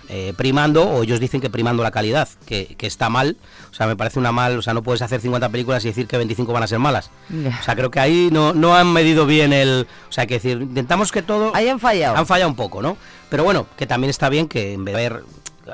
Eh, 0.10 0.34
primando, 0.38 0.84
o 0.90 1.04
ellos 1.04 1.20
dicen 1.20 1.42
que 1.42 1.50
primando 1.50 1.84
la 1.84 1.92
calidad, 1.92 2.28
que, 2.46 2.76
que 2.78 2.88
está 2.88 3.10
mal. 3.10 3.38
O 3.72 3.74
sea, 3.74 3.88
me 3.88 3.96
parece 3.96 4.20
una 4.20 4.32
mal, 4.32 4.58
o 4.58 4.62
sea, 4.62 4.74
no 4.74 4.82
puedes 4.84 5.02
hacer 5.02 5.22
50 5.22 5.50
películas 5.50 5.84
y 5.86 5.90
decir 5.90 6.08
que 6.08 6.18
25 6.18 6.52
van 6.54 6.64
a 6.64 6.68
ser 6.68 6.80
malas. 6.80 7.10
O 7.60 7.64
sea, 7.64 7.76
creo 7.76 7.92
que 7.92 8.00
ahí 8.00 8.30
no, 8.32 8.54
no 8.54 8.76
han 8.76 8.92
medido 8.92 9.26
bien 9.26 9.54
el... 9.54 9.88
O 10.10 10.12
sea, 10.12 10.24
hay 10.24 10.28
que 10.28 10.36
decir, 10.36 10.60
intentamos 10.62 11.12
que 11.12 11.22
todo... 11.22 11.52
Ahí 11.56 11.68
han 11.68 11.80
fallado. 11.80 12.16
Han 12.18 12.26
fallado 12.26 12.50
un 12.50 12.56
poco, 12.56 12.82
¿no? 12.82 12.98
Pero 13.30 13.44
bueno, 13.44 13.68
que 13.78 13.86
también 13.86 14.10
está 14.10 14.30
bien 14.30 14.48
que 14.48 14.74
en 14.74 14.86
vez 14.86 14.96
de 14.96 15.02
ver... 15.10 15.24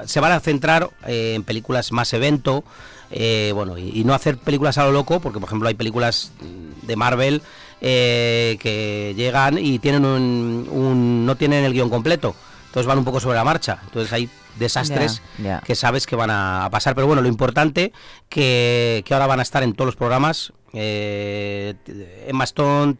Se 0.05 0.19
van 0.19 0.31
a 0.31 0.39
centrar 0.39 0.89
eh, 1.05 1.33
en 1.35 1.43
películas 1.43 1.91
más 1.91 2.11
evento, 2.13 2.63
eh, 3.11 3.51
bueno, 3.53 3.77
y, 3.77 3.91
y 3.99 4.03
no 4.03 4.15
hacer 4.15 4.39
películas 4.39 4.79
a 4.79 4.85
lo 4.85 4.91
loco, 4.91 5.19
porque 5.19 5.39
por 5.39 5.47
ejemplo 5.47 5.69
hay 5.69 5.75
películas 5.75 6.31
de 6.81 6.95
Marvel 6.95 7.43
eh, 7.79 8.57
que 8.59 9.13
llegan 9.15 9.59
y 9.59 9.77
tienen 9.77 10.03
un, 10.05 10.67
un- 10.71 11.25
no 11.27 11.35
tienen 11.35 11.63
el 11.63 11.73
guion 11.73 11.91
completo, 11.91 12.35
entonces 12.73 12.87
van 12.87 12.97
un 12.97 13.05
poco 13.05 13.19
sobre 13.19 13.35
la 13.35 13.43
marcha, 13.43 13.77
entonces 13.83 14.11
hay 14.11 14.27
desastres 14.57 15.21
que 15.63 15.75
sabes 15.75 16.07
que 16.07 16.15
van 16.15 16.31
a, 16.31 16.67
pasar, 16.71 16.95
pero 16.95 17.05
bueno, 17.05 17.21
lo 17.21 17.27
importante 17.27 17.93
que, 18.29 19.03
que 19.05 19.13
ahora 19.13 19.27
van 19.27 19.39
a 19.39 19.43
estar 19.43 19.61
en 19.61 19.73
todos 19.73 19.85
los 19.85 19.95
programas, 19.95 20.53
eh, 20.73 21.75
Emma 22.27 22.45
Stone, 22.45 22.95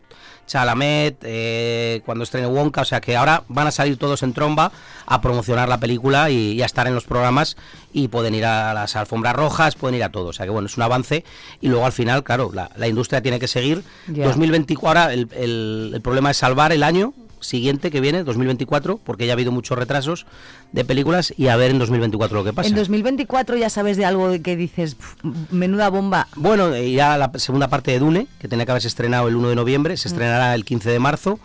Chalamet, 0.46 1.18
eh, 1.24 2.02
cuando 2.06 2.24
estrene 2.24 2.46
Wonka, 2.48 2.82
o 2.82 2.86
sea 2.86 3.02
que 3.02 3.16
ahora 3.16 3.44
van 3.48 3.66
a 3.66 3.72
salir 3.72 3.98
todos 3.98 4.22
en 4.24 4.34
tromba 4.34 4.72
a 5.08 5.22
promocionar 5.22 5.70
la 5.70 5.80
película 5.80 6.30
y, 6.30 6.52
y 6.52 6.62
a 6.62 6.66
estar 6.66 6.86
en 6.86 6.94
los 6.94 7.06
programas 7.06 7.56
y 7.94 8.10
pueden 8.10 8.36
ir 8.36 8.46
a 8.46 8.74
las 8.74 8.96
alfombras 8.96 9.36
rojas, 9.36 9.76
pueden 9.76 9.96
ir 9.96 10.04
a 10.04 10.10
todo, 10.10 10.28
o 10.28 10.34
sea 10.34 10.46
que 10.46 10.52
bueno, 10.52 10.68
es 10.68 10.76
un 10.78 10.84
avance. 10.84 11.24
Y 11.62 11.70
luego 11.70 11.86
al 11.86 11.94
final, 11.94 12.24
claro, 12.24 12.52
la, 12.54 12.70
la 12.76 12.88
industria 12.88 13.22
tiene 13.22 13.40
que 13.40 13.48
seguir. 13.48 13.84
Ya. 14.08 14.26
2024, 14.28 14.88
ahora 15.02 15.14
el, 15.14 15.28
el- 15.34 15.92
el 15.96 16.02
problema 16.02 16.30
es 16.30 16.38
salvar 16.38 16.72
el 16.74 16.84
año 16.84 17.14
siguiente 17.44 17.92
que 17.92 18.02
viene, 18.02 18.24
2024, 18.24 18.98
porque 19.04 19.26
ya 19.26 19.34
ha 19.34 19.36
habido 19.36 19.52
muchos 19.52 19.78
retrasos 19.78 20.26
de 20.72 20.84
películas 20.86 21.34
y 21.38 21.48
a 21.48 21.56
ver 21.56 21.72
en 21.72 21.80
2024 21.80 22.38
lo 22.40 22.44
que 22.44 22.54
pasa. 22.54 22.70
En 22.70 22.76
2024 22.76 23.58
ya 23.58 23.70
sabes 23.70 23.98
de 23.98 24.06
algo 24.06 24.32
que 24.42 24.56
dices, 24.56 24.96
"Pf, 24.96 25.16
menuda 25.52 25.90
bomba. 25.90 26.28
Bueno, 26.36 26.74
eh, 26.74 26.92
ya 26.92 27.18
la 27.18 27.32
segunda 27.36 27.68
parte 27.68 27.92
de 27.92 28.00
Dune, 28.00 28.28
que 28.40 28.48
tenía 28.48 28.66
que 28.66 28.72
haberse 28.72 28.88
estrenado 28.88 29.28
el 29.28 29.36
1 29.36 29.50
de 29.50 29.56
noviembre, 29.56 29.98
se 29.98 30.08
Mm. 30.10 30.12
estrenará 30.12 30.56
el 30.56 30.66
15 30.66 30.90
de 30.90 31.00
marzo. 31.00 31.40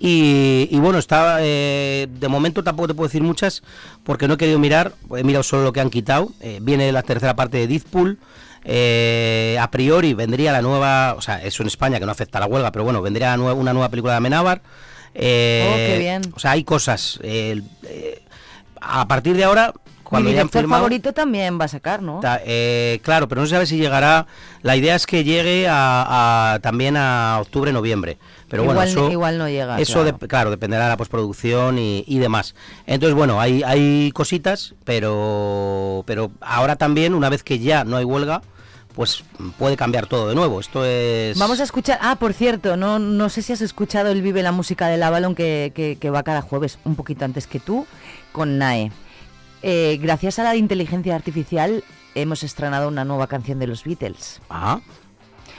Y, 0.00 0.68
y 0.70 0.78
bueno, 0.78 0.98
está 1.00 1.38
eh, 1.40 2.06
de 2.08 2.28
momento 2.28 2.62
tampoco 2.62 2.86
te 2.86 2.94
puedo 2.94 3.08
decir 3.08 3.22
muchas, 3.22 3.64
porque 4.04 4.28
no 4.28 4.34
he 4.34 4.36
querido 4.38 4.58
mirar, 4.60 4.92
he 5.16 5.24
mirado 5.24 5.42
solo 5.42 5.64
lo 5.64 5.72
que 5.72 5.80
han 5.80 5.90
quitado. 5.90 6.30
Eh, 6.40 6.60
viene 6.62 6.92
la 6.92 7.02
tercera 7.02 7.34
parte 7.34 7.56
de 7.58 7.66
Deadpool. 7.66 8.18
eh, 8.70 9.56
a 9.60 9.70
priori 9.70 10.12
vendría 10.14 10.52
la 10.52 10.60
nueva, 10.62 11.14
o 11.16 11.22
sea, 11.22 11.42
eso 11.42 11.62
en 11.62 11.68
España 11.68 11.98
que 11.98 12.04
no 12.06 12.12
afecta 12.12 12.38
a 12.38 12.42
la 12.42 12.46
huelga, 12.46 12.70
pero 12.70 12.84
bueno, 12.84 13.00
vendría 13.00 13.34
una 13.38 13.72
nueva 13.72 13.88
película 13.88 14.12
de 14.12 14.16
Amenábar. 14.18 14.60
Eh, 15.14 15.68
Oh, 15.70 15.76
qué 15.76 15.98
bien. 15.98 16.22
O 16.34 16.38
sea, 16.38 16.52
hay 16.52 16.64
cosas. 16.64 17.18
eh, 17.22 17.62
eh, 17.84 18.22
a 18.80 19.08
partir 19.08 19.36
de 19.36 19.44
ahora, 19.44 19.72
cuando 20.04 20.28
Mi 20.30 20.34
ya 20.34 20.40
han 20.40 20.46
director 20.46 20.62
firmado, 20.62 20.82
favorito 20.82 21.12
también 21.12 21.60
va 21.60 21.64
a 21.66 21.68
sacar, 21.68 22.00
¿no? 22.00 22.20
Ta- 22.20 22.40
eh, 22.44 23.00
claro, 23.02 23.28
pero 23.28 23.40
no 23.42 23.46
se 23.46 23.54
sabe 23.54 23.66
si 23.66 23.76
llegará. 23.76 24.26
La 24.62 24.76
idea 24.76 24.94
es 24.94 25.06
que 25.06 25.24
llegue 25.24 25.68
a, 25.68 26.54
a- 26.54 26.58
también 26.60 26.96
a 26.96 27.38
octubre, 27.42 27.72
noviembre. 27.72 28.16
Pero 28.48 28.64
bueno, 28.64 28.80
eso, 28.82 29.10
igual 29.10 29.36
no 29.36 29.46
llega, 29.48 29.78
Eso, 29.78 30.02
claro. 30.04 30.16
de- 30.18 30.28
claro, 30.28 30.50
dependerá 30.50 30.84
de 30.84 30.90
la 30.90 30.96
postproducción 30.96 31.78
y, 31.78 32.04
y 32.06 32.18
demás. 32.18 32.54
Entonces, 32.86 33.14
bueno, 33.14 33.38
hay, 33.40 33.62
hay 33.62 34.10
cositas, 34.12 34.74
pero, 34.84 36.02
pero 36.06 36.30
ahora 36.40 36.76
también, 36.76 37.12
una 37.12 37.28
vez 37.28 37.42
que 37.42 37.58
ya 37.58 37.84
no 37.84 37.98
hay 37.98 38.04
huelga, 38.04 38.40
pues 38.98 39.22
puede 39.58 39.76
cambiar 39.76 40.08
todo 40.08 40.28
de 40.28 40.34
nuevo. 40.34 40.58
Esto 40.58 40.84
es... 40.84 41.38
Vamos 41.38 41.60
a 41.60 41.62
escuchar. 41.62 42.00
Ah, 42.02 42.16
por 42.16 42.32
cierto, 42.32 42.76
no, 42.76 42.98
no 42.98 43.28
sé 43.28 43.42
si 43.42 43.52
has 43.52 43.60
escuchado 43.60 44.10
el 44.10 44.22
Vive 44.22 44.42
la 44.42 44.50
Música 44.50 44.88
del 44.88 45.04
Avalon 45.04 45.36
que, 45.36 45.70
que, 45.72 45.98
que 46.00 46.10
va 46.10 46.24
cada 46.24 46.42
jueves, 46.42 46.80
un 46.84 46.96
poquito 46.96 47.24
antes 47.24 47.46
que 47.46 47.60
tú, 47.60 47.86
con 48.32 48.58
NAE. 48.58 48.90
Eh, 49.62 50.00
gracias 50.02 50.40
a 50.40 50.42
la 50.42 50.56
inteligencia 50.56 51.14
artificial 51.14 51.84
hemos 52.16 52.42
estrenado 52.42 52.88
una 52.88 53.04
nueva 53.04 53.28
canción 53.28 53.60
de 53.60 53.68
los 53.68 53.84
Beatles. 53.84 54.40
Ah, 54.50 54.80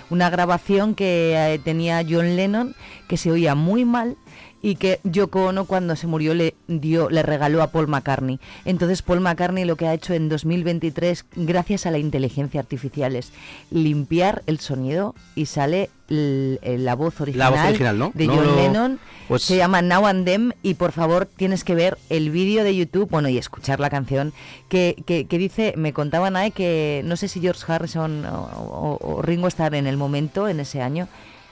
Una 0.09 0.29
grabación 0.29 0.93
que 0.93 1.33
eh, 1.37 1.59
tenía 1.59 2.03
John 2.03 2.35
Lennon 2.35 2.75
que 3.07 3.15
se 3.15 3.31
oía 3.31 3.55
muy 3.55 3.85
mal 3.85 4.17
y 4.61 4.75
que 4.75 4.99
Yoko 5.03 5.45
Ono 5.45 5.65
cuando 5.65 5.95
se 5.95 6.05
murió 6.07 6.33
le 6.33 6.53
dio 6.67 7.09
le 7.09 7.23
regaló 7.23 7.61
a 7.63 7.67
Paul 7.71 7.87
McCartney. 7.87 8.39
Entonces 8.65 9.01
Paul 9.01 9.21
McCartney 9.21 9.63
lo 9.65 9.75
que 9.77 9.87
ha 9.87 9.93
hecho 9.93 10.13
en 10.13 10.27
2023 10.29 11.25
gracias 11.35 11.85
a 11.85 11.91
la 11.91 11.97
inteligencia 11.97 12.59
artificial 12.59 13.15
es 13.15 13.31
limpiar 13.71 14.43
el 14.47 14.59
sonido 14.59 15.15
y 15.35 15.45
sale 15.45 15.89
eh, 16.09 16.57
la 16.79 16.95
voz 16.95 17.21
original, 17.21 17.51
voz 17.51 17.61
original, 17.67 17.97
¿no? 17.99 18.11
de 18.15 18.27
No 18.27 18.35
John 18.35 18.55
Lennon. 18.55 18.99
pues- 19.27 19.43
Se 19.43 19.55
llama 19.57 19.81
Now 19.81 20.07
and 20.07 20.25
Them 20.25 20.51
y 20.63 20.73
por 20.73 20.91
favor 20.91 21.25
tienes 21.27 21.63
que 21.63 21.75
ver 21.75 21.97
el 22.09 22.29
vídeo 22.31 22.63
de 22.63 22.75
YouTube, 22.75 23.09
bueno, 23.09 23.29
y 23.29 23.37
escuchar 23.37 23.79
la 23.79 23.89
canción 23.89 24.33
que, 24.69 24.95
que, 25.05 25.25
que 25.25 25.37
dice, 25.37 25.73
me 25.77 25.93
contaban 25.93 26.35
ahí 26.35 26.51
que 26.51 27.01
no 27.05 27.15
sé 27.15 27.27
si 27.27 27.39
George 27.39 27.63
Harrison 27.71 28.25
o, 28.25 28.39
o- 28.41 28.97
o 29.17 29.21
Ringo 29.21 29.47
Starr 29.47 29.75
en 29.75 29.85
el 29.87 29.97
momento, 29.97 30.47
en 30.49 30.59
ese 30.59 30.81
año, 30.81 31.07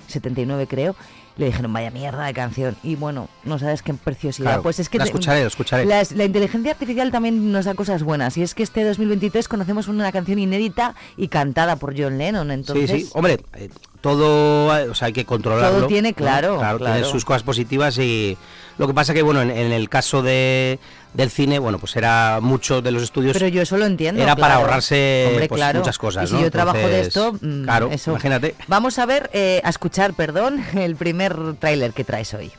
79 0.08 0.68
creo, 0.68 0.96
le 1.38 1.46
dijeron, 1.46 1.72
vaya 1.72 1.92
mierda 1.92 2.26
de 2.26 2.34
canción. 2.34 2.76
Y 2.84 2.96
bueno, 2.96 3.30
no 3.44 3.60
sabes 3.60 3.82
qué 3.82 3.94
preciosidad. 3.94 4.48
Claro, 4.48 4.64
pues 4.64 4.80
es 4.80 4.90
que 4.90 4.98
la 4.98 5.06
escucharé, 5.06 5.42
la 5.42 5.48
escucharé. 5.48 5.86
la 5.86 6.24
inteligencia 6.24 6.72
artificial 6.72 7.12
también 7.12 7.52
nos 7.52 7.66
da 7.66 7.76
cosas 7.76 8.04
buenas. 8.04 8.38
Y 8.38 8.44
es 8.44 8.56
que 8.56 8.64
este 8.64 8.84
2023 8.84 9.48
conocemos 9.48 9.88
una 9.88 10.12
canción 10.12 10.40
inédita 10.40 10.96
y 11.16 11.28
cantada 11.28 11.76
por 11.76 12.00
John 12.00 12.18
Lennon. 12.18 12.52
Entonces, 12.52 12.90
sí, 12.90 13.02
sí. 13.02 13.10
Hombre, 13.14 13.40
eh, 13.54 13.70
todo 14.02 14.68
o 14.90 14.96
sea, 14.96 15.08
hay 15.08 15.14
que 15.14 15.26
controlarlo. 15.26 15.80
Todo 15.80 15.88
tiene, 15.88 16.10
¿no? 16.10 16.16
claro, 16.16 16.78
tiene 16.78 17.04
sus 17.04 17.26
cosas 17.26 17.44
positivas 17.44 17.98
y 17.98 18.38
lo 18.78 18.88
que 18.88 18.94
pasa 18.94 19.14
que, 19.14 19.22
bueno, 19.22 19.42
en, 19.42 19.50
en 19.52 19.72
el 19.72 19.90
caso 19.90 20.22
de, 20.22 20.80
del 21.14 21.32
cine, 21.32 21.58
bueno, 21.60 21.80
pues 21.80 21.96
era 21.96 22.40
mucho 22.42 22.82
de 22.82 22.92
los 22.92 23.02
estudios... 23.02 23.34
Pero 23.34 23.48
yo 23.48 23.62
eso 23.64 23.78
lo 23.78 23.86
entiendo. 23.86 24.22
Era 24.22 24.36
para 24.36 24.56
ahorrarse 24.56 25.26
Hombre, 25.30 25.48
pues, 25.48 25.60
claro. 25.60 25.80
muchas 25.80 25.98
cosas, 25.98 26.26
Y 26.26 26.28
si 26.28 26.34
¿no? 26.36 26.42
yo 26.42 26.52
trabajo 26.52 26.78
de 26.78 27.02
esto, 27.02 27.34
mm, 27.34 27.64
claro, 27.64 27.90
eso. 27.92 28.12
imagínate. 28.12 28.56
Vamos 28.68 29.00
a 29.00 29.06
ver, 29.06 29.30
eh, 29.34 29.62
a 29.64 29.70
escuchar, 29.70 30.14
perdón, 30.14 30.64
el 30.76 30.96
primer 30.96 31.56
tráiler 31.60 31.94
que 31.94 32.04
traes 32.04 32.34
hoy. 32.34 32.52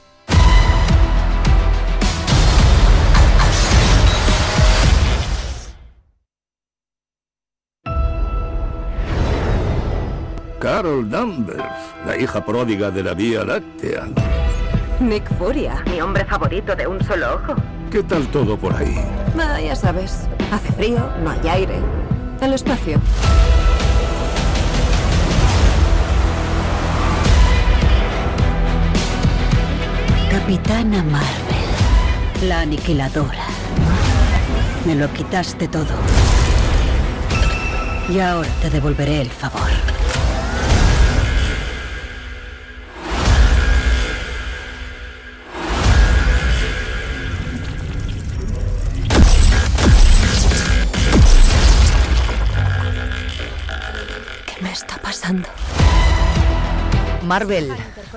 Carol 10.79 11.11
Danvers, 11.11 11.65
la 12.07 12.17
hija 12.17 12.45
pródiga 12.45 12.89
de 12.93 13.03
la 13.03 13.13
Vía 13.13 13.43
Láctea. 13.43 14.07
Nick 15.01 15.29
Furia, 15.37 15.83
mi 15.91 16.01
hombre 16.01 16.25
favorito 16.25 16.77
de 16.77 16.87
un 16.87 17.03
solo 17.03 17.35
ojo. 17.35 17.57
¿Qué 17.91 18.05
tal 18.05 18.29
todo 18.29 18.57
por 18.57 18.73
ahí? 18.77 18.95
Ah, 19.37 19.61
ya 19.61 19.75
sabes, 19.75 20.29
hace 20.53 20.73
frío, 20.75 21.11
no 21.25 21.31
hay 21.31 21.49
aire. 21.49 21.81
El 22.41 22.53
espacio. 22.53 23.01
Capitana 30.31 31.03
Marvel, 31.03 32.49
la 32.49 32.61
aniquiladora. 32.61 33.47
Me 34.87 34.95
lo 34.95 35.13
quitaste 35.13 35.67
todo. 35.67 35.97
Y 38.09 38.21
ahora 38.21 38.49
te 38.63 38.71
devolveré 38.71 39.23
el 39.23 39.29
favor. 39.31 39.98
Pasando? 55.09 55.49
Marvel. 57.25 57.73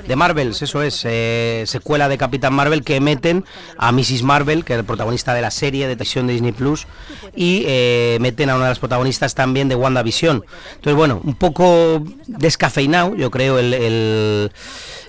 De 0.08 0.16
Marvels, 0.18 0.62
eso 0.62 0.84
es, 0.84 1.02
eh, 1.06 1.64
secuela 1.66 2.10
de 2.10 2.18
Capitán 2.18 2.54
Marvel 2.54 2.84
que 2.84 3.00
meten 3.00 3.46
a 3.78 3.92
Mrs. 3.94 4.24
Marvel, 4.24 4.66
que 4.66 4.74
es 4.74 4.80
el 4.80 4.86
protagonista 4.86 5.34
de 5.34 5.42
la 5.42 5.52
serie 5.52 5.88
de 5.88 5.96
televisión 5.96 6.28
de 6.28 6.34
Disney 6.34 6.52
Plus, 6.52 6.88
y 7.36 7.64
eh, 7.66 8.18
meten 8.20 8.50
a 8.50 8.56
una 8.56 8.66
de 8.66 8.72
las 8.72 8.80
protagonistas 8.80 9.36
también 9.36 9.70
de 9.70 9.76
WandaVision. 9.76 10.44
Entonces, 10.76 10.96
bueno, 10.96 11.22
un 11.24 11.36
poco 11.36 12.04
descafeinado, 12.28 13.16
yo 13.16 13.32
creo, 13.32 13.58
el, 13.58 13.74
el, 13.74 14.52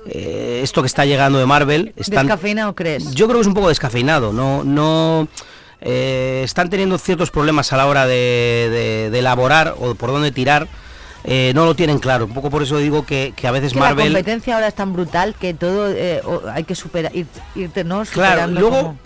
eh, 0.07 0.61
esto 0.63 0.83
que 0.83 0.87
está 0.87 1.05
llegando 1.05 1.39
de 1.41 1.47
Marvel. 1.47 1.93
Están, 1.97 2.27
¿Descafeinado 2.27 2.75
crees? 2.77 3.11
yo 3.13 3.27
creo 3.27 3.39
que 3.39 3.43
es 3.43 3.49
un 3.49 3.55
poco 3.55 3.69
descafeinado, 3.71 4.33
no, 4.33 4.63
no 4.63 5.27
están 5.81 6.71
teniendo 6.71 6.97
ciertos 6.97 7.33
problemas 7.33 7.73
a 7.73 7.77
la 7.77 7.87
hora 7.87 8.07
de, 8.07 8.69
de- 8.71 9.11
de 9.11 9.19
elaborar 9.19 9.75
o 9.81 9.97
por 9.97 10.11
dónde 10.13 10.31
tirar. 10.31 10.69
Eh, 11.25 11.53
no 11.55 11.65
lo 11.67 11.75
tienen 11.77 11.99
claro. 11.99 12.25
Un 12.27 12.33
poco 12.35 12.51
por 12.51 12.63
eso 12.63 12.79
digo 12.79 13.05
que, 13.07 13.33
que 13.37 13.47
a 13.47 13.51
veces 13.51 13.73
que 13.73 13.79
la 13.79 13.87
Marvel. 13.87 14.09
competencia 14.09 14.55
ahora 14.55 14.69
es 14.69 14.75
tan 14.75 14.93
brutal 14.93 15.35
que 15.39 15.55
todo 15.55 15.91
eh, 15.91 16.21
hay 16.53 16.65
que 16.65 16.75
superar, 16.75 17.15
ir, 17.15 17.27
irte, 17.55 17.85
¿no? 17.85 18.03
Claro, 18.05 18.47
luego 18.49 18.71
como- 18.71 18.99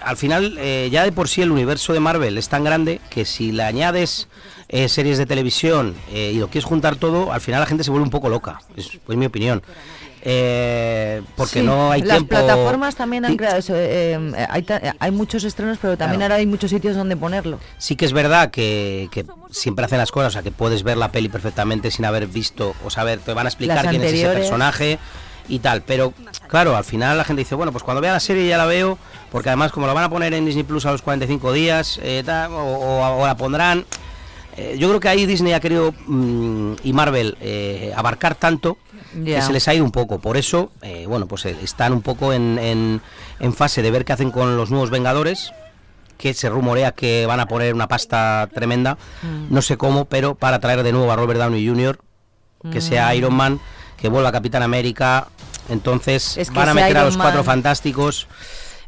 al 0.00 0.16
final 0.16 0.56
eh, 0.58 0.88
ya 0.92 1.02
de 1.04 1.12
por 1.12 1.28
sí 1.28 1.40
el 1.42 1.50
universo 1.50 1.92
de 1.94 2.00
Marvel 2.00 2.36
es 2.36 2.48
tan 2.48 2.62
grande 2.64 3.00
que 3.08 3.24
si 3.24 3.52
le 3.52 3.62
añades 3.62 4.28
eh, 4.68 4.88
series 4.88 5.16
de 5.16 5.24
televisión 5.26 5.94
eh, 6.12 6.32
y 6.34 6.38
lo 6.38 6.48
quieres 6.48 6.64
juntar 6.66 6.96
todo, 6.96 7.32
al 7.32 7.40
final 7.40 7.60
la 7.60 7.66
gente 7.66 7.84
se 7.84 7.90
vuelve 7.90 8.04
un 8.04 8.10
poco 8.10 8.28
loca. 8.28 8.60
Es 8.76 8.90
pues, 9.06 9.16
mi 9.16 9.26
opinión. 9.26 9.62
Eh, 10.26 11.20
porque 11.36 11.60
Sí, 11.60 11.66
no 11.66 11.90
hay 11.92 12.00
las 12.00 12.16
tiempo. 12.18 12.28
plataformas 12.30 12.96
también 12.96 13.26
han 13.26 13.36
creado 13.36 13.58
eso. 13.58 13.74
eh, 13.76 14.14
eh, 14.14 14.46
hay, 14.48 14.64
hay 14.98 15.10
muchos 15.10 15.44
estrenos, 15.44 15.76
pero 15.80 15.98
también 15.98 16.20
Claro. 16.20 16.32
ahora 16.32 16.40
hay 16.40 16.46
muchos 16.46 16.70
sitios 16.70 16.96
donde 16.96 17.14
ponerlo. 17.16 17.58
Sí 17.76 17.94
que 17.94 18.06
es 18.06 18.12
verdad 18.14 18.50
que, 18.50 19.08
que 19.12 19.26
siempre 19.50 19.84
hacen 19.84 19.98
las 19.98 20.10
cosas, 20.10 20.28
o 20.28 20.32
sea, 20.32 20.42
que 20.42 20.50
puedes 20.50 20.82
ver 20.82 20.96
la 20.96 21.12
peli 21.12 21.28
perfectamente 21.28 21.90
sin 21.90 22.06
haber 22.06 22.26
visto 22.26 22.74
o 22.84 22.90
saber, 22.90 23.18
te 23.20 23.34
van 23.34 23.46
a 23.46 23.50
explicar 23.50 23.84
Las 23.84 23.88
quién 23.88 24.02
es 24.02 24.12
ese 24.14 24.28
personaje 24.28 24.98
y 25.46 25.58
tal, 25.58 25.82
pero 25.82 26.14
claro, 26.48 26.74
al 26.74 26.84
final 26.84 27.18
la 27.18 27.24
gente 27.24 27.40
dice, 27.40 27.54
bueno, 27.54 27.70
pues 27.70 27.84
cuando 27.84 28.00
vea 28.00 28.12
la 28.14 28.20
serie 28.20 28.48
ya 28.48 28.56
la 28.56 28.64
veo, 28.64 28.96
porque 29.30 29.50
además 29.50 29.72
como 29.72 29.86
la 29.86 29.92
van 29.92 30.04
a 30.04 30.08
poner 30.08 30.32
en 30.32 30.46
Disney 30.46 30.64
Plus 30.64 30.86
a 30.86 30.90
los 30.92 31.02
45 31.02 31.52
días, 31.52 32.00
eh, 32.02 32.22
tal, 32.24 32.50
o, 32.52 32.56
o- 32.56 33.22
o 33.22 33.26
la 33.26 33.36
pondrán, 33.36 33.84
eh, 34.56 34.76
yo 34.78 34.88
creo 34.88 35.00
que 35.00 35.08
ahí 35.08 35.26
Disney 35.26 35.52
ha 35.52 35.60
querido 35.60 35.92
mm, 36.06 36.74
y 36.82 36.92
Marvel 36.94 37.36
eh, 37.42 37.92
abarcar 37.94 38.36
tanto 38.36 38.78
Que 39.24 39.40
se 39.42 39.52
les 39.52 39.68
ha 39.68 39.74
ido 39.74 39.84
un 39.84 39.90
poco. 39.92 40.18
Por 40.18 40.36
eso, 40.36 40.70
eh, 40.82 41.04
bueno, 41.06 41.26
pues 41.26 41.44
eh, 41.46 41.56
están 41.62 41.92
un 41.92 42.02
poco 42.02 42.32
en, 42.32 42.58
en- 42.58 43.00
en 43.40 43.52
fase 43.54 43.82
de 43.82 43.90
ver 43.90 44.04
qué 44.04 44.12
hacen 44.12 44.30
con 44.30 44.56
los 44.56 44.70
nuevos 44.70 44.90
Vengadores, 44.90 45.52
que 46.18 46.32
se 46.34 46.48
rumorea 46.48 46.92
que 46.92 47.26
van 47.26 47.40
a 47.40 47.46
poner 47.46 47.74
una 47.74 47.88
pasta 47.88 48.48
tremenda, 48.54 48.96
Mm. 49.22 49.52
no 49.54 49.62
sé 49.62 49.76
cómo, 49.76 50.04
pero 50.06 50.34
para 50.34 50.58
traer 50.60 50.82
de 50.82 50.92
nuevo 50.92 51.10
a 51.12 51.16
Robert 51.16 51.38
Downey 51.40 51.66
Jr., 51.68 51.98
que 52.72 52.80
sea 52.80 53.08
Mm. 53.10 53.14
Iron 53.16 53.34
Man, 53.34 53.60
que 53.96 54.08
vuelva 54.08 54.32
Capitán 54.32 54.62
América, 54.62 55.28
entonces 55.68 56.36
Es 56.36 56.50
que 56.50 56.56
van 56.56 56.68
a 56.70 56.74
meter 56.74 56.96
a 56.98 57.04
los 57.04 57.16
cuatro 57.16 57.44
fantásticos. 57.44 58.26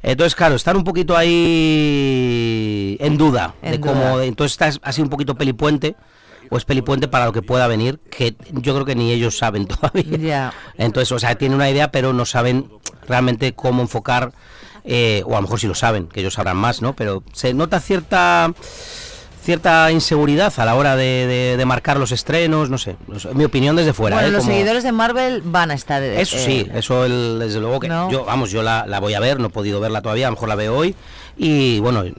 Entonces, 0.02 0.34
claro, 0.34 0.54
están 0.54 0.76
un 0.76 0.84
poquito 0.84 1.16
ahí 1.16 2.96
en 3.00 3.16
duda 3.16 3.54
En 3.62 3.72
de 3.72 3.78
duda. 3.78 3.92
cómo. 3.92 4.20
Entonces, 4.20 4.52
está, 4.60 4.92
sido 4.92 5.04
un 5.04 5.10
poquito 5.10 5.34
pelipuente, 5.34 5.96
o 6.50 6.56
es 6.56 6.64
pelipuente 6.64 7.08
para 7.08 7.26
lo 7.26 7.32
que 7.32 7.42
pueda 7.42 7.66
venir, 7.68 8.00
que 8.10 8.36
yo 8.52 8.74
creo 8.74 8.84
que 8.84 8.94
ni 8.94 9.12
ellos 9.12 9.38
saben 9.38 9.66
todavía. 9.68 10.52
Entonces, 10.76 11.12
o 11.12 11.18
sea, 11.18 11.34
tienen 11.36 11.56
una 11.56 11.70
idea, 11.70 11.90
pero 11.90 12.12
no 12.12 12.24
saben 12.24 12.70
realmente 13.08 13.54
cómo 13.54 13.82
enfocar, 13.82 14.32
eh, 14.84 15.22
o 15.26 15.32
a 15.32 15.36
lo 15.36 15.42
mejor 15.42 15.60
sí 15.60 15.66
lo 15.66 15.74
saben, 15.74 16.06
que 16.08 16.20
ellos 16.20 16.34
sabrán 16.34 16.56
más, 16.56 16.82
¿no? 16.82 16.94
Pero 16.94 17.22
se 17.32 17.54
nota 17.54 17.80
cierta 17.80 18.52
cierta 19.46 19.90
inseguridad 19.92 20.52
a 20.58 20.64
la 20.66 20.74
hora 20.74 20.96
de, 20.96 21.26
de- 21.26 21.56
de 21.56 21.64
marcar 21.64 21.96
los 21.98 22.12
estrenos, 22.12 22.68
no 22.68 22.76
sé, 22.78 22.96
no 23.06 23.18
sé, 23.18 23.32
mi 23.32 23.44
opinión 23.44 23.76
desde 23.76 23.92
fuera. 23.94 24.16
bueno, 24.16 24.28
¿eh? 24.28 24.32
los 24.32 24.42
Como- 24.44 24.52
seguidores 24.54 24.82
de 24.82 24.92
Marvel 24.92 25.40
van 25.44 25.70
a 25.70 25.74
estar. 25.74 26.02
eh, 26.02 26.20
eso 26.20 26.36
sí, 26.36 26.66
eso 26.74 27.04
el- 27.04 27.38
desde 27.38 27.60
luego 27.60 27.80
que 27.80 27.88
¿no? 27.88 28.10
yo, 28.10 28.24
vamos, 28.24 28.50
yo 28.50 28.62
la, 28.62 28.84
la 28.86 29.00
voy 29.00 29.14
a 29.14 29.20
ver, 29.20 29.40
no 29.40 29.46
he 29.46 29.50
podido 29.50 29.80
verla 29.80 30.02
todavía, 30.02 30.26
a 30.26 30.30
lo 30.30 30.34
mejor 30.36 30.48
la 30.50 30.56
veo 30.56 30.76
hoy 30.76 30.94
y 31.38 31.78
bueno, 31.80 32.02
eh, 32.02 32.12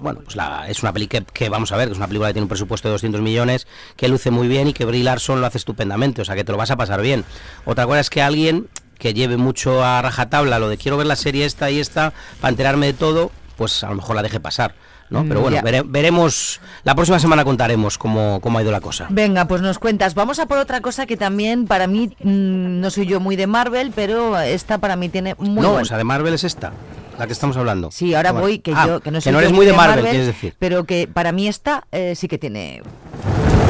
bueno, 0.00 0.20
pues 0.22 0.36
la- 0.36 0.68
es 0.68 0.82
una 0.82 0.92
peli 0.92 1.06
que, 1.08 1.24
que 1.24 1.48
vamos 1.48 1.72
a 1.72 1.76
ver, 1.78 1.88
que 1.88 1.92
es 1.92 1.98
una 1.98 2.06
película 2.06 2.28
que 2.28 2.34
tiene 2.34 2.44
un 2.44 2.48
presupuesto 2.50 2.88
de 2.88 2.92
200 2.92 3.20
millones, 3.22 3.66
que 3.96 4.08
luce 4.08 4.30
muy 4.30 4.46
bien 4.46 4.68
y 4.68 4.74
que 4.74 4.84
Brie 4.84 5.02
Larson 5.02 5.40
lo 5.40 5.46
hace 5.46 5.56
estupendamente, 5.58 6.20
o 6.20 6.24
sea 6.26 6.34
que 6.34 6.44
te 6.44 6.52
lo 6.52 6.58
vas 6.58 6.70
a 6.70 6.76
pasar 6.76 7.00
bien. 7.00 7.24
Otra 7.64 7.86
cosa 7.86 8.00
es 8.00 8.10
que 8.10 8.20
alguien 8.20 8.68
que 8.98 9.14
lleve 9.14 9.38
mucho 9.38 9.82
a 9.82 10.02
rajatabla 10.02 10.58
lo 10.58 10.68
de 10.68 10.76
quiero 10.76 10.96
ver 10.98 11.06
la 11.06 11.16
serie 11.16 11.46
esta 11.46 11.70
y 11.70 11.80
esta 11.80 12.12
para 12.40 12.50
enterarme 12.50 12.86
de 12.86 12.92
todo, 12.92 13.32
pues 13.56 13.82
a 13.82 13.88
lo 13.88 13.94
mejor 13.96 14.14
la 14.16 14.22
deje 14.22 14.40
pasar. 14.40 14.74
¿no? 15.10 15.24
Pero 15.26 15.40
mm, 15.40 15.42
bueno, 15.42 15.82
veremos, 15.86 16.60
la 16.84 16.94
próxima 16.94 17.18
semana 17.18 17.44
contaremos 17.44 17.98
cómo, 17.98 18.40
cómo, 18.40 18.58
ha 18.58 18.62
ido 18.62 18.72
la 18.72 18.80
cosa. 18.80 19.06
Venga, 19.10 19.46
pues 19.46 19.62
nos 19.62 19.78
cuentas. 19.78 20.14
Vamos 20.14 20.38
a 20.38 20.46
por 20.46 20.58
otra 20.58 20.80
cosa 20.80 21.06
que 21.06 21.16
también 21.16 21.66
para 21.66 21.86
mí, 21.86 22.10
mm, 22.22 22.80
no 22.80 22.90
soy 22.90 23.06
yo 23.06 23.20
muy 23.20 23.36
de 23.36 23.46
Marvel, 23.46 23.92
pero 23.94 24.38
esta 24.38 24.78
para 24.78 24.96
mí 24.96 25.08
tiene 25.08 25.34
muy... 25.38 25.62
No, 25.62 25.74
o 25.74 25.84
sea, 25.84 25.98
de 25.98 26.04
Marvel 26.04 26.34
es 26.34 26.44
esta 26.44 26.72
la 27.18 27.26
que 27.26 27.32
estamos 27.32 27.56
hablando. 27.56 27.90
Sí, 27.90 28.14
ahora 28.14 28.32
voy, 28.32 28.58
que 28.58 28.72
ah, 28.74 28.86
yo, 28.86 29.10
no, 29.10 29.20
soy 29.20 29.30
que 29.30 29.32
no 29.32 29.38
eres 29.38 29.52
muy 29.52 29.66
de 29.66 29.72
Marvel, 29.72 30.04
quieres 30.04 30.26
decir. 30.26 30.54
Pero 30.58 30.84
que 30.84 31.08
para 31.12 31.32
mí 31.32 31.48
esta 31.48 31.84
eh, 31.92 32.14
sí 32.16 32.28
que 32.28 32.38
tiene. 32.38 32.82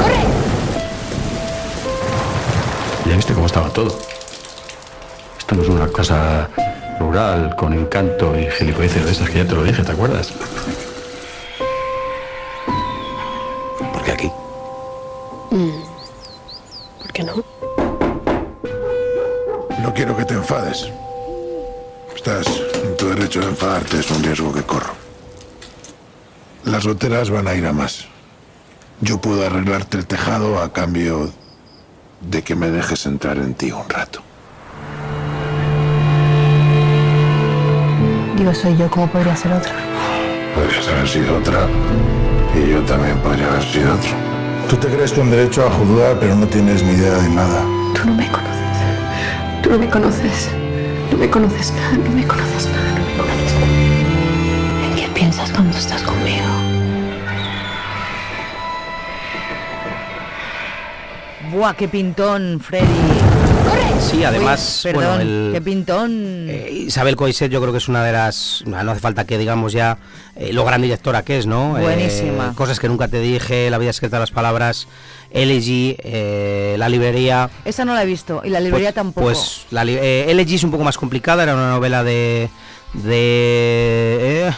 ¡Corre! 0.00 0.16
Ya 3.06 3.16
viste 3.16 3.34
cómo 3.34 3.46
estaba 3.46 3.68
todo. 3.68 3.98
Esto 5.38 5.54
no 5.54 5.62
es 5.62 5.68
una 5.68 5.88
casa 5.88 6.48
rural 6.98 7.54
con 7.56 7.72
encanto 7.74 8.38
y 8.38 8.50
gilipolleces 8.50 9.04
de 9.04 9.12
esas 9.12 9.28
que 9.28 9.38
ya 9.38 9.46
te 9.46 9.54
lo 9.54 9.62
dije, 9.62 9.82
¿te 9.82 9.92
acuerdas? 9.92 10.32
Qué 14.04 14.12
aquí? 14.12 14.32
¿Por 17.00 17.12
qué 17.12 17.22
no? 17.24 17.44
No 19.82 19.94
quiero 19.94 20.16
que 20.16 20.24
te 20.24 20.34
enfades. 20.34 20.90
Estás 22.14 22.46
en 22.82 22.96
tu 22.96 23.08
derecho 23.08 23.40
de 23.40 23.46
enfadarte, 23.48 23.98
es 23.98 24.10
un 24.10 24.22
riesgo 24.22 24.52
que 24.52 24.62
corro. 24.62 24.94
Las 26.64 26.86
goteras 26.86 27.30
van 27.30 27.48
a 27.48 27.54
ir 27.54 27.66
a 27.66 27.72
más. 27.72 28.06
Yo 29.00 29.20
puedo 29.20 29.44
arreglarte 29.44 29.98
el 29.98 30.06
tejado 30.06 30.60
a 30.60 30.72
cambio 30.72 31.30
de 32.20 32.42
que 32.42 32.54
me 32.54 32.70
dejes 32.70 33.04
entrar 33.06 33.36
en 33.36 33.54
ti 33.54 33.70
un 33.70 33.88
rato. 33.88 34.20
Digo, 38.36 38.54
soy 38.54 38.76
yo, 38.76 38.90
¿cómo 38.90 39.08
podría 39.08 39.36
ser 39.36 39.52
otra? 39.52 39.72
Podrías 40.54 40.88
haber 40.88 41.08
sido 41.08 41.36
otra 41.36 41.68
y 42.54 42.70
yo 42.70 42.80
también 42.82 43.18
podría 43.18 43.48
haber 43.48 43.62
sido 43.62 43.94
otro. 43.94 44.10
Tú 44.68 44.76
te 44.76 44.88
crees 44.88 45.12
con 45.12 45.30
derecho 45.30 45.66
a 45.66 45.70
juzgar, 45.70 46.18
pero 46.20 46.34
no 46.36 46.46
tienes 46.46 46.82
ni 46.82 46.92
idea 46.92 47.14
de 47.14 47.28
nada. 47.28 47.62
Tú 47.94 48.06
no 48.06 48.14
me 48.14 48.26
conoces. 48.30 49.62
Tú 49.62 49.70
no 49.70 49.78
me 49.78 49.90
conoces. 49.90 50.50
No 51.10 51.18
me 51.18 51.30
conoces 51.30 51.72
nada, 51.72 51.92
no 51.92 52.10
me 52.10 52.26
conoces 52.26 52.66
nada, 52.66 52.98
no 52.98 53.04
me 53.04 53.16
conoces 53.16 53.54
nada. 53.54 54.86
¿En 54.88 54.96
qué 54.96 55.08
piensas 55.14 55.50
cuando 55.50 55.76
estás 55.76 56.02
conmigo? 56.02 56.46
Buah, 61.52 61.74
qué 61.74 61.88
pintón, 61.88 62.58
Freddy. 62.60 63.33
Sí, 64.10 64.22
además, 64.22 64.82
Uy, 64.86 64.92
bueno, 64.92 65.14
el- 65.20 65.50
qué 65.52 65.60
pintón. 65.60 66.46
Eh, 66.48 66.84
Isabel 66.86 67.16
Coiset 67.16 67.50
yo 67.50 67.60
creo 67.60 67.72
que 67.72 67.78
es 67.78 67.88
una 67.88 68.04
de 68.04 68.12
las... 68.12 68.62
No 68.66 68.78
hace 68.78 69.00
falta 69.00 69.24
que 69.26 69.38
digamos 69.38 69.72
ya 69.72 69.98
eh, 70.36 70.52
lo 70.52 70.64
gran 70.64 70.82
directora 70.82 71.22
que 71.24 71.38
es, 71.38 71.46
¿no? 71.46 71.78
Eh, 71.78 71.82
Buenísima. 71.82 72.52
cosas 72.54 72.78
que 72.78 72.88
nunca 72.88 73.08
te 73.08 73.18
dije, 73.20 73.70
La 73.70 73.78
vida 73.78 73.90
escrita 73.90 74.16
de 74.16 74.20
las 74.20 74.30
palabras, 74.30 74.86
LG, 75.32 75.96
eh, 75.98 76.76
La 76.78 76.88
librería... 76.88 77.50
Esa 77.64 77.84
no 77.84 77.94
la 77.94 78.02
he 78.02 78.06
visto 78.06 78.42
y 78.44 78.50
la 78.50 78.60
librería 78.60 78.88
pues, 78.90 78.94
tampoco. 78.94 79.26
Pues 79.26 79.66
la 79.70 79.84
LG 79.84 80.54
es 80.54 80.64
un 80.64 80.70
poco 80.70 80.84
más 80.84 80.96
complicada, 80.98 81.42
era 81.42 81.54
una 81.54 81.70
novela 81.70 82.04
de... 82.04 82.50
de 82.92 84.52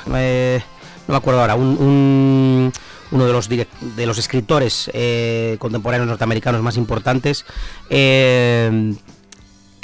no 1.09 1.13
me 1.13 1.17
acuerdo 1.19 1.41
ahora, 1.41 1.55
un, 1.55 1.67
un- 1.79 2.73
uno 3.13 3.25
de 3.25 3.33
los, 3.33 3.49
de 3.49 3.67
los 4.07 4.19
escritores 4.19 4.91
eh, 4.93 5.55
contemporáneos 5.61 6.09
norteamericanos 6.09 6.61
más 6.61 6.77
importantes, 6.77 7.45
eh, 7.89 8.93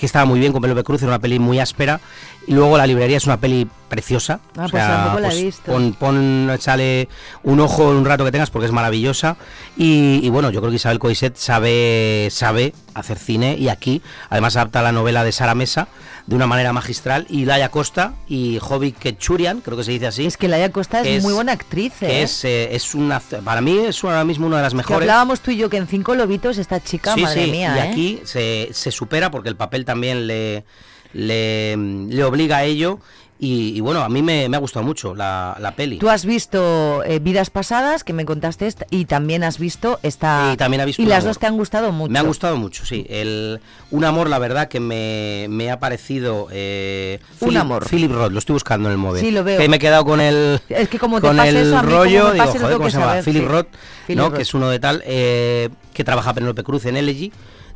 que 0.02 0.06
estaba 0.06 0.24
muy 0.24 0.40
bien 0.40 0.50
con 0.50 0.60
Penélope 0.60 0.82
Cruz, 0.82 1.00
era 1.02 1.10
una 1.10 1.20
peli 1.20 1.38
muy 1.38 1.60
áspera. 1.60 2.00
Y 2.48 2.54
luego 2.54 2.76
La 2.76 2.88
librería 2.88 3.18
es 3.18 3.26
una 3.26 3.36
peli 3.36 3.68
preciosa. 3.88 4.40
Ah, 4.56 4.66
pues 4.68 4.84
tampoco 4.84 5.20
la 5.20 5.32
he 5.32 5.44
visto. 5.44 5.70
Pon, 5.70 5.92
pon, 5.92 6.50
échale 6.50 7.08
un 7.44 7.60
ojo 7.60 7.88
un 7.88 8.04
rato 8.04 8.24
que 8.24 8.32
tengas 8.32 8.50
porque 8.50 8.66
es 8.66 8.72
maravillosa. 8.72 9.36
Y, 9.76 10.18
y 10.20 10.28
bueno, 10.28 10.50
yo 10.50 10.58
creo 10.58 10.70
que 10.70 10.76
Isabel 10.76 10.98
Coiset 10.98 11.36
sabe, 11.36 12.26
sabe 12.32 12.74
hacer 12.94 13.16
cine 13.16 13.56
y 13.56 13.68
aquí 13.68 14.02
además 14.28 14.56
adapta 14.56 14.82
la 14.82 14.90
novela 14.90 15.22
de 15.22 15.30
Sara 15.30 15.54
Mesa 15.54 15.86
de 16.26 16.36
una 16.36 16.46
manera 16.46 16.72
magistral. 16.72 17.26
Y 17.28 17.44
Laia 17.44 17.68
Costa 17.70 18.14
y 18.28 18.58
Jovi 18.60 18.92
Kechurian, 18.92 19.60
creo 19.60 19.76
que 19.76 19.84
se 19.84 19.90
dice 19.92 20.06
así. 20.06 20.26
Es 20.26 20.36
que 20.36 20.48
Laia 20.48 20.70
Costa 20.70 21.00
es, 21.02 21.22
muy 21.22 21.32
buena 21.32 21.52
actriz, 21.52 21.92
que 22.00 22.20
¿eh? 22.20 22.22
es, 22.22 22.44
eh, 22.44 22.74
es 22.74 22.94
una, 22.94 23.20
para 23.20 23.60
mí 23.60 23.78
es 23.78 24.02
ahora 24.04 24.24
mismo 24.24 24.46
una 24.46 24.56
de 24.58 24.62
las 24.62 24.72
Que 24.72 24.76
mejores. 24.78 25.00
hablábamos 25.00 25.40
tú 25.40 25.50
y 25.50 25.56
yo 25.56 25.68
que 25.68 25.76
en 25.78 25.86
Cinco 25.86 26.14
Lobitos 26.14 26.58
esta 26.58 26.80
chica, 26.82 27.14
Sí, 27.14 27.22
madre 27.22 27.44
sí, 27.46 27.50
mía, 27.50 27.74
y 27.74 27.78
¿eh? 27.78 27.82
aquí 27.90 28.20
se, 28.24 28.68
se 28.72 28.90
supera 28.90 29.30
porque 29.30 29.48
el 29.48 29.56
papel 29.56 29.84
también 29.84 30.26
le, 30.26 30.64
le, 31.12 31.76
le 31.76 32.24
obliga 32.24 32.58
a 32.58 32.64
ello. 32.64 33.00
Y, 33.44 33.76
y 33.76 33.80
bueno, 33.80 34.02
a 34.02 34.08
mí 34.08 34.22
me, 34.22 34.48
me 34.48 34.56
ha 34.56 34.60
gustado 34.60 34.86
mucho 34.86 35.16
la, 35.16 35.56
la 35.58 35.72
peli. 35.74 35.98
Tú 35.98 36.08
has 36.08 36.24
visto 36.24 37.02
eh, 37.02 37.18
Vidas 37.18 37.50
Pasadas, 37.50 38.04
que 38.04 38.12
me 38.12 38.24
contaste, 38.24 38.72
y 38.88 39.06
también 39.06 39.42
has 39.42 39.58
visto 39.58 39.98
esta... 40.04 40.50
Y 40.52 40.56
también 40.56 40.80
ha 40.80 40.84
visto 40.84 41.02
Y 41.02 41.06
las 41.06 41.24
amor. 41.24 41.30
dos 41.30 41.38
te 41.40 41.46
han 41.48 41.56
gustado 41.56 41.90
mucho. 41.90 42.12
Me 42.12 42.20
han 42.20 42.26
gustado 42.28 42.56
mucho, 42.56 42.86
sí. 42.86 43.04
El, 43.08 43.58
un 43.90 44.04
amor, 44.04 44.30
la 44.30 44.38
verdad, 44.38 44.68
que 44.68 44.78
me, 44.78 45.46
me 45.50 45.72
ha 45.72 45.80
parecido. 45.80 46.46
Eh, 46.52 47.18
Un 47.40 47.48
Philip- 47.48 47.60
amor. 47.60 47.88
Philip 47.88 48.12
Roth, 48.12 48.30
lo 48.30 48.38
estoy 48.38 48.52
buscando 48.52 48.88
en 48.88 48.92
el 48.92 48.98
móvil. 48.98 49.20
Sí, 49.22 49.32
lo 49.32 49.42
veo. 49.42 49.58
Que 49.58 49.68
me 49.68 49.76
he 49.78 49.80
quedado 49.80 50.04
con 50.04 50.20
el. 50.20 50.60
Es 50.68 50.88
que 50.88 51.00
como 51.00 51.20
te 51.20 51.26
con 51.26 51.40
el 51.40 51.56
eso, 51.56 51.82
rollo, 51.82 52.32
digo, 52.32 52.46
joder, 52.46 52.76
¿cómo 52.76 52.90
se 52.90 52.98
llama? 53.00 53.22
Philip. 53.24 53.48
Roth, 53.48 53.66
¿no? 54.10 54.28
Roth. 54.28 54.36
Que 54.36 54.42
es 54.42 54.54
uno 54.54 54.68
de 54.68 54.78
tal. 54.78 55.02
eh, 55.04 55.68
que 55.92 56.04
trabaja 56.04 56.32
Penélope 56.32 56.62
Cruz 56.62 56.86
en 56.86 56.96
Elegy. 56.96 57.32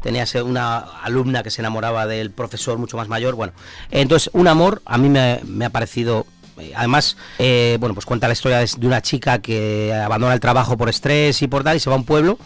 Tenía 0.06 0.22
ese- 0.22 0.40
una 0.40 0.78
alumna 1.02 1.42
que 1.42 1.50
se 1.50 1.62
enamoraba 1.62 2.06
del 2.06 2.30
profesor 2.30 2.78
mucho 2.78 2.96
más 2.96 3.08
mayor. 3.08 3.34
Bueno, 3.34 3.52
entonces, 3.90 4.30
un 4.34 4.46
amor 4.46 4.80
a 4.86 4.98
mí 4.98 5.08
me, 5.08 5.40
me 5.44 5.64
ha 5.64 5.70
parecido. 5.70 6.26
eh, 6.60 6.72
Además, 6.76 7.16
eh, 7.40 7.76
bueno, 7.80 7.92
pues 7.92 8.06
cuenta 8.06 8.28
la 8.28 8.34
historia 8.34 8.58
de, 8.60 8.68
una 8.86 9.02
chica 9.02 9.40
que 9.40 9.92
abandona 9.92 10.32
el 10.32 10.38
trabajo 10.38 10.76
por 10.76 10.88
estrés 10.88 11.42
y 11.42 11.48
por 11.48 11.64
tal 11.64 11.76
y 11.76 11.80
se 11.80 11.90
va 11.90 11.96
a 11.96 11.98
un 11.98 12.04
pueblo 12.04 12.38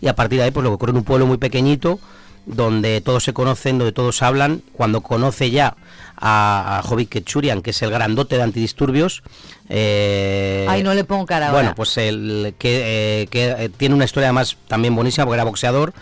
y 0.00 0.08
a 0.08 0.16
partir 0.16 0.38
de 0.40 0.46
ahí 0.46 0.50
pues 0.50 0.64
lo 0.64 0.70
que 0.70 0.74
ocurre 0.74 0.90
en 0.90 0.96
un 0.96 1.04
pueblo 1.04 1.24
muy 1.26 1.36
pequeñito 1.38 2.00
donde 2.46 3.00
todos 3.00 3.22
se 3.22 3.32
conocen, 3.32 3.78
donde 3.78 3.92
todos 3.92 4.20
hablan, 4.20 4.60
cuando 4.72 5.00
conoce 5.02 5.50
ya 5.52 5.76
a, 6.16 6.78
a 6.78 6.82
Jovic 6.82 7.10
Kechurian, 7.10 7.62
que 7.62 7.70
es 7.70 7.80
el 7.82 7.90
grandote 7.90 8.36
de 8.36 8.42
antidisturbios. 8.42 9.22
eh, 9.70 10.66
Ay, 10.68 10.82
no 10.82 10.92
le 10.94 11.04
pongo 11.04 11.24
cara 11.26 11.46
ahora. 11.46 11.58
Bueno, 11.60 11.74
pues 11.74 11.96
el 11.96 12.54
que, 12.58 13.22
eh, 13.22 13.26
que, 13.28 13.44
eh, 13.56 13.68
tiene 13.70 13.94
una 13.94 14.04
historia 14.04 14.28
además 14.28 14.56
también 14.68 14.94
buenísima 14.94 15.24
porque 15.24 15.36
era 15.36 15.44
boxeador. 15.44 15.94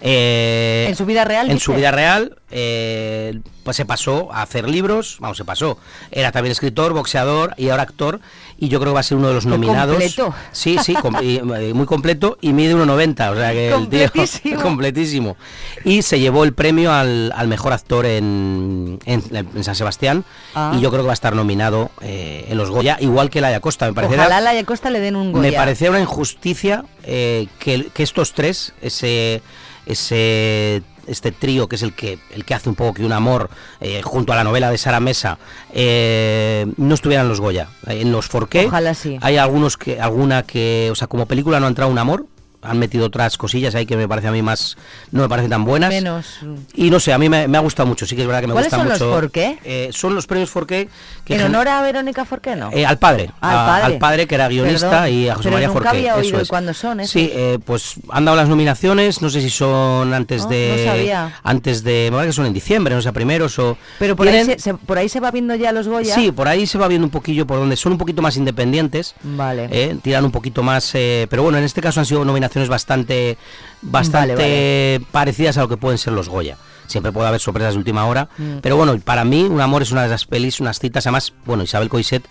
Eh, 0.00 0.86
¿En 0.88 0.96
su 0.96 1.06
vida 1.06 1.24
real, 1.24 1.50
En 1.50 1.58
su 1.58 1.72
vida 1.74 1.90
real, 1.90 2.36
eh, 2.50 3.40
pues 3.64 3.76
se 3.76 3.84
pasó 3.84 4.28
a 4.32 4.42
hacer 4.42 4.68
libros, 4.68 5.16
vamos, 5.20 5.36
se 5.36 5.44
pasó. 5.44 5.78
Era 6.10 6.32
también 6.32 6.52
escritor, 6.52 6.92
boxeador 6.92 7.54
y 7.56 7.70
ahora 7.70 7.82
actor. 7.84 8.20
Y 8.58 8.68
yo 8.68 8.78
creo 8.80 8.92
que 8.92 8.94
va 8.94 9.00
a 9.00 9.02
ser 9.02 9.18
uno 9.18 9.28
de 9.28 9.34
los 9.34 9.44
nominados. 9.44 9.96
completo. 9.96 10.34
Sí, 10.52 10.78
sí, 10.82 10.94
com- 10.94 11.16
y, 11.22 11.36
eh, 11.36 11.72
muy 11.74 11.84
completo 11.84 12.38
y 12.40 12.52
mide 12.54 12.74
1,90, 12.74 13.30
o 13.32 13.36
sea 13.36 13.52
que 13.52 13.68
el 13.70 13.88
tío 13.88 14.10
Completísimo. 14.62 15.36
Y 15.84 16.00
se 16.02 16.18
llevó 16.20 16.44
el 16.44 16.54
premio 16.54 16.90
al, 16.92 17.32
al 17.36 17.48
mejor 17.48 17.72
actor 17.74 18.06
en, 18.06 18.98
en- 19.04 19.22
en 19.54 19.64
San 19.64 19.74
Sebastián 19.74 20.24
Ah. 20.54 20.72
y 20.74 20.80
yo 20.80 20.90
creo 20.90 21.02
que 21.02 21.06
va 21.08 21.12
a 21.12 21.14
estar 21.14 21.34
nominado 21.34 21.90
eh, 22.00 22.46
en 22.48 22.56
los 22.56 22.70
Goya, 22.70 22.96
igual 23.00 23.28
que 23.28 23.40
Laia 23.42 23.60
Costa, 23.60 23.86
me 23.86 23.92
parecerá. 23.92 24.22
Ojalá 24.22 24.40
Laia 24.40 24.64
Costa 24.64 24.88
le 24.88 25.00
den 25.00 25.16
un 25.16 25.32
Goya. 25.32 25.50
Me 25.50 25.52
parecía 25.56 25.90
una 25.90 26.00
injusticia 26.00 26.84
eh, 27.02 27.48
que, 27.58 27.88
que 27.92 28.02
estos 28.02 28.32
tres, 28.32 28.72
ese, 28.80 29.42
ese 29.86 30.82
este 31.06 31.30
trío 31.30 31.68
que 31.68 31.76
es 31.76 31.82
el 31.82 31.92
que 31.92 32.18
el 32.34 32.44
que 32.44 32.54
hace 32.54 32.68
un 32.68 32.74
poco 32.74 32.94
que 32.94 33.04
un 33.04 33.12
amor 33.12 33.48
eh, 33.80 34.02
junto 34.02 34.32
a 34.32 34.36
la 34.36 34.44
novela 34.44 34.70
de 34.70 34.78
Sara 34.78 34.98
Mesa 34.98 35.38
eh, 35.72 36.66
no 36.76 36.94
estuvieran 36.94 37.28
los 37.28 37.40
Goya 37.40 37.68
en 37.86 38.10
los 38.10 38.26
Forqué 38.26 38.66
Ojalá 38.66 38.94
sí. 38.94 39.16
hay 39.20 39.36
algunos 39.36 39.76
que 39.76 40.00
alguna 40.00 40.42
que 40.42 40.88
o 40.90 40.94
sea 40.94 41.06
como 41.06 41.26
película 41.26 41.60
no 41.60 41.66
ha 41.66 41.68
entrado 41.68 41.90
un 41.90 41.98
amor 41.98 42.26
han 42.66 42.78
metido 42.78 43.06
otras 43.06 43.36
cosillas 43.38 43.74
ahí 43.74 43.86
que 43.86 43.96
me 43.96 44.08
parece 44.08 44.28
a 44.28 44.32
mí 44.32 44.42
más 44.42 44.76
no 45.12 45.22
me 45.22 45.28
parecen 45.28 45.50
tan 45.50 45.64
buenas 45.64 45.90
Menos. 45.90 46.38
y 46.74 46.90
no 46.90 47.00
sé 47.00 47.12
a 47.12 47.18
mí 47.18 47.28
me, 47.28 47.48
me 47.48 47.56
ha 47.58 47.60
gustado 47.60 47.86
mucho 47.86 48.06
sí 48.06 48.14
que 48.16 48.22
es 48.22 48.26
verdad 48.26 48.40
que 48.40 48.46
me 48.48 48.52
¿Cuáles 48.52 48.70
gusta 48.70 48.78
son 48.82 48.88
los 48.88 49.00
mucho 49.00 49.12
Forqué? 49.14 49.58
Eh, 49.64 49.90
son 49.92 50.14
los 50.14 50.26
premios 50.26 50.50
Forqué 50.50 50.88
que 51.24 51.34
En 51.34 51.42
honor 51.42 51.68
a 51.68 51.82
Verónica 51.82 52.24
Forqué, 52.24 52.56
¿no? 52.56 52.70
eh, 52.72 52.84
al 52.86 52.98
padre, 52.98 53.30
Al 53.40 53.56
a- 53.58 53.66
padre. 53.66 53.84
al 53.84 53.98
padre 53.98 54.26
que 54.26 54.34
era 54.34 54.48
guionista 54.48 54.90
Perdón, 55.02 55.12
y 55.12 55.28
a 55.28 55.34
José 55.34 55.44
pero 55.44 55.52
María 55.54 55.68
nunca 55.68 55.80
Forqué. 55.80 55.96
había 55.98 56.10
eso 56.12 56.20
oído 56.20 56.40
es. 56.40 56.48
cuándo 56.48 56.74
son 56.74 57.00
esos. 57.00 57.10
Sí, 57.12 57.30
eh, 57.32 57.58
pues 57.64 57.94
han 58.10 58.24
dado 58.24 58.36
las 58.36 58.48
nominaciones, 58.48 59.22
no 59.22 59.30
sé 59.30 59.40
si 59.40 59.50
son 59.50 60.14
antes 60.14 60.42
No, 60.44 60.48
de 60.50 60.84
no 60.84 60.92
sabía. 60.92 61.40
antes 61.42 61.82
de, 61.82 62.08
me 62.10 62.16
parece 62.18 62.28
que 62.28 62.32
son 62.36 62.46
en 62.46 62.52
diciembre, 62.54 62.94
no 62.94 63.02
sé, 63.02 63.12
primeros 63.12 63.58
o 63.58 63.76
Pero 63.98 64.14
por 64.16 64.28
ahí, 64.28 64.44
se, 64.44 64.58
se- 64.58 64.74
por 64.74 64.98
ahí 64.98 65.08
se 65.08 65.20
va 65.20 65.30
viendo 65.30 65.54
ya 65.54 65.72
los 65.72 65.88
Goya. 65.88 66.14
Sí, 66.14 66.32
por 66.32 66.48
ahí 66.48 66.66
se 66.66 66.78
va 66.78 66.88
viendo 66.88 67.06
un 67.06 67.10
poquillo 67.10 67.46
por 67.46 67.58
donde 67.58 67.76
son 67.76 67.92
un 67.92 67.98
poquito 67.98 68.22
más 68.22 68.36
independientes. 68.36 69.14
Vale. 69.22 69.96
tiran 70.02 70.24
un 70.24 70.30
poquito 70.30 70.62
más, 70.62 70.90
pero 70.92 71.42
bueno, 71.42 71.58
en 71.58 71.64
este 71.64 71.80
caso 71.80 72.00
han 72.00 72.06
sido 72.06 72.24
nominaciones 72.24 72.55
bastante, 72.68 73.36
bastante 73.82 74.34
Vale, 74.34 74.98
vale. 74.98 75.06
parecidas 75.12 75.56
a 75.58 75.62
lo 75.62 75.68
que 75.68 75.76
pueden 75.76 75.98
ser 75.98 76.12
los 76.12 76.28
Goya. 76.28 76.56
Siempre 76.86 77.12
puede 77.12 77.26
haber 77.28 77.40
sorpresas 77.40 77.74
de 77.74 77.78
última 77.78 78.06
hora, 78.06 78.28
Mm. 78.38 78.58
pero 78.62 78.76
bueno, 78.76 78.96
para 79.04 79.24
mí 79.24 79.42
Un 79.44 79.60
amor 79.60 79.82
es 79.82 79.90
una 79.92 80.02
de 80.04 80.08
las 80.08 80.24
pelis, 80.24 80.60
unas 80.60 80.78
citas, 80.78 81.06
además, 81.06 81.32
bueno, 81.44 81.62
Isabel 81.64 81.88
Coiset, 81.88 82.24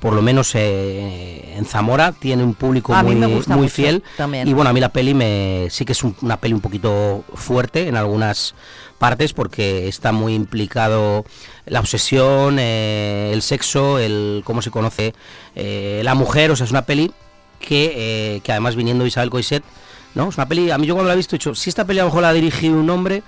por 0.00 0.12
lo 0.14 0.22
menos 0.22 0.54
eh, 0.54 1.54
en 1.56 1.64
Zamora, 1.64 2.12
tiene 2.12 2.44
un 2.44 2.54
público 2.54 2.94
A 2.94 3.02
muy, 3.02 3.16
muy 3.16 3.68
fiel. 3.68 4.02
también. 4.16 4.46
Y 4.46 4.52
bueno, 4.52 4.70
a 4.70 4.72
mí 4.72 4.78
la 4.80 4.90
peli 4.90 5.12
me 5.12 5.66
sí 5.70 5.84
que 5.84 5.92
es 5.92 6.04
un- 6.04 6.16
una 6.22 6.36
peli 6.38 6.54
un 6.54 6.60
poquito 6.60 7.24
fuerte 7.34 7.88
en 7.88 7.96
algunas 7.96 8.54
partes 8.98 9.32
porque 9.32 9.88
está 9.88 10.12
muy 10.12 10.34
implicado 10.34 11.24
la 11.66 11.80
obsesión, 11.80 12.58
eh, 12.60 13.30
el 13.34 13.42
sexo, 13.42 13.98
el 13.98 14.42
cómo 14.44 14.62
se 14.62 14.70
conoce 14.70 15.14
eh, 15.56 16.00
la 16.04 16.14
mujer, 16.14 16.50
o 16.52 16.56
sea, 16.56 16.64
es 16.64 16.70
una 16.70 16.82
peli 16.82 17.10
que, 17.60 17.92
eh, 18.36 18.40
que 18.42 18.52
además 18.52 18.76
viniendo 18.76 19.06
Isabel 19.06 19.30
Coiset, 19.30 19.62
¿no? 20.14 20.28
Es 20.28 20.36
una 20.36 20.46
peli, 20.48 20.70
a 20.70 20.78
mí 20.78 20.86
yo 20.86 20.94
cuando 20.94 21.08
la 21.08 21.14
he 21.14 21.16
visto 21.16 21.36
he 21.36 21.38
dicho, 21.38 21.54
si 21.54 21.70
esta 21.70 21.84
peli 21.84 21.98
a 22.00 22.02
lo 22.02 22.08
mejor 22.08 22.22
la 22.22 22.30
ha 22.30 22.32
dirigido 22.32 22.78
un 22.78 22.88
hombre, 22.90 23.22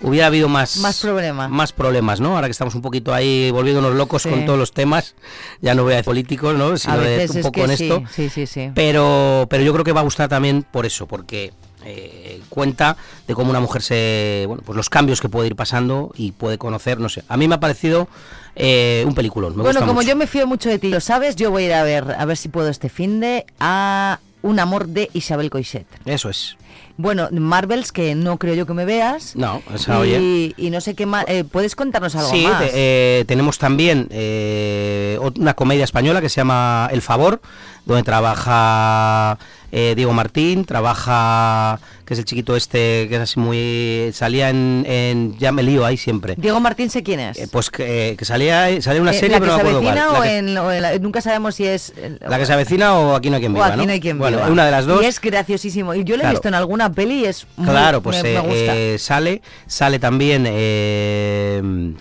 hubiera 0.00 0.26
habido 0.28 0.48
más 0.48 0.76
Más 0.76 1.00
problemas. 1.00 1.50
más 1.50 1.72
problemas, 1.72 2.20
¿no? 2.20 2.36
Ahora 2.36 2.46
que 2.46 2.52
estamos 2.52 2.74
un 2.74 2.82
poquito 2.82 3.12
ahí 3.12 3.50
volviéndonos 3.50 3.94
locos 3.94 4.22
Sí. 4.22 4.28
con 4.28 4.44
todos 4.46 4.58
los 4.58 4.72
temas, 4.72 5.14
ya 5.60 5.74
no 5.74 5.82
voy 5.82 5.94
a 5.94 5.96
decir 5.96 6.04
políticos, 6.06 6.54
¿no? 6.56 6.76
Sino 6.76 6.94
a 6.94 6.98
de 6.98 7.28
un 7.34 7.42
poco 7.42 7.64
en 7.64 7.76
sí, 7.76 7.84
esto. 7.84 8.02
sí, 8.14 8.28
sí, 8.28 8.46
sí. 8.46 8.70
Pero, 8.74 9.46
pero 9.50 9.62
yo 9.64 9.72
creo 9.72 9.84
que 9.84 9.92
va 9.92 10.00
a 10.00 10.04
gustar 10.04 10.28
también 10.28 10.62
por 10.62 10.86
eso, 10.86 11.06
porque 11.06 11.52
eh, 11.88 12.40
cuenta 12.48 12.96
de 13.26 13.34
cómo 13.34 13.50
una 13.50 13.60
mujer 13.60 13.82
se, 13.82 14.44
bueno, 14.46 14.62
pues 14.64 14.76
los 14.76 14.90
cambios 14.90 15.20
que 15.20 15.28
puede 15.28 15.48
ir 15.48 15.56
pasando 15.56 16.12
y 16.16 16.32
puede 16.32 16.58
conocer, 16.58 17.00
no 17.00 17.08
sé. 17.08 17.24
A 17.28 17.36
mí 17.36 17.48
me 17.48 17.54
ha 17.54 17.60
parecido 17.60 18.08
eh, 18.56 19.04
un 19.06 19.14
peliculón. 19.14 19.52
Me 19.52 19.62
bueno, 19.62 19.68
gusta 19.68 19.86
como 19.86 20.00
mucho. 20.00 20.08
yo 20.08 20.16
me 20.16 20.26
fío 20.26 20.46
mucho 20.46 20.68
de 20.68 20.78
ti, 20.78 20.88
lo 20.88 21.00
sabes, 21.00 21.36
yo 21.36 21.50
voy 21.50 21.64
a 21.64 21.66
ir 21.66 21.72
a 21.72 21.82
ver, 21.82 22.14
a 22.18 22.24
ver 22.24 22.36
si 22.36 22.48
puedo 22.48 22.68
este 22.68 22.88
fin 22.88 23.20
de 23.20 23.46
a 23.60 24.20
Un 24.42 24.60
amor 24.60 24.88
de 24.88 25.10
Isabel 25.14 25.50
Coixet. 25.50 25.86
Eso 26.04 26.28
es. 26.28 26.56
Bueno, 26.96 27.28
Marvels, 27.30 27.92
que 27.92 28.14
no 28.14 28.38
creo 28.38 28.54
yo 28.54 28.66
que 28.66 28.74
me 28.74 28.84
veas. 28.84 29.36
No, 29.36 29.62
y, 29.86 29.90
oye. 29.92 30.54
y 30.56 30.70
no 30.70 30.80
sé 30.80 30.94
qué 30.94 31.06
más. 31.06 31.24
eh, 31.28 31.44
¿Puedes 31.44 31.76
contarnos 31.76 32.14
algo 32.16 32.28
Sí, 32.30 32.42
más? 32.42 32.58
te- 32.60 32.70
eh, 32.72 33.24
tenemos 33.26 33.58
también 33.58 34.08
eh, 34.10 35.18
una 35.36 35.54
comedia 35.54 35.84
española 35.84 36.20
que 36.20 36.28
se 36.28 36.36
llama 36.40 36.88
El 36.92 37.00
Favor, 37.02 37.40
donde 37.84 38.02
trabaja 38.02 39.38
eh, 39.70 39.94
Diego 39.96 40.12
Martín, 40.12 40.64
trabaja, 40.64 41.78
que 42.06 42.14
es 42.14 42.18
el 42.20 42.24
chiquito 42.24 42.56
este, 42.56 43.06
que 43.08 43.16
es 43.16 43.20
así 43.20 43.38
muy... 43.38 44.10
salía 44.14 44.48
en... 44.50 44.84
en 44.88 45.38
ya 45.38 45.52
me 45.52 45.62
lío 45.62 45.84
ahí 45.84 45.96
siempre. 45.96 46.34
Diego 46.38 46.58
Martín 46.60 46.88
sé 46.90 47.02
quién 47.02 47.20
es. 47.20 47.48
Pues 47.50 47.70
que, 47.70 48.14
que 48.18 48.24
salía, 48.24 48.80
salía 48.80 49.02
una 49.02 49.12
serie, 49.12 49.38
¿La 49.38 49.40
pero 49.40 49.56
que 49.58 49.62
no 49.64 49.70
se 49.70 49.76
avecina 49.76 50.08
o 50.10 50.12
La 50.14 50.22
que, 50.22 50.36
en, 50.38 50.58
o 50.58 50.72
en 50.72 50.82
la- 50.82 50.98
nunca 50.98 51.20
sabemos 51.20 51.54
si 51.54 51.66
es... 51.66 51.92
el- 52.02 52.18
la 52.26 52.38
que 52.38 52.46
se 52.46 52.52
avecina 52.54 52.94
o 52.94 53.14
Aquí 53.14 53.28
no 53.30 53.36
hay 53.36 53.40
quien 53.42 53.52
o 53.52 53.54
viva, 53.56 53.66
aquí 53.68 53.76
¿no? 53.78 53.86
no 53.86 53.92
hay 53.92 54.00
quien 54.00 54.18
bueno, 54.18 54.38
una 54.50 54.64
de 54.64 54.70
las 54.70 54.86
dos. 54.86 55.02
Y 55.02 55.06
es 55.06 55.20
graciosísimo. 55.20 55.94
Y 55.94 56.04
yo 56.04 56.16
lo 56.16 56.24
he 56.24 56.30
visto 56.30 56.48
en 56.48 56.54
alguna 56.58 56.92
peli 56.92 57.20
y 57.20 57.24
es 57.26 57.46
muy, 57.56 57.68
Claro, 57.68 58.02
pues 58.02 58.22
me, 58.22 58.22
me 58.22 58.34
eh, 58.36 58.40
gusta. 58.40 58.76
eh, 58.76 58.98
sale, 58.98 59.42
sale 59.66 59.98
también. 59.98 60.44
eh, 60.46 61.94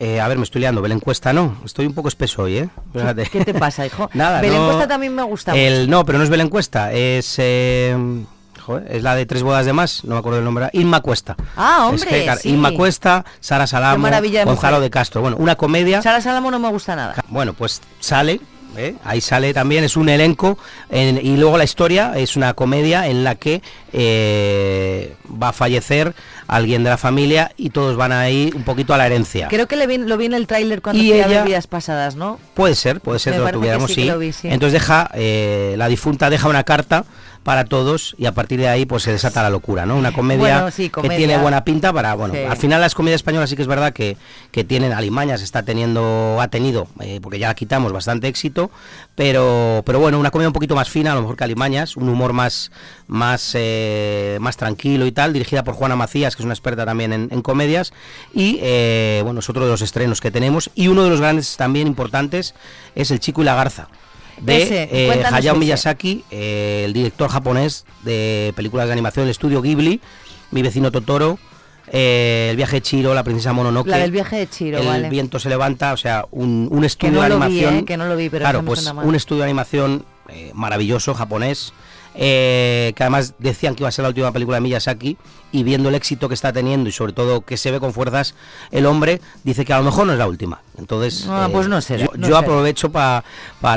eh, 0.00 0.20
a 0.20 0.28
ver, 0.28 0.36
me 0.38 0.44
estoy 0.44 0.60
liando. 0.60 0.82
Belén 0.82 1.00
Cuesta 1.00 1.32
no. 1.32 1.56
Estoy 1.64 1.86
un 1.86 1.94
poco 1.94 2.08
espeso 2.08 2.42
hoy, 2.42 2.58
¿eh? 2.58 2.68
Fíjate. 2.92 3.24
¿Qué 3.26 3.44
te 3.44 3.54
pasa, 3.54 3.86
hijo? 3.86 4.10
Nada, 4.14 4.40
Belén 4.40 4.58
no- 4.58 4.68
Costa 4.70 4.88
también 4.88 5.14
me 5.14 5.22
gusta 5.22 5.56
El, 5.56 5.88
no, 5.88 6.04
pero 6.04 6.18
no 6.18 6.24
es 6.24 6.30
Belén 6.30 6.48
Cuesta. 6.48 6.92
Es. 6.92 7.36
eh, 7.38 7.96
joder, 8.60 8.86
es 8.90 9.02
la 9.02 9.14
de 9.14 9.24
tres 9.24 9.42
bodas 9.42 9.64
de 9.66 9.72
más. 9.72 10.04
No 10.04 10.14
me 10.14 10.18
acuerdo 10.18 10.38
el 10.40 10.44
nombre. 10.44 10.68
Inma 10.72 11.00
Cuesta. 11.00 11.36
Ah, 11.56 11.84
Es 11.86 12.02
hombre, 12.02 12.08
que, 12.18 12.24
claro, 12.24 12.40
sí. 12.40 12.50
Inma 12.50 12.72
Cuesta, 12.72 13.24
Sara 13.40 13.66
Salamo, 13.66 14.04
de 14.06 14.44
Gonzalo 14.44 14.76
mujer. 14.76 14.80
de 14.80 14.90
Castro. 14.90 15.20
Bueno, 15.22 15.36
una 15.38 15.54
comedia. 15.56 16.02
Sara 16.02 16.20
Salamo 16.20 16.50
no 16.50 16.58
me 16.58 16.68
gusta 16.68 16.96
nada. 16.96 17.14
Bueno, 17.28 17.54
pues 17.54 17.80
sale, 18.00 18.40
¿eh? 18.76 18.94
ahí 19.04 19.20
sale 19.20 19.52
también, 19.54 19.84
es 19.84 19.96
un 19.96 20.08
elenco, 20.08 20.58
en- 20.90 21.24
y 21.24 21.36
luego 21.36 21.56
la 21.58 21.64
historia 21.64 22.12
es 22.16 22.36
una 22.36 22.54
comedia 22.54 23.06
en 23.08 23.24
la 23.24 23.34
que 23.36 23.62
eh, 23.92 25.14
va 25.42 25.48
a 25.48 25.52
fallecer 25.52 26.14
alguien 26.46 26.84
de 26.84 26.90
la 26.90 26.98
familia 26.98 27.52
y 27.56 27.70
todos 27.70 27.96
van 27.96 28.12
a 28.12 28.28
ir 28.30 28.54
un 28.54 28.64
poquito 28.64 28.92
a 28.94 28.98
la 28.98 29.06
herencia. 29.06 29.48
Creo 29.48 29.66
que 29.66 29.76
le 29.76 29.86
vi- 29.86 29.98
lo 29.98 30.16
vi 30.16 30.26
en 30.26 30.34
el 30.34 30.46
tráiler 30.46 30.82
cuando 30.82 31.02
Y 31.02 31.12
ella- 31.12 31.42
vidas 31.44 31.66
pasadas, 31.66 32.16
¿no? 32.16 32.38
Puede 32.54 32.74
ser, 32.74 33.00
puede 33.00 33.18
ser 33.18 33.34
Me 33.34 33.38
lo 33.40 33.46
que 33.46 33.52
tuviéramos, 33.52 33.90
sí 33.90 33.94
que 33.96 34.02
sí. 34.02 34.08
lo 34.08 34.18
vi, 34.18 34.32
sí. 34.32 34.48
Entonces 34.48 34.72
deja, 34.80 35.10
eh, 35.14 35.74
la 35.78 35.88
difunta 35.88 36.28
deja 36.30 36.48
una 36.48 36.64
carta 36.64 37.04
para 37.44 37.66
todos 37.66 38.16
y 38.18 38.26
a 38.26 38.32
partir 38.32 38.58
de 38.58 38.68
ahí 38.68 38.86
pues 38.86 39.02
se 39.04 39.12
desata 39.12 39.42
la 39.42 39.50
locura, 39.50 39.86
¿no? 39.86 39.96
Una 39.96 40.12
comedia, 40.12 40.40
Bueno, 40.62 40.70
sí, 40.70 40.88
que 40.90 41.08
tiene 41.10 41.36
buena 41.38 41.62
pinta 41.62 41.92
para, 41.92 42.14
bueno, 42.14 42.34
Sí. 42.34 42.40
al 42.40 42.56
final 42.56 42.80
las 42.80 42.94
comedias 42.94 43.18
españolas 43.20 43.50
sí 43.50 43.56
que 43.56 43.62
es 43.62 43.68
verdad 43.68 43.92
que, 43.92 44.16
que 44.50 44.64
tienen, 44.64 44.92
Alimañas 44.92 45.42
está 45.42 45.62
teniendo, 45.62 46.38
ha 46.40 46.48
tenido, 46.48 46.88
eh, 47.00 47.20
porque 47.22 47.38
ya 47.38 47.48
la 47.48 47.54
quitamos, 47.54 47.92
bastante 47.92 48.26
éxito, 48.28 48.70
pero, 49.14 49.82
pero 49.84 50.00
bueno, 50.00 50.18
una 50.18 50.30
comedia 50.30 50.48
un 50.48 50.54
poquito 50.54 50.74
más 50.74 50.88
fina, 50.88 51.12
a 51.12 51.14
lo 51.14 51.20
mejor 51.20 51.36
que 51.36 51.44
Alimañas, 51.44 51.96
un 51.96 52.08
humor 52.08 52.32
más, 52.32 52.72
más, 53.06 53.52
eh, 53.54 54.38
más 54.40 54.56
tranquilo 54.56 55.04
y 55.06 55.12
tal, 55.12 55.32
dirigida 55.34 55.62
por 55.64 55.74
Juana 55.74 55.96
Macías, 55.96 56.34
que 56.36 56.42
es 56.42 56.44
una 56.44 56.54
experta 56.54 56.86
también 56.86 57.12
en, 57.12 57.28
en 57.30 57.42
comedias, 57.42 57.92
y 58.32 58.58
eh, 58.62 59.20
bueno, 59.22 59.40
es 59.40 59.50
otro 59.50 59.64
de 59.64 59.70
los 59.70 59.82
estrenos 59.82 60.20
que 60.22 60.30
tenemos, 60.30 60.70
y 60.74 60.88
uno 60.88 61.04
de 61.04 61.10
los 61.10 61.20
grandes 61.20 61.56
también 61.58 61.86
importantes 61.86 62.54
es 62.94 63.10
El 63.10 63.20
Chico 63.20 63.42
y 63.42 63.44
la 63.44 63.54
Garza 63.54 63.88
de 64.40 64.88
eh, 64.90 65.24
Hayao. 65.32 65.56
Miyazaki, 65.56 66.24
eh, 66.30 66.82
el 66.84 66.92
director 66.92 67.30
japonés 67.30 67.84
de 68.02 68.52
películas 68.56 68.86
de 68.86 68.92
animación 68.92 69.24
del 69.24 69.30
estudio 69.30 69.62
Ghibli, 69.62 70.00
Mi 70.50 70.62
vecino 70.62 70.90
Totoro, 70.90 71.38
eh, 71.88 72.48
El 72.50 72.56
viaje 72.56 72.76
de 72.76 72.82
Chiro, 72.82 73.14
La 73.14 73.22
princesa 73.24 73.52
Mononoke, 73.52 73.88
La 73.88 73.98
del 73.98 74.10
viaje 74.10 74.36
de 74.36 74.48
Chiro, 74.48 74.78
El 74.78 74.86
vale. 74.86 75.08
viento 75.10 75.38
se 75.38 75.48
levanta, 75.48 75.92
o 75.92 75.96
sea, 75.96 76.26
un, 76.30 76.68
un 76.70 76.84
estudio 76.84 77.14
no 77.14 77.22
de 77.22 77.28
lo 77.28 77.38
vi, 77.38 77.44
animación. 77.44 77.84
que 77.84 77.96
no 77.96 78.06
lo 78.06 78.16
vi, 78.16 78.30
pero 78.30 78.42
claro, 78.42 78.64
pues 78.64 78.86
un 78.86 79.14
estudio 79.14 79.40
de 79.42 79.44
animación 79.50 80.04
maravilloso 80.54 81.14
japonés. 81.14 81.72
Eh, 82.14 82.92
que 82.96 83.02
además 83.02 83.34
decían 83.38 83.74
que 83.74 83.82
iba 83.82 83.88
a 83.88 83.92
ser 83.92 84.02
la 84.04 84.08
última 84.08 84.32
película 84.32 84.56
de 84.56 84.60
Miyazaki 84.62 85.16
y 85.52 85.62
viendo 85.62 85.88
el 85.88 85.94
éxito 85.94 86.28
que 86.28 86.34
está 86.34 86.52
teniendo 86.52 86.88
y 86.88 86.92
sobre 86.92 87.12
todo 87.12 87.42
que 87.42 87.56
se 87.56 87.70
ve 87.70 87.78
con 87.80 87.92
fuerzas 87.92 88.34
el 88.72 88.86
hombre 88.86 89.20
dice 89.44 89.64
que 89.64 89.72
a 89.72 89.78
lo 89.78 89.84
mejor 89.84 90.06
no 90.06 90.12
es 90.12 90.18
la 90.18 90.26
última 90.26 90.62
entonces 90.78 91.26
Ah, 91.28 91.46
eh, 91.48 91.52
pues 91.52 91.68
no 91.68 91.80
será, 91.80 92.04
yo, 92.04 92.10
no 92.14 92.20
yo 92.22 92.26
será. 92.26 92.38
aprovecho 92.38 92.90
para 92.90 93.22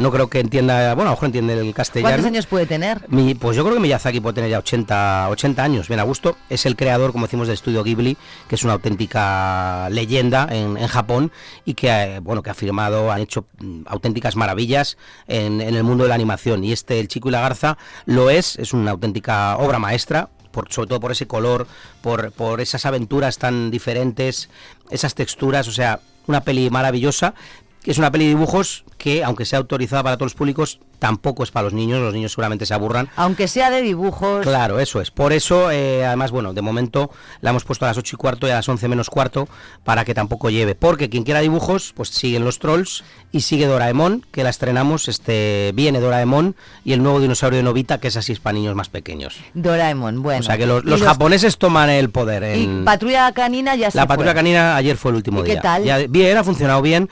no 0.02 0.12
creo 0.12 0.28
que 0.30 0.40
entienda 0.40 0.94
bueno 0.96 1.10
a 1.10 1.14
lo 1.14 1.18
mejor 1.18 1.26
entiende 1.28 1.54
el 1.60 1.74
castellano 1.74 2.10
¿Cuántos 2.10 2.26
años 2.28 2.48
puede 2.48 2.66
tener? 2.66 3.06
mi- 3.10 3.36
pues 3.36 3.56
yo 3.58 3.64
creo 3.64 3.76
que 3.76 3.82
Miyazaki 3.82 4.20
puede 4.20 4.36
tener 4.36 4.50
ya 4.50 4.60
80, 4.60 5.30
80 5.30 5.64
años, 5.64 5.88
bien 5.88 6.00
a 6.00 6.04
gusto. 6.04 6.38
Es 6.50 6.66
el 6.66 6.76
creador, 6.76 7.12
como 7.12 7.26
decimos, 7.28 7.48
del 7.48 7.54
estudio 7.56 7.84
Ghibli, 7.84 8.18
que 8.48 8.56
es 8.56 8.64
una 8.64 8.74
auténtica 8.74 9.90
leyenda 9.90 10.48
en, 10.52 10.78
en 10.78 10.88
Japón 10.88 11.32
y 11.66 11.74
que, 11.74 11.88
eh, 11.90 12.20
bueno, 12.20 12.42
que 12.44 12.50
ha 12.50 12.54
firmado, 12.54 13.12
han 13.12 13.22
hecho 13.22 13.46
mm, 13.60 13.82
auténticas 13.88 14.36
maravillas 14.36 14.98
en, 15.28 15.62
en 15.62 15.76
el 15.76 15.84
mundo 15.84 16.04
de 16.04 16.10
la 16.10 16.16
animación. 16.16 16.64
Y 16.64 16.72
este, 16.72 17.00
El 17.00 17.08
Chico 17.08 17.30
y 17.30 17.32
la 17.32 17.42
Garza, 17.42 17.78
lo 18.06 18.27
es, 18.30 18.58
es 18.58 18.74
una 18.74 18.92
auténtica 18.92 19.58
obra 19.58 19.80
maestra. 19.80 20.30
Por, 20.52 20.74
sobre 20.74 20.88
todo 20.88 21.00
por 21.00 21.12
ese 21.12 21.28
color, 21.28 21.68
por, 22.02 22.32
por 22.32 22.62
esas 22.62 22.88
aventuras 22.88 23.38
tan 23.38 23.70
diferentes, 23.70 24.50
esas 24.90 25.14
texturas, 25.14 25.68
o 25.68 25.72
sea, 25.72 26.00
una 26.26 26.42
peli 26.42 26.72
maravillosa, 26.72 27.36
es 27.84 28.00
una 28.00 28.12
peli 28.12 28.26
de 28.26 28.30
dibujos 28.30 28.84
que, 28.98 29.24
aunque 29.24 29.46
sea 29.46 29.60
autorizada 29.60 30.04
para 30.04 30.18
todos 30.18 30.32
los 30.32 30.38
públicos, 30.38 30.80
tampoco 31.00 31.44
es 31.44 31.52
para 31.52 31.66
los 31.66 31.74
niños, 31.74 32.00
los 32.00 32.14
niños 32.14 32.32
seguramente 32.32 32.66
se 32.66 32.74
aburran. 32.74 33.10
Aunque 33.16 33.48
sea 33.48 33.70
de 33.70 33.82
dibujos. 33.82 34.42
Claro, 34.46 34.80
eso 34.80 35.02
es. 35.02 35.12
Por 35.12 35.34
eso, 35.34 35.70
eh, 35.72 36.06
además, 36.06 36.32
bueno, 36.32 36.54
de 36.54 36.62
momento 36.62 37.12
la 37.42 37.52
hemos 37.52 37.64
puesto 37.66 37.86
a 37.86 37.90
las 37.90 37.98
8 37.98 38.16
y 38.16 38.18
cuarto 38.18 38.48
y 38.48 38.52
a 38.52 38.56
las 38.56 38.68
11 38.68 38.88
menos 38.88 39.10
cuarto 39.10 39.48
para 39.84 40.06
que 40.06 40.14
tampoco 40.14 40.50
lleve. 40.50 40.76
Porque 40.76 41.10
quien 41.10 41.24
quiera 41.24 41.40
dibujos, 41.42 41.94
pues 41.96 42.10
siguen 42.10 42.44
los 42.44 42.60
trolls 42.60 43.04
y 43.32 43.42
sigue 43.42 43.66
Doraemon, 43.68 44.26
que 44.32 44.44
la 44.44 44.50
estrenamos. 44.50 45.08
Este 45.08 45.72
Viene 45.76 46.00
Doraemon 46.00 46.56
y 46.84 46.94
el 46.94 47.04
nuevo 47.04 47.20
dinosaurio 47.20 47.58
de 47.58 47.64
Novita, 47.64 48.00
que 48.00 48.08
es 48.08 48.18
así 48.18 48.32
es 48.34 48.40
para 48.40 48.54
niños 48.54 48.76
más 48.76 48.90
pequeños. 48.90 49.38
Doraemon, 49.54 50.24
bueno. 50.24 50.40
o 50.40 50.44
sea 50.44 50.58
que 50.58 50.66
los, 50.66 50.84
los 50.86 51.02
japoneses 51.02 51.58
toman 51.58 51.90
el 51.90 52.10
poder. 52.10 52.58
Y. 52.58 52.84
Patrulla 52.86 53.32
Canina 53.34 53.76
ya 53.76 53.92
se 53.92 53.98
La 53.98 54.08
patrulla 54.08 54.32
fue. 54.32 54.36
canina 54.36 54.76
ayer 54.76 54.98
fue 54.98 55.12
el 55.12 55.18
último 55.18 55.42
¿Y 55.42 55.44
qué 55.44 55.52
día. 55.54 55.62
tal? 55.62 55.84
Ya- 55.84 55.98
bien, 56.08 56.38
ha 56.38 56.44
funcionado 56.44 56.82
bien. 56.82 57.10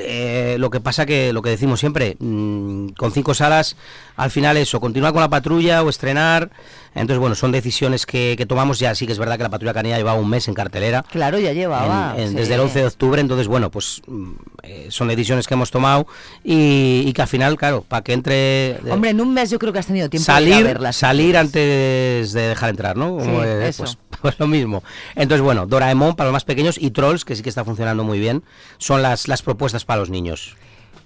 Eh, 0.00 0.56
lo 0.58 0.70
que 0.70 0.80
pasa 0.80 1.06
que 1.06 1.32
lo 1.32 1.42
que 1.42 1.50
decimos 1.50 1.80
siempre, 1.80 2.16
mm, 2.18 2.88
con 2.90 3.12
cinco 3.12 3.27
salas, 3.34 3.76
al 4.16 4.30
final 4.30 4.56
eso, 4.56 4.80
continuar 4.80 5.12
con 5.12 5.20
la 5.22 5.28
patrulla 5.28 5.82
o 5.82 5.88
estrenar. 5.90 6.50
Entonces, 6.94 7.18
bueno, 7.20 7.34
son 7.36 7.52
decisiones 7.52 8.06
que, 8.06 8.34
que 8.36 8.46
tomamos. 8.46 8.78
Ya 8.80 8.94
sí 8.94 9.06
que 9.06 9.12
es 9.12 9.18
verdad 9.18 9.36
que 9.36 9.42
la 9.44 9.50
patrulla 9.50 9.72
canina 9.74 9.96
llevaba 9.98 10.18
un 10.18 10.28
mes 10.28 10.48
en 10.48 10.54
cartelera. 10.54 11.04
Claro, 11.10 11.38
ya 11.38 11.52
llevaba. 11.52 12.14
en- 12.16 12.22
en- 12.22 12.28
sí. 12.30 12.34
Desde 12.34 12.54
el 12.54 12.60
11 12.60 12.78
de 12.80 12.86
octubre, 12.86 13.20
entonces 13.20 13.46
bueno, 13.46 13.70
pues 13.70 14.02
mm, 14.06 14.30
eh, 14.64 14.86
son 14.90 15.06
decisiones 15.08 15.46
que 15.46 15.54
hemos 15.54 15.70
tomado 15.70 16.06
y, 16.42 17.04
y 17.06 17.12
que 17.12 17.22
al 17.22 17.28
final, 17.28 17.56
claro, 17.56 17.84
para 17.86 18.02
que 18.02 18.14
entre 18.14 18.70
eh, 18.70 18.80
Hombre, 18.90 19.10
en 19.10 19.20
un 19.20 19.32
mes 19.32 19.50
yo 19.50 19.58
creo 19.60 19.72
que 19.72 19.78
has 19.78 19.86
tenido 19.86 20.08
tiempo 20.08 20.24
de 20.24 20.34
salir, 20.34 20.64
verlas. 20.64 20.96
salir 20.96 21.36
antes 21.36 22.32
de 22.32 22.42
dejar 22.48 22.70
entrar, 22.70 22.96
¿no? 22.96 23.16
Como, 23.18 23.42
Sí, 23.42 23.46
eh, 23.46 23.68
eso. 23.68 23.84
Pues, 23.84 23.98
pues 24.22 24.38
lo 24.40 24.48
mismo. 24.48 24.82
Entonces, 25.14 25.42
bueno, 25.42 25.66
Doraemon 25.66 26.16
para 26.16 26.28
los 26.28 26.32
más 26.32 26.44
pequeños 26.44 26.76
y 26.80 26.90
Trolls, 26.90 27.24
que 27.24 27.36
sí 27.36 27.42
que 27.44 27.48
está 27.50 27.64
funcionando 27.64 28.02
muy 28.02 28.18
bien, 28.18 28.42
son 28.78 29.02
las, 29.02 29.28
las 29.28 29.42
propuestas 29.42 29.84
para 29.84 30.00
los 30.00 30.10
niños. 30.10 30.56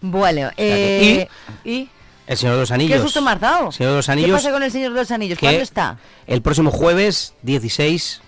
Bueno, 0.01 0.51
eh, 0.57 1.29
y... 1.65 1.89
El 2.27 2.37
Señor 2.37 2.55
de 2.55 2.61
los 2.61 2.71
Anillos. 2.71 2.97
¿Qué 2.97 3.03
susto 3.03 3.21
me 3.23 3.31
has 3.33 3.41
dado? 3.41 3.73
Señor 3.73 3.93
de 3.93 3.97
los 3.97 4.07
¿Qué 4.07 4.13
Anillos. 4.13 4.31
pasa 4.33 4.53
con 4.53 4.63
el 4.63 4.71
Señor 4.71 4.93
de 4.93 5.01
los 5.01 5.11
Anillos? 5.11 5.39
¿Cuándo 5.39 5.61
está? 5.61 5.99
El 6.27 6.43
próximo 6.43 6.71
jueves 6.71 7.35
16. 7.43 8.21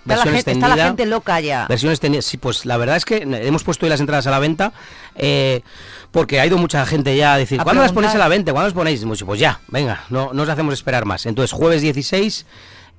Está 0.00 0.16
la, 0.16 0.22
gente, 0.22 0.38
está 0.38 0.50
extendida. 0.52 0.76
la 0.76 0.86
gente 0.86 1.06
loca 1.06 1.40
ya. 1.40 1.66
Versión 1.68 1.92
extendida. 1.92 2.22
Sí, 2.22 2.38
pues 2.38 2.64
la 2.64 2.76
verdad 2.78 2.96
es 2.96 3.04
que 3.04 3.18
hemos 3.18 3.62
puesto 3.62 3.84
hoy 3.86 3.90
las 3.90 4.00
entradas 4.00 4.26
a 4.26 4.30
la 4.30 4.38
venta 4.38 4.72
eh, 5.14 5.60
porque 6.10 6.40
ha 6.40 6.46
ido 6.46 6.56
mucha 6.56 6.84
gente 6.86 7.14
ya 7.16 7.34
a 7.34 7.38
decir, 7.38 7.60
A 7.60 7.64
¿cuándo 7.64 7.82
las 7.82 7.92
preguntar. 7.92 8.10
ponéis 8.12 8.14
a 8.16 8.18
la 8.24 8.28
venta? 8.28 8.52
¿Cuándo 8.52 8.66
las 8.66 8.74
ponéis? 8.74 9.04
Pues 9.24 9.38
ya, 9.38 9.60
venga, 9.68 10.04
no, 10.08 10.32
no 10.32 10.42
os 10.42 10.48
hacemos 10.48 10.72
esperar 10.74 11.04
más. 11.04 11.26
Entonces, 11.26 11.52
jueves 11.52 11.82
16, 11.82 12.46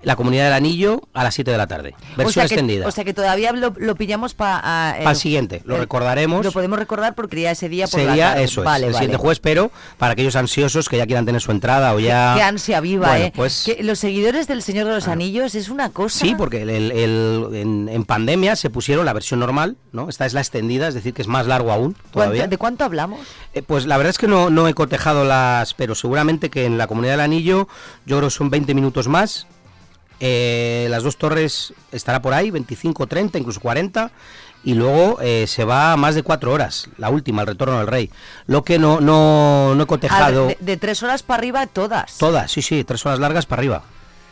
la 0.03 0.15
Comunidad 0.15 0.45
del 0.45 0.53
Anillo 0.53 1.01
a 1.13 1.23
las 1.23 1.35
7 1.35 1.51
de 1.51 1.57
la 1.57 1.67
tarde. 1.67 1.93
Versión 2.17 2.25
o 2.27 2.31
sea 2.31 2.41
que, 2.47 2.53
extendida. 2.55 2.87
O 2.87 2.91
sea 2.91 3.03
que 3.03 3.13
todavía 3.13 3.51
lo, 3.51 3.73
lo 3.77 3.95
pillamos 3.95 4.33
para... 4.33 4.61
Para 4.61 5.09
el 5.11 5.15
siguiente, 5.15 5.61
lo 5.65 5.77
recordaremos. 5.77 6.43
Lo 6.45 6.51
podemos 6.51 6.79
recordar 6.79 7.13
porque 7.15 7.41
ya 7.41 7.51
ese 7.51 7.69
día 7.69 7.87
por 7.87 7.99
la 7.99 8.05
Sería 8.09 8.29
tarde. 8.31 8.43
eso, 8.43 8.61
es, 8.61 8.65
vale, 8.65 8.87
el 8.87 8.93
vale. 8.93 9.03
siguiente 9.05 9.17
jueves, 9.21 9.39
pero 9.39 9.71
para 9.97 10.13
aquellos 10.13 10.35
ansiosos 10.35 10.89
que 10.89 10.97
ya 10.97 11.05
quieran 11.05 11.25
tener 11.25 11.41
su 11.41 11.51
entrada 11.51 11.93
o 11.93 11.99
ya... 11.99 12.33
Qué 12.35 12.41
ansia 12.43 12.79
viva, 12.81 13.09
Bueno, 13.09 13.25
¿eh? 13.25 13.33
pues- 13.35 13.63
Que 13.65 13.83
los 13.83 13.99
seguidores 13.99 14.47
del 14.47 14.61
Señor 14.63 14.87
de 14.87 14.93
los 14.93 15.07
Anillos 15.07 15.55
es 15.55 15.69
una 15.69 15.89
cosa... 15.91 16.19
Sí, 16.19 16.33
porque 16.37 16.63
el- 16.63 16.69
el- 16.69 16.91
el- 16.91 17.49
en, 17.53 17.89
en 17.89 18.05
pandemia 18.05 18.55
se 18.55 18.69
pusieron 18.69 19.05
la 19.05 19.13
versión 19.13 19.39
normal, 19.39 19.77
¿no? 19.91 20.09
Esta 20.09 20.25
es 20.25 20.33
la 20.33 20.41
extendida, 20.41 20.87
es 20.87 20.93
decir, 20.93 21.13
que 21.13 21.21
es 21.21 21.27
más 21.27 21.47
largo 21.47 21.71
aún 21.71 21.93
¿Cuánto- 21.93 22.11
todavía. 22.13 22.47
¿De 22.47 22.57
cuánto 22.57 22.83
hablamos? 22.85 23.19
Eh, 23.53 23.61
pues 23.61 23.85
la 23.85 23.97
verdad 23.97 24.09
es 24.11 24.17
que 24.17 24.27
no, 24.27 24.49
no 24.49 24.67
he 24.67 24.73
cotejado 24.73 25.23
las, 25.25 25.73
pero 25.73 25.95
seguramente 25.95 26.49
que 26.49 26.65
en 26.65 26.77
la 26.77 26.87
Comunidad 26.87 27.13
del 27.13 27.21
Anillo 27.21 27.67
yo 28.05 28.17
creo 28.17 28.29
que 28.29 28.35
son 28.35 28.49
20 28.49 28.73
minutos 28.73 29.07
más. 29.07 29.47
Eh, 30.21 30.87
las 30.89 31.01
dos 31.03 31.17
torres 31.17 31.73
estará 31.91 32.21
por 32.21 32.33
ahí, 32.33 32.51
25, 32.51 33.07
30, 33.07 33.39
incluso 33.39 33.59
40. 33.59 34.11
Y 34.63 34.75
luego 34.75 35.17
eh, 35.21 35.45
se 35.47 35.65
va 35.65 35.91
a 35.91 35.97
más 35.97 36.13
de 36.13 36.21
cuatro 36.21 36.53
horas, 36.53 36.87
la 36.97 37.09
última, 37.09 37.41
el 37.41 37.47
retorno 37.47 37.79
del 37.79 37.87
rey. 37.87 38.11
Lo 38.45 38.63
que 38.63 38.77
no, 38.77 39.01
no, 39.01 39.73
no 39.73 39.83
he 39.83 39.87
cotejado. 39.87 40.47
ver, 40.47 40.57
de, 40.59 40.65
de 40.65 40.77
tres 40.77 41.01
horas 41.01 41.23
para 41.23 41.39
arriba 41.39 41.65
todas. 41.65 42.19
Todas, 42.19 42.51
sí, 42.51 42.61
sí, 42.61 42.83
tres 42.83 43.03
horas 43.07 43.17
largas 43.17 43.47
para 43.47 43.59
arriba. 43.61 43.83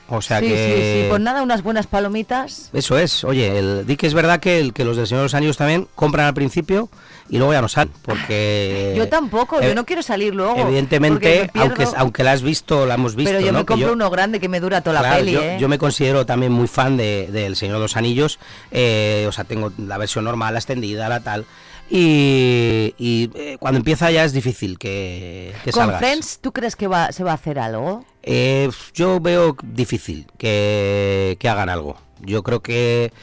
O 0.10 0.22
sea 0.22 0.40
sí, 0.40 0.48
que... 0.48 0.56
sí, 0.56 1.02
sí, 1.04 1.08
pues 1.10 1.22
nada, 1.22 1.44
unas 1.44 1.62
buenas 1.62 1.88
palomitas. 1.88 2.70
Eso 2.74 2.98
es, 2.98 3.24
oye, 3.24 3.60
el, 3.60 3.86
di 3.86 3.96
que 3.96 4.08
es 4.08 4.14
verdad 4.14 4.40
que, 4.40 4.60
el, 4.60 4.74
que 4.74 4.84
los 4.84 4.98
del 4.98 5.06
Señor 5.06 5.22
de 5.22 5.26
los 5.26 5.34
Anillos 5.36 5.58
también 5.58 5.88
compran 5.96 6.26
al 6.26 6.34
principio 6.34 6.90
y 7.30 7.38
luego 7.38 7.54
ya 7.54 7.62
no 7.62 7.68
salen, 7.68 7.94
porque... 8.02 8.94
yo 8.98 9.08
tampoco, 9.08 9.62
eh, 9.62 9.68
yo 9.68 9.76
no 9.76 9.86
quiero 9.86 10.02
salir 10.02 10.34
luego. 10.34 10.58
Evidentemente, 10.58 11.52
me 11.54 11.62
aunque, 11.62 11.88
aunque 11.96 12.24
la 12.24 12.32
has 12.32 12.42
visto, 12.42 12.88
la 12.88 12.96
hemos 12.96 13.16
visto, 13.16 13.32
Pero 13.32 13.46
yo 13.46 13.52
¿no? 13.52 13.60
me 13.60 13.66
compro 13.66 13.94
uno 13.94 14.10
grande 14.10 14.40
que 14.40 14.50
me 14.50 14.60
dura 14.60 14.82
toda 14.82 15.02
la 15.02 15.16
peli, 15.16 15.34
yo, 15.34 15.42
¿eh? 15.42 15.58
yo 15.60 15.70
me 15.70 15.78
considero 15.78 16.26
también 16.26 16.52
muy 16.52 16.68
fan 16.68 16.98
de, 16.98 17.30
del 17.32 17.56
Señor 17.56 17.76
de 17.76 17.82
los 17.82 17.96
Anillos, 17.96 18.40
eh, 18.72 19.26
o 19.28 19.32
sea, 19.32 19.44
tengo 19.44 19.72
la 19.78 20.00
versión 20.00 20.26
normal, 20.26 20.54
la 20.54 20.60
extendida, 20.60 21.08
la 21.08 21.20
tal, 21.20 21.46
y, 21.90 22.94
y, 22.98 23.30
eh, 23.36 23.58
cuando 23.60 23.78
empieza 23.78 24.10
ya 24.12 24.24
es 24.24 24.34
difícil 24.34 24.78
que, 24.78 25.54
que 25.64 25.72
Con 25.72 25.84
salgas. 25.84 26.00
Friends, 26.00 26.40
¿tú 26.42 26.52
crees 26.52 26.76
que 26.76 26.88
va, 26.88 27.12
se 27.12 27.24
va 27.24 27.32
a 27.32 27.36
hacer 27.36 27.60
algo? 27.60 28.06
Eh, 28.24 28.70
yo 28.94 29.20
veo 29.20 29.56
difícil 29.64 30.28
que, 30.38 31.38
que 31.40 31.50
hagan 31.50 31.70
algo. 31.70 31.98
Yo 32.22 32.44
creo 32.44 32.62
que, 32.62 33.14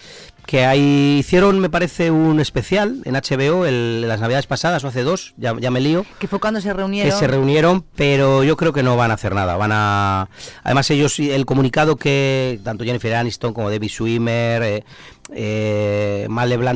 que 0.46 0.64
hay, 0.64 1.18
hicieron, 1.18 1.60
me 1.60 1.68
parece, 1.68 2.10
un 2.10 2.40
especial 2.40 3.02
en 3.04 3.14
HBO 3.14 3.66
el- 3.66 4.08
las 4.08 4.20
navidades 4.20 4.46
pasadas, 4.46 4.82
o 4.84 4.88
hace 4.88 5.02
dos, 5.02 5.34
ya, 5.36 5.54
ya 5.60 5.70
me 5.70 5.80
lío, 5.80 6.06
Que 6.18 6.28
fue 6.28 6.40
cuando 6.40 6.62
se 6.62 6.72
reunieron. 6.72 7.10
que 7.12 7.16
se 7.16 7.26
reunieron, 7.26 7.84
pero 7.94 8.42
yo 8.42 8.56
creo 8.56 8.72
que 8.72 8.82
no 8.82 8.96
van 8.96 9.10
a 9.10 9.14
hacer 9.14 9.34
nada. 9.34 9.56
Van 9.56 9.70
a, 9.74 10.30
además 10.62 10.88
ellos, 10.90 11.18
el 11.20 11.44
comunicado 11.44 11.96
que 11.96 12.58
tanto 12.64 12.84
Jennifer 12.84 13.14
Aniston 13.16 13.52
como 13.52 13.68
Debbie 13.68 13.90
Swimmer, 13.90 14.62
eh, 14.62 14.84
eh, 15.34 16.26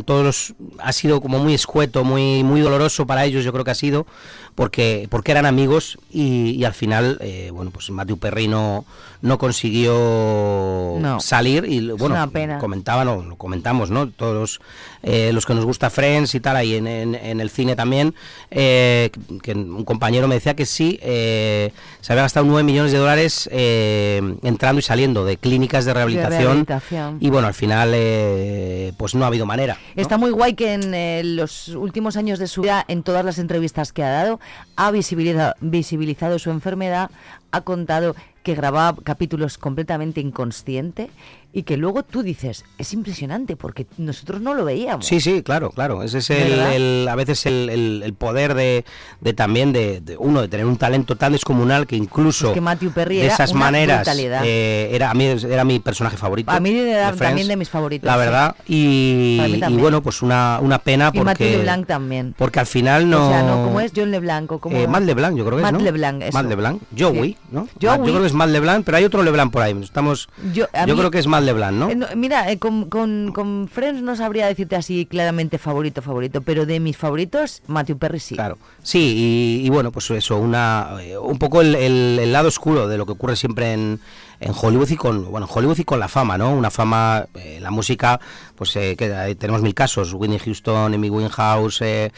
todos 0.04 0.54
ha 0.78 0.92
sido 0.92 1.20
como 1.20 1.38
muy 1.38 1.54
escueto, 1.54 2.04
muy, 2.04 2.42
muy 2.42 2.60
doloroso 2.60 3.06
para 3.06 3.24
ellos, 3.24 3.44
yo 3.44 3.52
creo 3.52 3.64
que 3.64 3.70
ha 3.70 3.74
sido, 3.76 4.06
porque, 4.54 5.06
porque 5.10 5.32
eran 5.32 5.46
amigos 5.46 5.98
y, 6.10 6.50
y 6.50 6.64
al 6.64 6.74
final, 6.74 7.18
eh, 7.20 7.50
bueno, 7.52 7.70
pues 7.70 7.90
Matthew 7.90 8.18
Perry 8.18 8.48
no, 8.48 8.84
no 9.22 9.38
consiguió 9.38 10.96
No. 11.00 11.20
salir 11.20 11.64
y 11.66 11.90
bueno, 11.92 12.14
comentaban, 12.60 13.08
o 13.08 13.22
lo 13.22 13.36
comentamos, 13.36 13.90
¿no? 13.90 14.08
Todos 14.08 14.34
los, 14.34 14.60
eh, 15.02 15.30
los 15.32 15.46
que 15.46 15.54
nos 15.54 15.64
gusta 15.64 15.90
Friends 15.90 16.34
y 16.34 16.40
tal, 16.40 16.56
ahí 16.56 16.74
en, 16.74 16.86
en- 16.86 17.14
en 17.14 17.40
el 17.40 17.50
cine 17.50 17.76
también, 17.76 18.14
eh, 18.50 19.10
que 19.42 19.52
un 19.52 19.84
compañero 19.84 20.28
me 20.28 20.34
decía 20.34 20.54
que 20.54 20.66
sí, 20.66 20.98
eh, 21.02 21.72
se 22.00 22.12
había 22.12 22.22
gastado 22.22 22.46
9 22.46 22.62
millones 22.62 22.92
de 22.92 22.98
dólares 22.98 23.48
eh, 23.52 24.20
entrando 24.42 24.78
y 24.80 24.82
saliendo 24.82 25.24
de 25.24 25.36
clínicas 25.36 25.84
de 25.84 25.94
rehabilitación. 25.94 26.40
rehabilitación. 26.66 27.18
Y 27.20 27.30
bueno, 27.30 27.46
al 27.48 27.54
final, 27.54 27.92
eh, 27.94 28.92
pues 28.96 29.14
no 29.14 29.24
ha 29.24 29.28
habido 29.28 29.46
manera. 29.46 29.78
¿no? 29.96 30.02
Está 30.02 30.18
muy 30.18 30.30
guay 30.30 30.54
que 30.54 30.72
en 30.74 31.36
los 31.36 31.68
últimos 31.68 32.16
años 32.16 32.38
de 32.38 32.46
su 32.46 32.62
vida, 32.62 32.84
en 32.88 33.02
todas 33.02 33.24
las 33.24 33.38
entrevistas 33.38 33.92
que 33.92 34.02
ha 34.02 34.10
dado, 34.10 34.39
ha 34.76 34.90
visibiliza- 34.90 35.54
visibilizado 35.60 36.38
su 36.38 36.50
enfermedad, 36.50 37.10
ha 37.52 37.60
contado 37.62 38.14
que 38.42 38.54
grababa 38.54 38.98
capítulos 39.02 39.58
completamente 39.58 40.20
inconsciente 40.20 41.10
y 41.52 41.64
que 41.64 41.76
luego 41.76 42.02
tú 42.04 42.22
dices, 42.22 42.64
es 42.78 42.92
impresionante 42.92 43.56
porque 43.56 43.86
nosotros 43.98 44.40
no 44.40 44.54
lo 44.54 44.64
veíamos. 44.64 45.04
Sí, 45.06 45.20
sí, 45.20 45.42
claro, 45.42 45.70
claro. 45.70 46.02
Ese 46.02 46.18
es 46.18 46.30
el, 46.30 46.52
el- 46.52 47.08
a 47.08 47.14
veces 47.16 47.44
el, 47.46 47.68
el- 47.70 48.02
el 48.04 48.14
poder 48.14 48.54
de, 48.54 48.84
de 49.20 49.32
también 49.32 49.72
de, 49.72 50.00
de 50.00 50.16
uno 50.16 50.42
de 50.42 50.48
tener 50.48 50.66
un 50.66 50.76
talento 50.76 51.16
tan 51.16 51.32
descomunal 51.32 51.86
que 51.86 51.96
incluso 51.96 52.48
Es 52.48 52.54
que 52.54 52.60
Matthew 52.60 52.92
Perry 52.92 53.16
de 53.16 53.24
era 53.24 53.34
esas 53.34 53.50
una 53.50 53.60
maneras 53.60 54.06
eh, 54.44 54.90
era 54.92 55.10
a 55.10 55.14
mí 55.14 55.24
era 55.26 55.64
mi 55.64 55.80
personaje 55.80 56.16
favorito. 56.16 56.50
A 56.50 56.60
mí 56.60 56.70
era 56.70 57.12
también 57.12 57.48
de 57.48 57.56
mis 57.56 57.68
favoritos, 57.68 58.06
La 58.06 58.16
verdad 58.16 58.54
y, 58.68 59.60
y 59.68 59.76
bueno 59.76 60.02
pues 60.02 60.22
una, 60.22 60.58
una 60.62 60.78
pena 60.78 61.10
y 61.12 61.18
Matthew 61.18 61.24
porque 61.24 61.56
LeBlanc 61.56 61.86
también. 61.86 62.34
porque 62.38 62.60
al 62.60 62.66
final 62.66 63.08
no. 63.10 63.26
O 63.26 63.30
sea, 63.30 63.42
¿no? 63.42 63.64
¿Cómo 63.64 63.80
es? 63.80 63.92
John 63.94 64.10
LeBlanc. 64.10 64.52
¿o 64.52 64.58
cómo? 64.60 64.76
Eh, 64.76 64.86
Matt 64.86 65.02
LeBlanc, 65.02 65.36
yo 65.36 65.44
creo 65.44 65.56
que 65.58 65.62
Matt 65.62 65.72
es, 65.74 65.78
¿no? 65.78 65.84
LeBlanc, 65.84 66.22
eso. 66.22 66.32
Matt 66.38 66.46
LeBlanc, 66.46 66.82
Joey, 66.98 67.32
Sí. 67.32 67.38
¿no? 67.50 67.68
Joey. 67.80 67.98
Yo 67.98 68.04
creo 68.04 68.20
que 68.20 68.26
es 68.26 68.32
Matt 68.32 68.50
LeBlanc, 68.50 68.84
pero 68.84 68.96
hay 68.98 69.04
otro 69.04 69.22
LeBlanc 69.22 69.52
por 69.52 69.62
ahí. 69.62 69.76
Estamos, 69.82 70.28
Yo- 70.52 70.66
yo, 70.86 70.94
mí- 70.94 70.98
creo 70.98 71.10
que 71.10 71.18
es 71.18 71.26
Matt 71.26 71.39
LeBlanc, 71.44 71.76
¿no? 71.76 71.90
Eh, 71.90 71.94
no, 71.96 72.06
mira, 72.16 72.50
eh, 72.50 72.58
con, 72.58 72.88
con, 72.88 73.32
con 73.32 73.68
Friends 73.72 74.02
no 74.02 74.16
sabría 74.16 74.46
decirte 74.46 74.76
así 74.76 75.06
claramente 75.06 75.58
favorito, 75.58 76.02
favorito, 76.02 76.40
pero 76.42 76.66
de 76.66 76.80
mis 76.80 76.96
favoritos, 76.96 77.62
Matthew 77.66 77.98
Perry 77.98 78.20
sí. 78.20 78.34
Claro. 78.34 78.58
Sí, 78.82 79.60
y, 79.62 79.66
y 79.66 79.70
bueno, 79.70 79.90
pues 79.92 80.10
eso, 80.10 80.36
una 80.38 80.96
eh, 81.02 81.16
un 81.18 81.38
poco 81.38 81.60
el, 81.60 81.74
el- 81.74 82.18
el 82.20 82.32
lado 82.32 82.48
oscuro 82.48 82.88
de 82.88 82.96
lo 82.98 83.06
que 83.06 83.12
ocurre 83.12 83.36
siempre 83.36 83.72
en, 83.72 84.00
en 84.40 84.52
Hollywood 84.58 84.88
y 84.90 84.96
con 84.96 85.30
bueno, 85.30 85.46
en 85.46 85.52
Hollywood 85.56 85.78
y 85.78 85.84
con 85.84 86.00
la 86.00 86.08
fama, 86.08 86.38
¿no? 86.38 86.52
Una 86.52 86.70
fama, 86.70 87.26
eh, 87.34 87.58
la 87.60 87.70
música, 87.70 88.20
pues 88.56 88.74
eh, 88.76 88.94
que 88.96 89.34
tenemos 89.38 89.62
mil 89.62 89.74
casos, 89.74 90.14
Whitney 90.14 90.38
Houston, 90.38 90.94
Amy 90.94 91.10
Winehouse, 91.10 91.82
eh, 91.82 92.10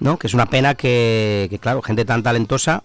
¿no? 0.00 0.18
Que 0.18 0.26
es 0.26 0.34
una 0.34 0.46
pena 0.46 0.74
que, 0.74 1.46
que, 1.50 1.58
claro, 1.58 1.80
gente 1.82 2.04
tan 2.04 2.22
talentosa 2.22 2.82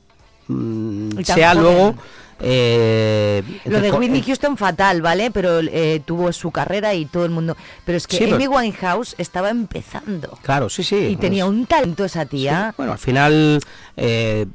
mm, 0.47 1.09
sea 1.23 1.53
joven. 1.53 1.61
luego 1.63 1.95
eh, 2.41 3.43
Lo 3.65 3.81
de 3.81 3.91
Whitney 3.91 4.21
Houston 4.23 4.57
fatal, 4.57 5.01
¿vale? 5.01 5.31
Pero 5.31 5.59
eh, 5.59 6.01
tuvo 6.05 6.31
su 6.33 6.51
carrera 6.51 6.93
y 6.93 7.05
todo 7.05 7.25
el 7.25 7.31
mundo... 7.31 7.55
Pero 7.85 7.97
es 7.97 8.07
que 8.07 8.17
Sí, 8.17 8.23
pero- 8.25 8.35
Amy 8.37 8.47
Winehouse 8.47 9.15
estaba 9.17 9.49
empezando. 9.49 10.37
Claro, 10.41 10.69
sí, 10.69 10.83
sí. 10.83 10.95
Y 10.95 11.15
tenía 11.17 11.45
pues- 11.45 11.55
un 11.57 11.65
talento 11.65 12.05
esa 12.05 12.25
tía. 12.25 12.73
Bueno, 12.77 12.93
al 12.93 12.99
final 12.99 13.59
eh, 13.97 14.45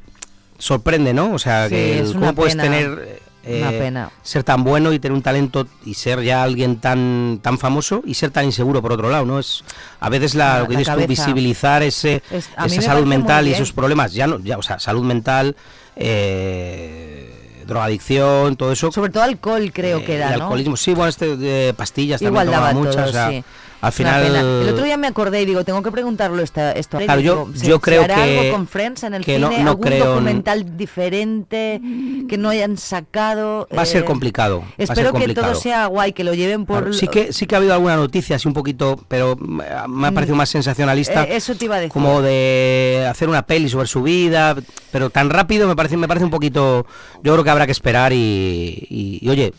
sorprende, 0.58 1.12
¿no? 1.14 1.32
O 1.34 1.38
sea, 1.38 1.68
Sí, 1.68 1.74
que 1.74 2.04
cómo 2.12 2.34
puedes 2.34 2.56
tener 2.56 3.20
eh, 3.46 3.60
Una 3.60 3.70
pena. 3.72 4.10
ser 4.22 4.42
tan 4.42 4.64
bueno 4.64 4.90
y 4.94 4.98
tener 4.98 5.14
un 5.14 5.20
talento 5.22 5.66
y 5.84 5.92
ser 5.92 6.22
ya 6.22 6.42
alguien 6.42 6.80
tan 6.80 7.40
tan 7.42 7.58
famoso 7.58 8.02
y 8.06 8.14
ser 8.14 8.30
tan 8.30 8.46
inseguro 8.46 8.80
por 8.80 8.92
otro 8.92 9.10
lado, 9.10 9.26
¿no? 9.26 9.38
Es 9.38 9.62
a 10.00 10.08
veces 10.08 10.34
la, 10.34 10.54
La- 10.54 10.60
lo 10.60 10.68
que 10.68 10.76
dices 10.78 10.94
tú, 10.94 11.06
visibilizar 11.06 11.82
ese 11.82 12.22
Es- 12.30 12.48
esa 12.48 12.62
me 12.66 12.80
salud 12.80 13.04
mental 13.06 13.46
y 13.46 13.52
esos 13.52 13.72
problemas, 13.72 14.14
ya 14.14 14.26
no, 14.26 14.38
ya, 14.40 14.56
o 14.56 14.62
sea, 14.62 14.78
salud 14.78 15.02
mental, 15.04 15.56
eh, 15.96 17.33
drogadicción, 17.64 18.56
todo 18.56 18.72
eso. 18.72 18.92
Sobre 18.92 19.10
todo 19.10 19.22
alcohol 19.22 19.70
creo 19.72 19.98
eh, 19.98 20.04
que 20.04 20.16
era, 20.16 20.28
¿no? 20.28 20.34
alcoholismo, 20.34 20.76
sí, 20.76 20.92
bueno, 20.94 21.08
este 21.08 21.36
de 21.36 21.74
pastillas 21.74 22.22
Igual 22.22 22.50
también 22.50 22.60
tomaba 22.60 22.72
muchas, 22.74 22.94
todo, 22.96 23.08
o 23.08 23.12
sea, 23.12 23.30
sí. 23.30 23.44
Al 23.86 23.92
final. 23.92 24.24
El 24.62 24.68
otro 24.68 24.84
día 24.84 24.96
me 24.96 25.06
acordé 25.06 25.42
y 25.42 25.46
digo, 25.46 25.64
tengo 25.64 25.82
que 25.82 25.90
preguntarlo 25.90 26.42
esta, 26.42 26.72
esto. 26.72 26.98
Claro, 26.98 27.20
yo- 27.20 27.46
digo, 27.46 27.58
¿se- 27.58 27.66
yo 27.66 27.76
se 27.76 27.80
creo 27.82 28.02
hará 28.04 28.16
que- 28.16 28.38
algo 28.40 28.52
con 28.56 28.66
Friends 28.68 29.02
en 29.04 29.14
el 29.14 29.24
que 29.24 29.36
cine? 29.36 29.40
no- 29.58 29.62
no 29.64 29.70
¿Algún 29.70 29.84
creo 29.86 30.02
en- 30.04 30.10
documental 30.10 30.76
diferente 30.76 31.80
que 32.28 32.38
no 32.38 32.48
hayan 32.50 32.76
sacado? 32.76 33.68
Va 33.76 33.82
a 33.82 33.86
ser 33.86 34.02
Eh, 34.02 34.04
complicado. 34.04 34.60
ser 34.76 34.84
Espero 34.90 35.12
que 35.12 35.34
todo 35.34 35.54
sea 35.54 35.86
guay, 35.86 36.12
que 36.12 36.24
lo 36.24 36.34
lleven 36.34 36.66
por... 36.66 36.78
Claro, 36.78 36.92
sí 36.92 37.08
que 37.08 37.32
sí 37.32 37.46
que 37.46 37.54
ha 37.54 37.58
habido 37.58 37.74
alguna 37.74 37.96
noticia 37.96 38.36
así 38.36 38.48
un 38.48 38.54
poquito, 38.54 38.98
pero 39.08 39.36
me 39.36 39.64
me 39.88 40.08
ha 40.08 40.12
parecido 40.12 40.36
más 40.36 40.48
sensacionalista. 40.48 41.24
Eh, 41.24 41.36
eso 41.36 41.54
te 41.54 41.66
iba 41.66 41.76
a 41.76 41.80
decir. 41.80 41.92
Como 41.92 42.22
de 42.22 43.06
hacer 43.08 43.28
una 43.28 43.42
peli 43.46 43.68
sobre 43.68 43.86
su 43.86 44.02
vida, 44.02 44.56
pero 44.90 45.10
tan 45.10 45.30
rápido 45.30 45.68
me 45.68 45.76
parece 45.76 45.96
me 45.96 46.08
parece 46.08 46.24
un 46.24 46.30
poquito. 46.30 46.86
Yo 47.22 47.32
creo 47.32 47.44
que 47.44 47.50
habrá 47.50 47.66
que 47.66 47.72
esperar 47.72 48.12
y, 48.12 48.86
y- 48.88 49.18
y, 49.20 49.28
oye, 49.28 49.52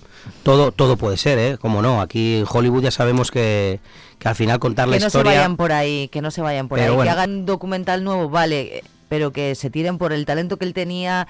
todo 0.43 0.71
todo 0.71 0.97
puede 0.97 1.17
ser, 1.17 1.37
¿eh? 1.39 1.57
Como 1.59 1.81
no, 1.81 2.01
aquí 2.01 2.37
en 2.39 2.45
Hollywood 2.49 2.83
ya 2.83 2.91
sabemos 2.91 3.31
que, 3.31 3.79
que 4.19 4.27
al 4.27 4.35
final 4.35 4.59
contar 4.59 4.87
la 4.87 4.95
que 4.97 5.01
no 5.01 5.07
historia. 5.07 5.31
se 5.31 5.37
vayan 5.37 5.57
por 5.57 5.71
ahí, 5.71 6.07
que 6.09 6.21
no 6.21 6.31
se 6.31 6.41
vayan 6.41 6.67
por 6.67 6.77
Pero 6.79 6.91
ahí, 6.91 6.95
bueno. 6.95 7.09
que 7.09 7.11
hagan 7.13 7.31
un 7.31 7.45
documental 7.45 8.03
nuevo, 8.03 8.29
vale, 8.29 8.83
pero 9.09 9.31
que 9.31 9.55
se 9.55 9.69
tiren 9.69 9.97
por 9.97 10.13
el 10.13 10.25
talento 10.25 10.57
que 10.57 10.65
él 10.65 10.73
tenía, 10.73 11.27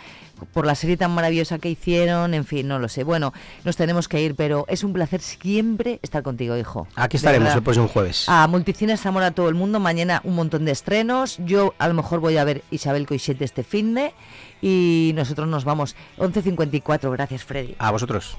por 0.53 0.65
la 0.65 0.75
serie 0.75 0.95
tan 0.97 1.11
maravillosa 1.11 1.59
que 1.59 1.69
hicieron, 1.69 2.33
en 2.33 2.45
fin, 2.45 2.67
no 2.67 2.79
lo 2.79 2.88
sé. 2.88 3.03
Bueno, 3.03 3.33
nos 3.63 3.75
tenemos 3.75 4.07
que 4.07 4.21
ir, 4.21 4.36
pero 4.36 4.65
es 4.69 4.83
un 4.83 4.93
placer 4.93 5.21
siempre 5.21 5.99
estar 6.01 6.23
contigo, 6.23 6.57
hijo. 6.57 6.88
Aquí 6.95 7.17
estaremos 7.17 7.53
el 7.53 7.63
próximo 7.63 7.88
jueves. 7.88 8.29
A 8.29 8.47
Multicines 8.47 9.01
Zamora 9.01 9.27
a 9.27 9.31
todo 9.31 9.49
el 9.49 9.55
mundo, 9.55 9.79
mañana 9.79 10.21
un 10.23 10.36
montón 10.36 10.65
de 10.65 10.71
estrenos. 10.71 11.38
Yo 11.45 11.73
a 11.77 11.88
lo 11.88 11.93
mejor 11.93 12.19
voy 12.21 12.38
a 12.38 12.43
ver 12.43 12.63
Isabel 12.71 13.05
Coixet 13.07 13.41
este 13.41 13.63
fin 13.63 13.93
de 13.93 14.13
y 14.61 15.11
nosotros 15.15 15.47
nos 15.47 15.65
vamos 15.65 15.95
11.54. 16.17 17.11
Gracias, 17.11 17.43
Freddy. 17.43 17.75
A 17.77 17.91
vosotros. 17.91 18.38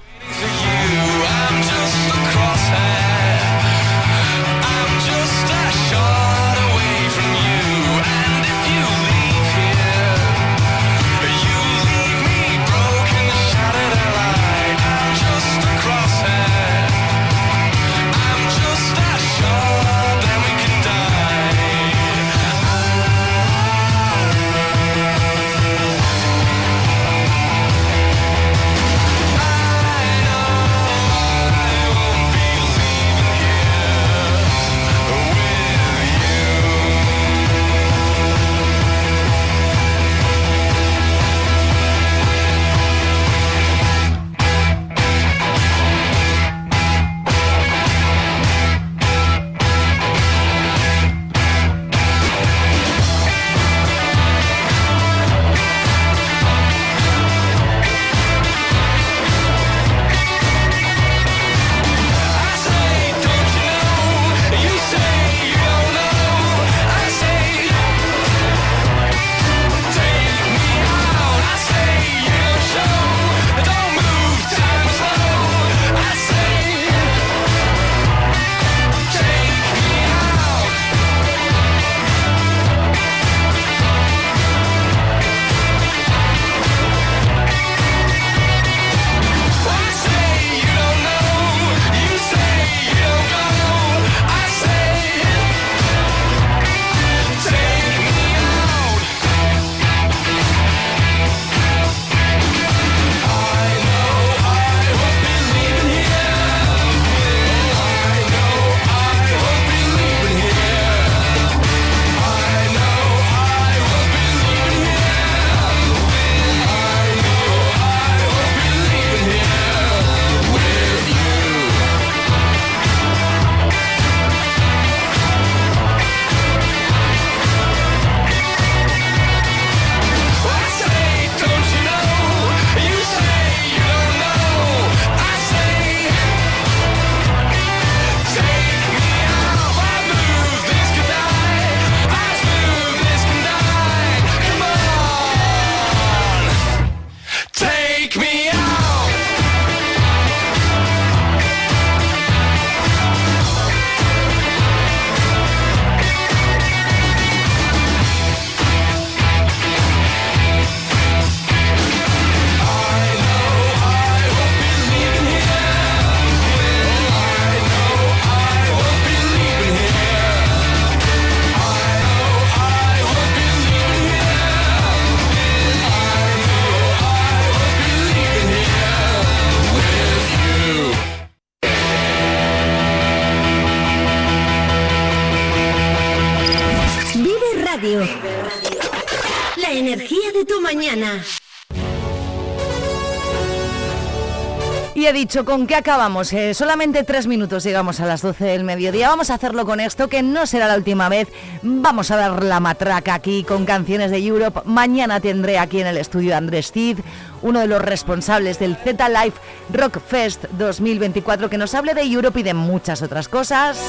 He 195.07 195.13
dicho, 195.13 195.45
¿con 195.45 195.67
qué 195.67 195.75
acabamos? 195.75 196.33
Eh, 196.33 196.53
solamente 196.53 197.03
tres 197.03 197.27
minutos 197.27 197.63
llegamos 197.63 198.01
a 198.01 198.05
las 198.05 198.21
12 198.21 198.43
del 198.43 198.65
mediodía. 198.65 199.07
Vamos 199.07 199.29
a 199.29 199.35
hacerlo 199.35 199.65
con 199.65 199.79
esto, 199.79 200.09
que 200.09 200.21
no 200.21 200.45
será 200.45 200.67
la 200.67 200.75
última 200.75 201.07
vez. 201.07 201.29
Vamos 201.61 202.11
a 202.11 202.17
dar 202.17 202.43
la 202.43 202.59
matraca 202.59 203.13
aquí 203.13 203.45
con 203.45 203.65
canciones 203.65 204.11
de 204.11 204.17
Europe. 204.17 204.59
Mañana 204.65 205.21
tendré 205.21 205.59
aquí 205.59 205.79
en 205.79 205.87
el 205.87 205.95
estudio 205.95 206.35
Andrés 206.35 206.73
Cid, 206.73 206.99
uno 207.41 207.61
de 207.61 207.67
los 207.67 207.81
responsables 207.81 208.59
del 208.59 208.75
Z 208.75 209.07
Live 209.07 209.35
Rock 209.71 210.01
Fest 210.05 210.43
2024, 210.57 211.49
que 211.49 211.57
nos 211.57 211.73
hable 211.73 211.93
de 211.93 212.01
Europe 212.01 212.41
y 212.41 212.43
de 212.43 212.53
muchas 212.53 213.01
otras 213.01 213.29
cosas. 213.29 213.79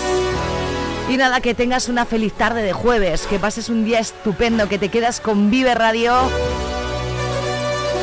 Y 1.09 1.17
nada, 1.17 1.41
que 1.41 1.53
tengas 1.53 1.89
una 1.89 2.05
feliz 2.05 2.33
tarde 2.35 2.63
de 2.63 2.73
jueves, 2.73 3.27
que 3.27 3.41
pases 3.41 3.71
un 3.71 3.85
día 3.85 3.99
estupendo, 3.99 4.69
que 4.69 4.79
te 4.79 4.89
quedas 4.89 5.21
con 5.21 5.51
Vive 5.51 5.75
Radio 5.75 6.15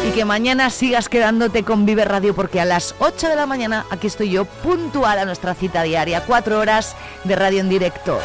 y 0.07 0.11
que 0.11 0.25
mañana 0.25 0.69
sigas 0.69 1.09
quedándote 1.09 1.63
con 1.63 1.85
Vive 1.85 2.05
Radio 2.05 2.35
porque 2.35 2.59
a 2.59 2.65
las 2.65 2.93
8 2.99 3.29
de 3.29 3.35
la 3.35 3.45
mañana 3.45 3.85
aquí 3.89 4.07
estoy 4.07 4.29
yo 4.29 4.45
puntual 4.45 5.17
a 5.17 5.25
nuestra 5.25 5.55
cita 5.55 5.81
diaria, 5.83 6.23
cuatro 6.25 6.59
horas 6.59 6.95
de 7.23 7.35
radio 7.35 7.61
en 7.61 7.69
directo. 7.69 8.19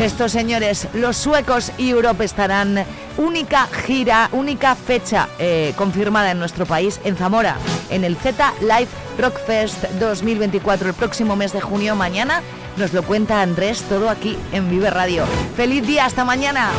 Estos 0.00 0.32
señores, 0.32 0.88
los 0.94 1.16
suecos 1.16 1.72
y 1.78 1.90
Europa 1.90 2.24
estarán 2.24 2.84
única 3.18 3.66
gira, 3.66 4.30
única 4.32 4.74
fecha 4.74 5.28
eh, 5.38 5.74
confirmada 5.76 6.30
en 6.30 6.38
nuestro 6.38 6.66
país, 6.66 7.00
en 7.04 7.16
Zamora, 7.16 7.56
en 7.90 8.04
el 8.04 8.16
Z 8.16 8.54
Live 8.60 8.88
Rock 9.18 9.38
Fest 9.46 9.84
2024, 10.00 10.88
el 10.88 10.94
próximo 10.94 11.36
mes 11.36 11.52
de 11.52 11.60
junio, 11.60 11.94
mañana. 11.94 12.42
Nos 12.76 12.92
lo 12.92 13.02
cuenta 13.02 13.42
Andrés 13.42 13.82
todo 13.82 14.08
aquí 14.08 14.38
en 14.52 14.70
Vive 14.70 14.90
Radio. 14.90 15.24
¡Feliz 15.56 15.86
día! 15.86 16.06
¡Hasta 16.06 16.24
mañana! 16.24 16.70